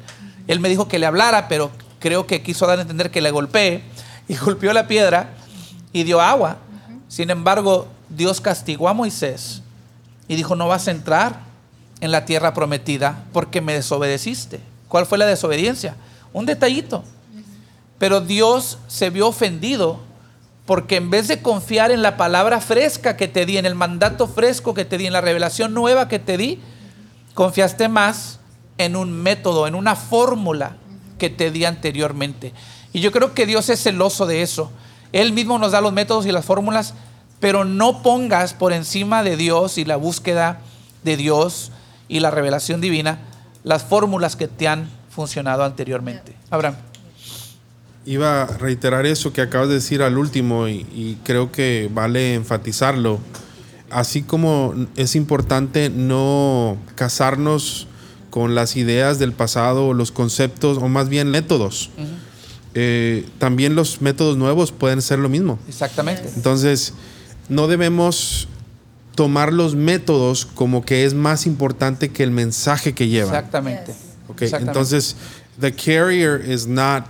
Él 0.47 0.59
me 0.59 0.69
dijo 0.69 0.87
que 0.87 0.99
le 0.99 1.05
hablara, 1.05 1.47
pero 1.47 1.71
creo 1.99 2.27
que 2.27 2.43
quiso 2.43 2.67
dar 2.67 2.79
a 2.79 2.81
entender 2.81 3.11
que 3.11 3.21
le 3.21 3.31
golpee 3.31 3.83
y 4.27 4.35
golpeó 4.35 4.73
la 4.73 4.87
piedra 4.87 5.29
y 5.91 6.03
dio 6.03 6.21
agua. 6.21 6.57
Sin 7.07 7.29
embargo, 7.29 7.87
Dios 8.09 8.41
castigó 8.41 8.89
a 8.89 8.93
Moisés 8.93 9.61
y 10.27 10.35
dijo, 10.35 10.55
no 10.55 10.67
vas 10.67 10.87
a 10.87 10.91
entrar 10.91 11.41
en 12.01 12.11
la 12.11 12.25
tierra 12.25 12.53
prometida 12.53 13.23
porque 13.33 13.61
me 13.61 13.73
desobedeciste. 13.73 14.59
¿Cuál 14.87 15.05
fue 15.05 15.17
la 15.17 15.25
desobediencia? 15.25 15.95
Un 16.33 16.45
detallito. 16.45 17.03
Pero 17.97 18.21
Dios 18.21 18.79
se 18.87 19.09
vio 19.09 19.27
ofendido 19.27 19.99
porque 20.65 20.95
en 20.95 21.09
vez 21.09 21.27
de 21.27 21.41
confiar 21.41 21.91
en 21.91 22.01
la 22.01 22.17
palabra 22.17 22.61
fresca 22.61 23.17
que 23.17 23.27
te 23.27 23.45
di, 23.45 23.57
en 23.57 23.65
el 23.65 23.75
mandato 23.75 24.27
fresco 24.27 24.73
que 24.73 24.85
te 24.85 24.97
di, 24.97 25.07
en 25.07 25.13
la 25.13 25.21
revelación 25.21 25.73
nueva 25.73 26.07
que 26.07 26.19
te 26.19 26.37
di, 26.37 26.59
confiaste 27.33 27.89
más 27.89 28.39
en 28.77 28.95
un 28.95 29.11
método, 29.11 29.67
en 29.67 29.75
una 29.75 29.95
fórmula 29.95 30.77
que 31.17 31.29
te 31.29 31.51
di 31.51 31.65
anteriormente. 31.65 32.53
Y 32.93 33.01
yo 33.01 33.11
creo 33.11 33.33
que 33.33 33.45
Dios 33.45 33.69
es 33.69 33.81
celoso 33.81 34.25
de 34.25 34.41
eso. 34.41 34.71
Él 35.11 35.33
mismo 35.33 35.59
nos 35.59 35.73
da 35.73 35.81
los 35.81 35.93
métodos 35.93 36.25
y 36.25 36.31
las 36.31 36.45
fórmulas, 36.45 36.93
pero 37.39 37.65
no 37.65 38.01
pongas 38.01 38.53
por 38.53 38.71
encima 38.71 39.23
de 39.23 39.35
Dios 39.35 39.77
y 39.77 39.85
la 39.85 39.95
búsqueda 39.95 40.59
de 41.03 41.17
Dios 41.17 41.71
y 42.07 42.19
la 42.19 42.31
revelación 42.31 42.79
divina 42.79 43.19
las 43.63 43.83
fórmulas 43.83 44.35
que 44.35 44.47
te 44.47 44.67
han 44.67 44.89
funcionado 45.09 45.63
anteriormente. 45.63 46.33
Abraham. 46.49 46.75
Iba 48.05 48.43
a 48.43 48.45
reiterar 48.57 49.05
eso 49.05 49.31
que 49.31 49.41
acabas 49.41 49.69
de 49.69 49.75
decir 49.75 50.01
al 50.01 50.17
último 50.17 50.67
y, 50.67 50.85
y 50.93 51.17
creo 51.23 51.51
que 51.51 51.89
vale 51.93 52.33
enfatizarlo. 52.33 53.19
Así 53.89 54.23
como 54.23 54.73
es 54.97 55.15
importante 55.15 55.89
no 55.89 56.77
casarnos 56.95 57.87
con 58.29 58.55
las 58.55 58.75
ideas 58.75 59.19
del 59.19 59.31
pasado, 59.31 59.93
los 59.93 60.11
conceptos 60.11 60.79
o 60.79 60.89
más 60.89 61.07
bien 61.07 61.29
métodos. 61.29 61.91
Eh, 62.75 63.25
también 63.37 63.75
los 63.75 64.01
métodos 64.01 64.37
nuevos 64.37 64.71
pueden 64.71 65.01
ser 65.01 65.19
lo 65.19 65.29
mismo. 65.29 65.59
Exactamente. 65.67 66.29
Entonces, 66.35 66.93
no 67.49 67.67
debemos 67.67 68.47
tomar 69.15 69.53
los 69.53 69.75
métodos 69.75 70.45
como 70.45 70.83
que 70.83 71.05
es 71.05 71.13
más 71.13 71.45
importante 71.45 72.09
que 72.09 72.23
el 72.23 72.31
mensaje 72.31 72.93
que 72.93 73.07
lleva. 73.07 73.29
Exactamente. 73.29 73.93
Okay, 74.27 74.49
entonces, 74.59 75.15
the 75.59 75.71
carrier 75.71 76.41
is 76.41 76.65
not 76.65 77.05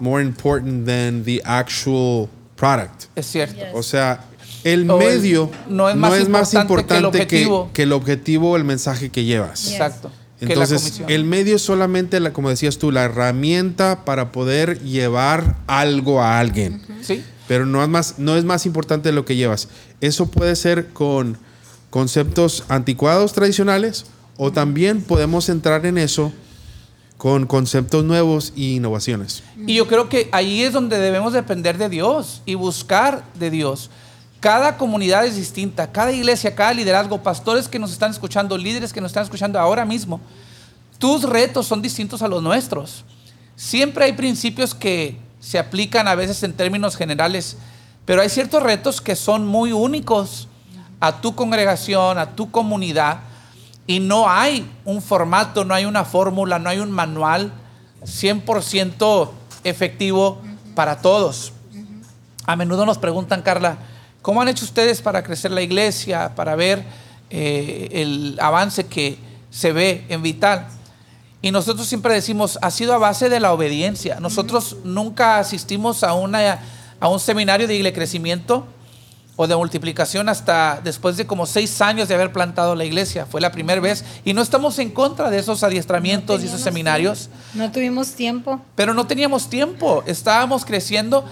more 0.00 0.22
important 0.22 0.86
than 0.86 1.22
the 1.24 1.40
actual 1.44 2.28
product. 2.56 3.04
Es 3.14 3.26
cierto. 3.26 3.62
O 3.74 3.82
sea, 3.82 4.24
el 4.64 4.84
medio 4.84 5.50
no 5.68 5.88
es 5.88 5.96
más, 6.28 6.54
importante, 6.54 7.26
que, 7.26 7.82
el 7.82 7.92
objetivo 7.92 8.50
o 8.52 8.56
el 8.56 8.64
mensaje 8.64 9.10
que 9.10 9.24
llevas. 9.24 9.70
Exacto. 9.70 10.10
Entonces, 10.40 11.02
el 11.08 11.24
medio 11.24 11.56
es 11.56 11.62
solamente, 11.62 12.20
la, 12.20 12.32
como 12.32 12.50
decías 12.50 12.78
tú, 12.78 12.90
la 12.90 13.04
herramienta 13.04 14.04
para 14.04 14.32
poder 14.32 14.80
llevar 14.82 15.56
algo 15.66 16.20
a 16.20 16.38
alguien. 16.38 16.82
Sí. 17.02 17.22
Pero 17.46 17.66
no 17.66 17.82
es, 17.82 17.88
más, 17.88 18.18
no 18.18 18.36
es 18.36 18.44
más 18.44 18.66
importante 18.66 19.12
lo 19.12 19.24
que 19.24 19.36
llevas. 19.36 19.68
Eso 20.00 20.30
puede 20.30 20.56
ser 20.56 20.88
con 20.88 21.38
conceptos 21.90 22.64
anticuados 22.68 23.32
tradicionales 23.32 24.06
o 24.36 24.50
también 24.50 25.02
podemos 25.02 25.48
entrar 25.48 25.86
en 25.86 25.98
eso 25.98 26.32
con 27.16 27.46
conceptos 27.46 28.04
nuevos 28.04 28.52
e 28.56 28.62
innovaciones. 28.62 29.42
Y 29.66 29.76
yo 29.76 29.86
creo 29.86 30.08
que 30.08 30.28
ahí 30.32 30.62
es 30.62 30.72
donde 30.72 30.98
debemos 30.98 31.32
depender 31.32 31.78
de 31.78 31.88
Dios 31.88 32.42
y 32.44 32.54
buscar 32.54 33.24
de 33.38 33.50
Dios. 33.50 33.90
Cada 34.44 34.76
comunidad 34.76 35.24
es 35.24 35.36
distinta, 35.36 35.90
cada 35.90 36.12
iglesia, 36.12 36.54
cada 36.54 36.74
liderazgo, 36.74 37.22
pastores 37.22 37.66
que 37.66 37.78
nos 37.78 37.92
están 37.92 38.10
escuchando, 38.10 38.58
líderes 38.58 38.92
que 38.92 39.00
nos 39.00 39.08
están 39.08 39.22
escuchando 39.22 39.58
ahora 39.58 39.86
mismo, 39.86 40.20
tus 40.98 41.22
retos 41.22 41.66
son 41.66 41.80
distintos 41.80 42.20
a 42.20 42.28
los 42.28 42.42
nuestros. 42.42 43.06
Siempre 43.56 44.04
hay 44.04 44.12
principios 44.12 44.74
que 44.74 45.16
se 45.40 45.58
aplican 45.58 46.08
a 46.08 46.14
veces 46.14 46.42
en 46.42 46.52
términos 46.52 46.94
generales, 46.94 47.56
pero 48.04 48.20
hay 48.20 48.28
ciertos 48.28 48.62
retos 48.62 49.00
que 49.00 49.16
son 49.16 49.46
muy 49.46 49.72
únicos 49.72 50.46
a 51.00 51.22
tu 51.22 51.34
congregación, 51.34 52.18
a 52.18 52.36
tu 52.36 52.50
comunidad, 52.50 53.20
y 53.86 53.98
no 53.98 54.28
hay 54.28 54.70
un 54.84 55.00
formato, 55.00 55.64
no 55.64 55.72
hay 55.72 55.86
una 55.86 56.04
fórmula, 56.04 56.58
no 56.58 56.68
hay 56.68 56.80
un 56.80 56.90
manual 56.90 57.50
100% 58.02 59.30
efectivo 59.64 60.42
para 60.74 61.00
todos. 61.00 61.54
A 62.44 62.56
menudo 62.56 62.84
nos 62.84 62.98
preguntan, 62.98 63.40
Carla, 63.40 63.78
¿Cómo 64.24 64.40
han 64.40 64.48
hecho 64.48 64.64
ustedes 64.64 65.02
para 65.02 65.22
crecer 65.22 65.50
la 65.50 65.60
iglesia, 65.60 66.34
para 66.34 66.56
ver 66.56 66.82
eh, 67.28 67.88
el 67.92 68.38
avance 68.40 68.86
que 68.86 69.18
se 69.50 69.70
ve 69.70 70.06
en 70.08 70.22
Vital? 70.22 70.66
Y 71.42 71.50
nosotros 71.50 71.86
siempre 71.86 72.14
decimos, 72.14 72.58
ha 72.62 72.70
sido 72.70 72.94
a 72.94 72.96
base 72.96 73.28
de 73.28 73.38
la 73.38 73.52
obediencia. 73.52 74.20
Nosotros 74.20 74.78
nunca 74.82 75.38
asistimos 75.40 76.02
a, 76.02 76.14
una, 76.14 76.58
a 77.00 77.08
un 77.08 77.20
seminario 77.20 77.68
de 77.68 77.92
crecimiento 77.92 78.66
o 79.36 79.46
de 79.46 79.56
multiplicación 79.56 80.30
hasta 80.30 80.80
después 80.82 81.18
de 81.18 81.26
como 81.26 81.44
seis 81.44 81.82
años 81.82 82.08
de 82.08 82.14
haber 82.14 82.32
plantado 82.32 82.74
la 82.74 82.86
iglesia. 82.86 83.26
Fue 83.26 83.42
la 83.42 83.52
primera 83.52 83.82
vez. 83.82 84.06
Y 84.24 84.32
no 84.32 84.40
estamos 84.40 84.78
en 84.78 84.88
contra 84.88 85.28
de 85.28 85.38
esos 85.38 85.62
adiestramientos 85.62 86.42
y 86.42 86.46
esos 86.46 86.62
seminarios. 86.62 87.28
No 87.52 87.70
tuvimos 87.70 88.12
tiempo. 88.12 88.62
Pero 88.74 88.94
no 88.94 89.06
teníamos 89.06 89.50
tiempo. 89.50 90.02
Estábamos 90.06 90.64
creciendo 90.64 91.26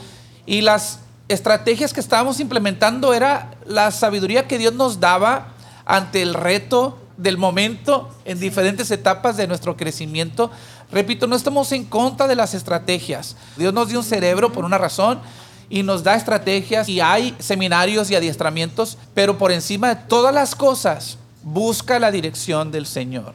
y 0.44 0.60
las 0.60 0.98
estrategias 1.32 1.92
que 1.92 2.00
estábamos 2.00 2.40
implementando 2.40 3.14
era 3.14 3.50
la 3.66 3.90
sabiduría 3.90 4.46
que 4.46 4.58
Dios 4.58 4.74
nos 4.74 5.00
daba 5.00 5.48
ante 5.84 6.22
el 6.22 6.34
reto 6.34 6.98
del 7.16 7.38
momento 7.38 8.10
en 8.24 8.40
diferentes 8.40 8.90
etapas 8.90 9.36
de 9.36 9.46
nuestro 9.46 9.76
crecimiento. 9.76 10.50
Repito, 10.90 11.26
no 11.26 11.36
estamos 11.36 11.72
en 11.72 11.84
contra 11.84 12.26
de 12.26 12.36
las 12.36 12.54
estrategias. 12.54 13.36
Dios 13.56 13.72
nos 13.72 13.88
dio 13.88 13.98
un 13.98 14.04
cerebro 14.04 14.52
por 14.52 14.64
una 14.64 14.78
razón 14.78 15.20
y 15.68 15.82
nos 15.82 16.02
da 16.02 16.14
estrategias 16.16 16.88
y 16.88 17.00
hay 17.00 17.34
seminarios 17.38 18.10
y 18.10 18.14
adiestramientos, 18.14 18.98
pero 19.14 19.38
por 19.38 19.52
encima 19.52 19.94
de 19.94 20.02
todas 20.06 20.34
las 20.34 20.54
cosas, 20.54 21.18
busca 21.42 21.98
la 21.98 22.10
dirección 22.10 22.70
del 22.70 22.86
Señor. 22.86 23.34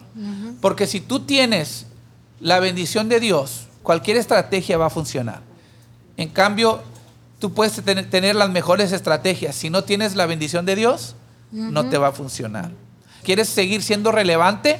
Porque 0.61 0.87
si 0.87 1.01
tú 1.01 1.21
tienes 1.21 1.87
la 2.39 2.59
bendición 2.59 3.09
de 3.09 3.19
Dios, 3.19 3.67
cualquier 3.83 4.17
estrategia 4.17 4.77
va 4.77 4.87
a 4.87 4.91
funcionar. 4.91 5.41
En 6.15 6.29
cambio, 6.29 6.81
Tú 7.39 7.53
puedes 7.53 7.81
tener, 7.83 8.35
las 8.35 8.49
mejores 8.49 8.91
estrategias. 8.91 9.55
Si 9.55 9.69
no 9.69 9.83
tienes 9.83 10.15
la 10.15 10.25
bendición 10.25 10.65
de 10.65 10.75
Dios, 10.75 11.15
no 11.51 11.88
te 11.89 11.97
va 11.97 12.09
a 12.09 12.11
funcionar. 12.11 12.71
¿Quieres 13.23 13.47
seguir 13.47 13.83
siendo 13.83 14.11
relevante? 14.11 14.79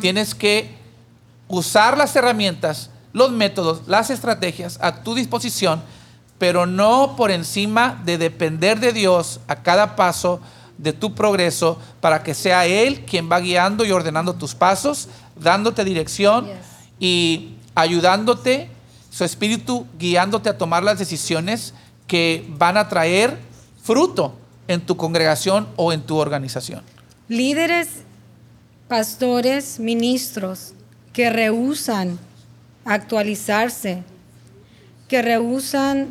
Tienes 0.00 0.34
que 0.34 0.76
usar 1.48 1.98
las 1.98 2.14
herramientas, 2.14 2.90
los 3.12 3.32
métodos, 3.32 3.82
las 3.86 4.10
estrategias 4.10 4.78
a 4.80 5.02
tu 5.02 5.14
disposición, 5.14 5.82
pero 6.38 6.66
no 6.66 7.14
por 7.16 7.30
encima 7.30 8.00
de 8.04 8.18
depender 8.18 8.78
de 8.78 8.92
Dios 8.92 9.40
a 9.48 9.56
cada 9.56 9.96
paso 9.96 10.40
de 10.76 10.92
tu 10.92 11.14
progreso 11.14 11.78
para 12.00 12.22
que 12.22 12.34
sea 12.34 12.66
Él 12.66 13.04
quien 13.04 13.30
va 13.30 13.40
guiando 13.40 13.84
y 13.84 13.90
ordenando 13.90 14.34
tus 14.34 14.54
pasos, 14.54 15.08
dándote 15.34 15.84
dirección 15.84 16.48
y 17.00 17.54
ayudándote, 17.74 18.70
su 19.10 19.24
espíritu 19.24 19.86
guiándote 19.98 20.48
a 20.48 20.58
tomar 20.58 20.84
las 20.84 20.98
decisiones 20.98 21.74
que 22.08 22.44
van 22.58 22.76
a 22.76 22.88
traer 22.88 23.38
fruto 23.80 24.34
en 24.66 24.80
tu 24.80 24.96
congregación 24.96 25.68
o 25.76 25.92
en 25.92 26.00
tu 26.02 26.16
organización. 26.16 26.82
Líderes, 27.28 27.88
pastores, 28.88 29.78
ministros 29.78 30.72
que 31.12 31.30
rehusan 31.30 32.18
actualizarse, 32.84 34.02
que 35.08 35.22
rehusan 35.22 36.08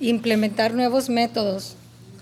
implementar 0.00 0.74
nuevos 0.74 1.08
métodos 1.08 1.76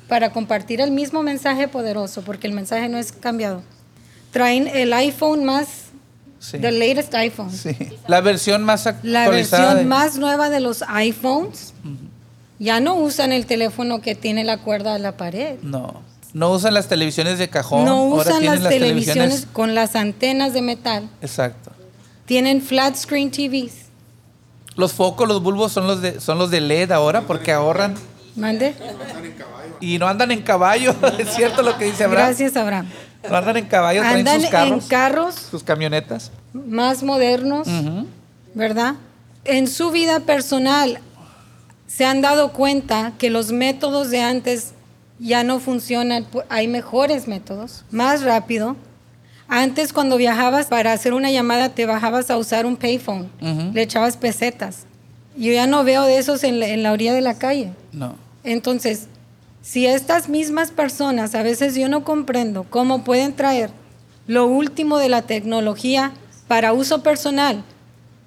para 0.08 0.32
compartir 0.32 0.80
el 0.80 0.90
mismo 0.90 1.22
mensaje 1.22 1.66
poderoso, 1.66 2.22
porque 2.22 2.46
el 2.46 2.52
mensaje 2.52 2.88
no 2.88 2.98
es 2.98 3.10
cambiado. 3.12 3.62
Traen 4.30 4.68
el 4.68 4.92
iPhone 4.92 5.44
más, 5.44 5.68
Sí. 6.40 6.58
the 6.58 6.70
latest 6.72 7.14
iPhone. 7.14 7.50
Sí. 7.50 7.74
La 8.06 8.20
versión 8.20 8.62
más 8.64 8.84
La 9.02 9.22
actualizada. 9.24 9.30
versión 9.30 9.76
de- 9.78 9.84
más 9.84 10.16
nueva 10.18 10.50
de 10.50 10.60
los 10.60 10.82
iPhones 10.88 11.72
ya 12.58 12.80
no 12.80 12.94
usan 12.96 13.32
el 13.32 13.46
teléfono 13.46 14.00
que 14.00 14.14
tiene 14.14 14.44
la 14.44 14.58
cuerda 14.58 14.94
a 14.94 14.98
la 14.98 15.16
pared. 15.16 15.58
No. 15.62 16.02
No 16.32 16.50
usan 16.50 16.74
las 16.74 16.88
televisiones 16.88 17.38
de 17.38 17.48
cajón. 17.48 17.84
No 17.84 18.04
usan 18.06 18.44
las 18.44 18.60
televisiones 18.68 19.46
con 19.52 19.74
las 19.74 19.94
antenas 19.94 20.52
de 20.52 20.62
metal. 20.62 21.08
Exacto. 21.20 21.70
Tienen 22.26 22.60
flat 22.60 22.96
screen 22.96 23.30
TVs. 23.30 23.84
Los 24.76 24.92
focos, 24.92 25.28
los 25.28 25.40
bulbos 25.42 25.70
son 25.70 25.86
los 25.86 26.02
de 26.02 26.20
son 26.20 26.38
los 26.38 26.50
de 26.50 26.60
LED 26.60 26.90
ahora 26.90 27.20
porque 27.20 27.52
ahorran 27.52 27.94
Mande. 28.34 28.74
y 29.80 29.98
no 29.98 30.08
andan 30.08 30.32
en 30.32 30.42
caballo. 30.42 30.92
es 31.18 31.32
cierto 31.34 31.62
lo 31.62 31.78
que 31.78 31.84
dice 31.84 32.02
Abraham. 32.04 32.26
Gracias, 32.26 32.56
Abraham. 32.56 32.88
No 33.30 33.36
andan 33.36 33.56
en 33.56 33.66
caballo, 33.66 34.00
traen 34.00 34.18
Andan 34.18 34.40
sus 34.40 34.50
carros, 34.50 34.82
en 34.82 34.88
carros 34.88 35.34
sus 35.50 35.62
camionetas. 35.62 36.32
más 36.52 37.02
modernos. 37.04 37.68
¿verdad? 38.54 38.94
En 39.44 39.68
su 39.68 39.90
vida 39.90 40.20
personal 40.20 40.98
se 41.86 42.04
han 42.04 42.20
dado 42.20 42.52
cuenta 42.52 43.12
que 43.18 43.30
los 43.30 43.52
métodos 43.52 44.10
de 44.10 44.20
antes 44.20 44.72
ya 45.18 45.44
no 45.44 45.60
funcionan, 45.60 46.26
hay 46.48 46.68
mejores 46.68 47.28
métodos, 47.28 47.84
más 47.90 48.22
rápido. 48.22 48.76
Antes 49.46 49.92
cuando 49.92 50.16
viajabas 50.16 50.66
para 50.66 50.92
hacer 50.92 51.14
una 51.14 51.30
llamada 51.30 51.68
te 51.68 51.86
bajabas 51.86 52.30
a 52.30 52.36
usar 52.36 52.66
un 52.66 52.76
payphone, 52.76 53.28
le 53.72 53.82
echabas 53.82 54.16
pesetas. 54.16 54.86
Yo 55.36 55.52
ya 55.52 55.66
no 55.66 55.84
veo 55.84 56.04
de 56.04 56.18
esos 56.18 56.44
en 56.44 56.60
la, 56.60 56.68
en 56.68 56.82
la 56.82 56.92
orilla 56.92 57.12
de 57.12 57.20
la 57.20 57.34
calle. 57.34 57.72
No. 57.92 58.16
Entonces, 58.44 59.08
si 59.62 59.86
estas 59.86 60.28
mismas 60.28 60.70
personas, 60.70 61.34
a 61.34 61.42
veces 61.42 61.74
yo 61.74 61.88
no 61.88 62.04
comprendo 62.04 62.64
cómo 62.68 63.04
pueden 63.04 63.34
traer 63.34 63.70
lo 64.26 64.46
último 64.46 64.98
de 64.98 65.08
la 65.08 65.22
tecnología 65.22 66.12
para 66.48 66.72
uso 66.72 67.02
personal, 67.02 67.64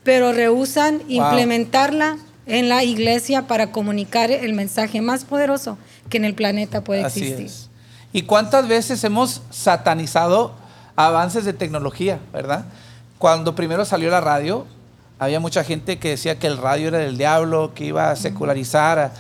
pero 0.03 0.33
rehusan 0.33 1.01
implementarla 1.07 2.17
en 2.47 2.69
la 2.69 2.83
iglesia 2.83 3.47
para 3.47 3.71
comunicar 3.71 4.31
el 4.31 4.53
mensaje 4.53 5.01
más 5.01 5.25
poderoso 5.25 5.77
que 6.09 6.17
en 6.17 6.25
el 6.25 6.33
planeta 6.33 6.81
puede 6.83 7.03
Así 7.03 7.21
existir. 7.21 7.45
es. 7.45 7.69
¿Y 8.13 8.23
cuántas 8.23 8.67
veces 8.67 9.03
hemos 9.03 9.41
satanizado 9.51 10.53
avances 10.95 11.45
de 11.45 11.53
tecnología, 11.53 12.19
verdad? 12.33 12.65
Cuando 13.17 13.53
primero 13.53 13.83
salió 13.85 14.09
la 14.09 14.21
radio, 14.21 14.65
había 15.19 15.39
mucha 15.39 15.63
gente 15.63 15.99
que 15.99 16.09
decía 16.09 16.39
que 16.39 16.47
el 16.47 16.57
radio 16.57 16.87
era 16.87 16.99
del 16.99 17.17
diablo, 17.17 17.73
que 17.75 17.85
iba 17.85 18.11
a 18.11 18.15
secularizar 18.15 19.11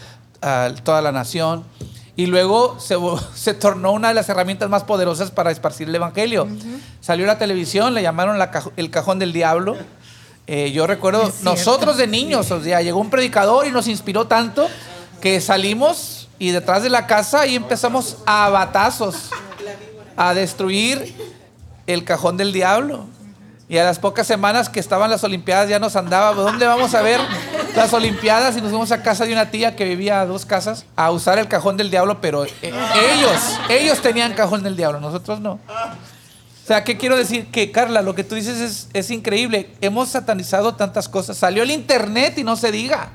a, 0.41 0.65
a 0.65 0.73
toda 0.83 1.01
la 1.01 1.11
nación. 1.11 1.63
Y 2.15 2.25
luego 2.27 2.79
se, 2.79 2.95
se 3.35 3.53
tornó 3.53 3.91
una 3.91 4.09
de 4.09 4.13
las 4.13 4.29
herramientas 4.29 4.69
más 4.69 4.83
poderosas 4.83 5.31
para 5.31 5.51
esparcir 5.51 5.89
el 5.89 5.95
evangelio. 5.95 6.47
Salió 7.01 7.25
la 7.25 7.37
televisión, 7.37 7.93
le 7.93 8.01
llamaron 8.01 8.39
la 8.39 8.51
el 8.77 8.89
cajón 8.89 9.19
del 9.19 9.33
diablo. 9.33 9.75
Eh, 10.47 10.71
yo 10.71 10.87
recuerdo, 10.87 11.31
nosotros 11.41 11.97
de 11.97 12.07
niños, 12.07 12.49
o 12.51 12.63
sea, 12.63 12.81
llegó 12.81 13.01
un 13.01 13.09
predicador 13.09 13.67
y 13.67 13.71
nos 13.71 13.87
inspiró 13.89 14.27
tanto 14.27 14.67
que 15.19 15.41
salimos 15.41 16.29
y 16.39 16.51
detrás 16.51 16.83
de 16.83 16.89
la 16.89 17.05
casa 17.05 17.45
y 17.47 17.55
empezamos 17.55 18.17
a 18.25 18.49
batazos 18.49 19.29
a 20.15 20.33
destruir 20.33 21.13
el 21.85 22.05
cajón 22.05 22.37
del 22.37 22.53
diablo. 22.53 23.07
Y 23.69 23.77
a 23.77 23.83
las 23.83 23.99
pocas 23.99 24.25
semanas 24.25 24.69
que 24.69 24.79
estaban 24.79 25.09
las 25.09 25.25
Olimpiadas 25.25 25.67
ya 25.67 25.77
nos 25.77 25.97
andaba, 25.97 26.33
¿dónde 26.33 26.65
vamos 26.65 26.95
a 26.95 27.01
ver 27.01 27.19
las 27.75 27.91
Olimpiadas? 27.91 28.55
Y 28.55 28.61
nos 28.61 28.69
fuimos 28.69 28.93
a 28.93 29.03
casa 29.03 29.25
de 29.25 29.33
una 29.33 29.51
tía 29.51 29.75
que 29.75 29.83
vivía 29.83 30.21
a 30.21 30.25
dos 30.25 30.45
casas 30.45 30.85
a 30.95 31.11
usar 31.11 31.37
el 31.37 31.49
cajón 31.49 31.75
del 31.75 31.91
diablo, 31.91 32.21
pero 32.21 32.45
eh, 32.45 32.51
ellos, 32.61 33.59
ellos 33.67 34.01
tenían 34.01 34.33
cajón 34.33 34.63
del 34.63 34.77
diablo, 34.77 35.01
nosotros 35.01 35.41
no. 35.41 35.59
O 36.67 36.73
sea, 36.73 36.83
¿qué 36.83 36.97
quiero 36.97 37.15
decir? 37.15 37.47
Que 37.47 37.71
Carla, 37.71 38.01
lo 38.01 38.13
que 38.13 38.25
tú 38.25 38.35
dices 38.35 38.89
es, 38.91 39.09
increíble. 39.09 39.69
Hemos 39.79 40.09
satanizado 40.09 40.75
tantas 40.75 41.07
cosas. 41.07 41.37
Salió 41.37 41.63
el 41.63 41.71
Internet 41.71 42.37
y 42.37 42.43
no 42.43 42.57
se 42.57 42.73
diga. 42.73 43.13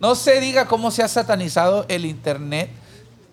No 0.00 0.16
se 0.16 0.40
diga 0.40 0.66
cómo 0.66 0.90
se 0.90 1.04
ha 1.04 1.06
satanizado 1.06 1.86
el 1.86 2.04
Internet. 2.04 2.68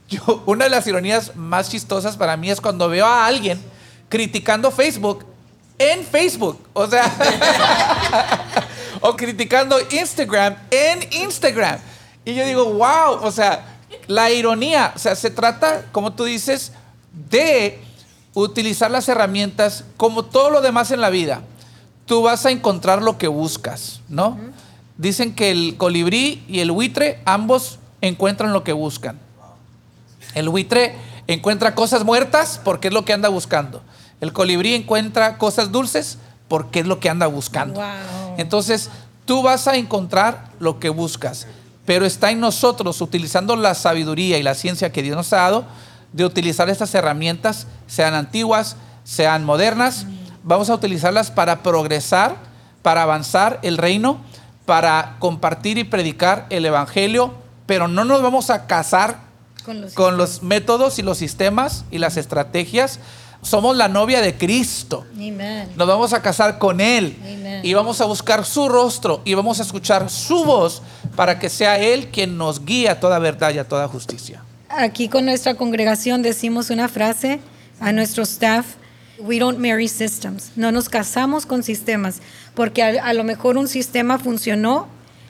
Yo, 0.08 0.44
una 0.46 0.66
de 0.66 0.70
las 0.70 0.86
ironías 0.86 1.36
más 1.36 1.72
chistosas 1.72 2.18
para 2.18 2.38
mí 2.38 2.52
es 2.52 2.62
cuando 2.62 2.88
veo 2.88 3.08
a 3.08 3.26
alguien 3.26 3.60
criticando 4.10 4.70
Facebook 4.70 5.26
en 5.80 6.06
Facebook. 6.06 6.60
O 6.74 6.86
sea, 6.86 7.12
o 9.02 9.16
criticando 9.16 9.80
Instagram 9.90 10.56
en 10.70 11.00
Instagram. 11.24 11.80
Y 12.26 12.36
yo 12.36 12.46
digo, 12.46 12.74
wow, 12.74 13.24
o 13.24 13.32
sea, 13.32 13.80
la 14.06 14.30
ironía, 14.30 14.94
o 14.96 15.00
sea, 15.00 15.16
se 15.16 15.32
trata, 15.32 15.86
como 15.92 16.14
tú 16.14 16.26
dices, 16.26 16.74
de 17.12 17.87
utilizar 18.44 18.92
las 18.92 19.10
herramientas 19.10 19.84
como 19.98 20.24
todo 20.24 20.50
lo 20.50 20.62
demás 20.62 20.92
en 20.92 21.02
la 21.02 21.10
vida. 21.10 21.42
Tú 22.06 22.22
vas 22.22 22.46
a 22.46 22.52
encontrar 22.52 23.02
lo 23.02 23.18
que 23.18 23.28
buscas, 23.28 24.02
¿no? 24.08 24.38
Dicen 24.98 25.34
que 25.34 25.52
el 25.52 25.76
colibrí 25.78 26.44
y 26.48 26.60
el 26.60 26.72
buitre 26.72 27.20
ambos 27.26 27.80
encuentran 28.02 28.54
lo 28.54 28.64
que 28.64 28.74
buscan. 28.74 29.20
El 30.34 30.50
buitre 30.50 30.96
encuentra 31.28 31.76
cosas 31.76 32.04
muertas 32.04 32.62
porque 32.64 32.88
es 32.90 32.94
lo 32.94 33.06
que 33.06 33.14
anda 33.14 33.30
buscando. 33.30 33.82
El 34.22 34.34
colibrí 34.34 34.74
encuentra 34.74 35.38
cosas 35.38 35.72
dulces 35.72 36.18
porque 36.48 36.80
es 36.82 36.88
lo 36.88 37.00
que 37.00 37.10
anda 37.10 37.28
buscando. 37.28 37.76
Wow. 37.80 38.36
Entonces, 38.38 38.90
tú 39.26 39.42
vas 39.42 39.68
a 39.68 39.76
encontrar 39.76 40.52
lo 40.60 40.80
que 40.80 40.90
buscas, 40.90 41.48
pero 41.86 42.06
está 42.06 42.32
en 42.32 42.40
nosotros, 42.40 43.02
utilizando 43.02 43.56
la 43.56 43.74
sabiduría 43.74 44.38
y 44.38 44.44
la 44.44 44.56
ciencia 44.56 44.92
que 44.92 45.04
Dios 45.04 45.18
nos 45.18 45.34
ha 45.34 45.38
dado, 45.38 45.66
de 46.14 46.26
utilizar 46.26 46.70
estas 46.70 46.94
herramientas, 46.96 47.68
sean 47.88 48.14
antiguas, 48.14 48.76
sean 49.04 49.44
modernas, 49.44 50.06
vamos 50.44 50.70
a 50.70 50.76
utilizarlas 50.76 51.32
para 51.32 51.64
progresar, 51.64 52.36
para 52.82 53.04
avanzar 53.04 53.60
el 53.64 53.78
reino, 53.78 54.22
para 54.66 55.16
compartir 55.20 55.78
y 55.78 55.84
predicar 55.84 56.46
el 56.50 56.66
Evangelio, 56.66 57.34
pero 57.66 57.88
no 57.88 58.04
nos 58.06 58.22
vamos 58.22 58.50
a 58.50 58.68
casar 58.68 59.20
Con 59.66 59.82
los 59.82 59.94
con 59.94 60.18
los 60.18 60.44
métodos 60.44 61.00
y 61.00 61.02
los 61.02 61.18
sistemas 61.18 61.86
y 61.92 61.98
las 61.98 62.18
estrategias. 62.18 63.00
Somos 63.42 63.78
la 63.78 63.88
novia 63.88 64.22
de 64.22 64.36
Cristo. 64.36 65.06
Amen. 65.14 65.70
Nos 65.76 65.88
vamos 65.88 66.12
a 66.12 66.22
casar 66.22 66.58
con 66.58 66.82
Él 66.82 67.18
Amen. 67.22 67.62
y 67.64 67.74
vamos 67.74 68.02
a 68.02 68.06
buscar 68.06 68.44
su 68.46 68.68
rostro 68.68 69.22
y 69.26 69.36
vamos 69.36 69.60
a 69.60 69.64
escuchar 69.64 70.10
su 70.10 70.44
voz 70.44 70.82
para 71.16 71.40
que 71.40 71.50
sea 71.50 71.78
Él 71.80 72.10
quien 72.10 72.38
nos 72.38 72.66
guíe 72.66 72.90
a 72.90 73.00
toda 73.00 73.20
verdad 73.20 73.54
y 73.54 73.60
a 73.60 73.68
toda 73.68 73.88
justicia. 73.88 74.42
Aquí 74.70 75.08
con 75.08 75.26
nuestra 75.26 75.56
congregación 75.56 76.22
decimos 76.22 76.70
una 76.70 76.88
frase 76.88 77.40
a 77.80 77.92
nuestro 77.92 78.24
staff, 78.24 78.66
we 79.20 79.40
don't 79.40 79.60
marry 79.60 79.88
systems, 79.88 80.52
no 80.56 80.72
nos 80.72 80.90
casamos 80.90 81.46
con 81.46 81.64
sistemas, 81.64 82.22
porque 82.54 82.84
a, 82.84 83.04
a 83.04 83.14
lo 83.14 83.24
mejor 83.24 83.58
un 83.58 83.68
sistema 83.68 84.20
funcionó 84.20 84.88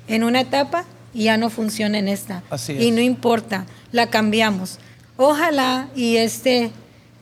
en 0.08 0.24
una 0.24 0.42
etapa 0.42 0.86
y 1.14 1.26
ya 1.26 1.38
no 1.38 1.50
funciona 1.50 1.98
en 1.98 2.08
esta. 2.08 2.44
Así 2.50 2.74
es. 2.74 2.84
Y 2.84 2.92
no 2.92 3.02
importa, 3.02 3.66
la 3.92 4.10
cambiamos. 4.10 4.80
Ojalá 5.18 5.88
y 5.96 6.18
este 6.18 6.72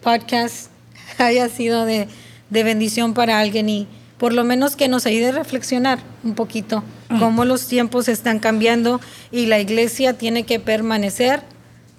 podcast 0.02 0.70
haya 1.18 1.50
sido 1.50 1.86
de, 1.86 2.08
de 2.50 2.64
bendición 2.64 3.14
para 3.14 3.40
alguien 3.40 3.70
y 3.70 3.88
por 4.18 4.34
lo 4.34 4.44
menos 4.44 4.76
que 4.76 4.88
nos 4.88 5.06
ayude 5.06 5.30
a 5.30 5.32
reflexionar 5.32 6.00
un 6.24 6.36
poquito 6.36 6.84
cómo 7.20 7.46
los 7.46 7.68
tiempos 7.68 8.08
están 8.08 8.40
cambiando 8.40 9.02
y 9.32 9.46
la 9.46 9.60
iglesia 9.60 10.14
tiene 10.14 10.44
que 10.44 10.60
permanecer 10.60 11.42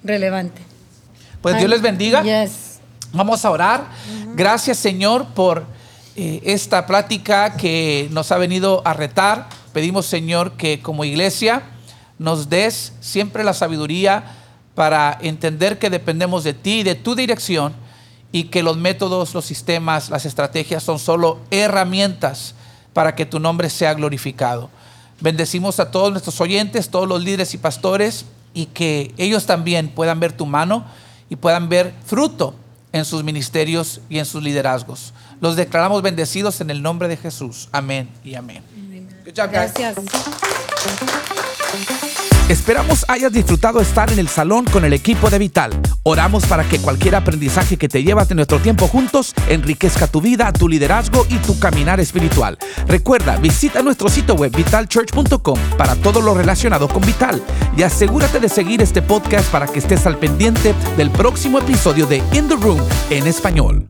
relevante. 0.06 0.62
Pues 1.42 1.58
Dios 1.58 1.70
les 1.70 1.82
bendiga. 1.82 2.22
Yes. 2.22 2.80
Vamos 3.12 3.44
a 3.44 3.50
orar. 3.50 3.86
Gracias 4.34 4.78
Señor 4.78 5.26
por 5.34 5.64
eh, 6.16 6.40
esta 6.44 6.86
plática 6.86 7.56
que 7.56 8.08
nos 8.10 8.32
ha 8.32 8.38
venido 8.38 8.82
a 8.84 8.92
retar. 8.92 9.48
Pedimos 9.72 10.06
Señor 10.06 10.52
que 10.52 10.80
como 10.80 11.04
iglesia 11.04 11.62
nos 12.18 12.48
des 12.48 12.92
siempre 13.00 13.44
la 13.44 13.54
sabiduría 13.54 14.24
para 14.74 15.18
entender 15.20 15.78
que 15.78 15.90
dependemos 15.90 16.44
de 16.44 16.54
ti 16.54 16.80
y 16.80 16.82
de 16.82 16.94
tu 16.94 17.14
dirección 17.14 17.74
y 18.32 18.44
que 18.44 18.62
los 18.62 18.76
métodos, 18.76 19.34
los 19.34 19.44
sistemas, 19.44 20.10
las 20.10 20.26
estrategias 20.26 20.82
son 20.82 20.98
solo 20.98 21.38
herramientas 21.50 22.54
para 22.92 23.14
que 23.14 23.26
tu 23.26 23.40
nombre 23.40 23.70
sea 23.70 23.94
glorificado. 23.94 24.70
Bendecimos 25.20 25.80
a 25.80 25.90
todos 25.90 26.10
nuestros 26.10 26.40
oyentes, 26.40 26.90
todos 26.90 27.08
los 27.08 27.22
líderes 27.22 27.54
y 27.54 27.58
pastores 27.58 28.26
y 28.56 28.66
que 28.66 29.14
ellos 29.18 29.44
también 29.44 29.90
puedan 29.90 30.18
ver 30.18 30.32
tu 30.32 30.46
mano 30.46 30.86
y 31.28 31.36
puedan 31.36 31.68
ver 31.68 31.92
fruto 32.06 32.54
en 32.90 33.04
sus 33.04 33.22
ministerios 33.22 34.00
y 34.08 34.18
en 34.18 34.24
sus 34.24 34.42
liderazgos. 34.42 35.12
Los 35.42 35.56
declaramos 35.56 36.00
bendecidos 36.00 36.62
en 36.62 36.70
el 36.70 36.80
nombre 36.80 37.06
de 37.06 37.18
Jesús. 37.18 37.68
Amén 37.70 38.08
y 38.24 38.34
amén. 38.34 38.62
Gracias. 39.26 39.96
Esperamos 42.48 43.04
hayas 43.08 43.32
disfrutado 43.32 43.80
estar 43.80 44.12
en 44.12 44.20
el 44.20 44.28
salón 44.28 44.66
con 44.66 44.84
el 44.84 44.92
equipo 44.92 45.30
de 45.30 45.38
Vital. 45.38 45.72
Oramos 46.04 46.46
para 46.46 46.62
que 46.62 46.78
cualquier 46.78 47.16
aprendizaje 47.16 47.76
que 47.76 47.88
te 47.88 48.04
llevas 48.04 48.28
de 48.28 48.36
nuestro 48.36 48.60
tiempo 48.60 48.86
juntos 48.86 49.34
enriquezca 49.48 50.06
tu 50.06 50.20
vida, 50.20 50.52
tu 50.52 50.68
liderazgo 50.68 51.26
y 51.28 51.38
tu 51.38 51.58
caminar 51.58 51.98
espiritual. 51.98 52.56
Recuerda, 52.86 53.36
visita 53.38 53.82
nuestro 53.82 54.08
sitio 54.08 54.36
web 54.36 54.56
vitalchurch.com 54.56 55.58
para 55.76 55.96
todo 55.96 56.20
lo 56.20 56.34
relacionado 56.34 56.86
con 56.86 57.04
Vital 57.04 57.42
y 57.76 57.82
asegúrate 57.82 58.38
de 58.38 58.48
seguir 58.48 58.80
este 58.80 59.02
podcast 59.02 59.50
para 59.50 59.66
que 59.66 59.80
estés 59.80 60.06
al 60.06 60.16
pendiente 60.16 60.72
del 60.96 61.10
próximo 61.10 61.58
episodio 61.58 62.06
de 62.06 62.18
In 62.32 62.46
the 62.46 62.54
Room 62.54 62.80
en 63.10 63.26
español. 63.26 63.88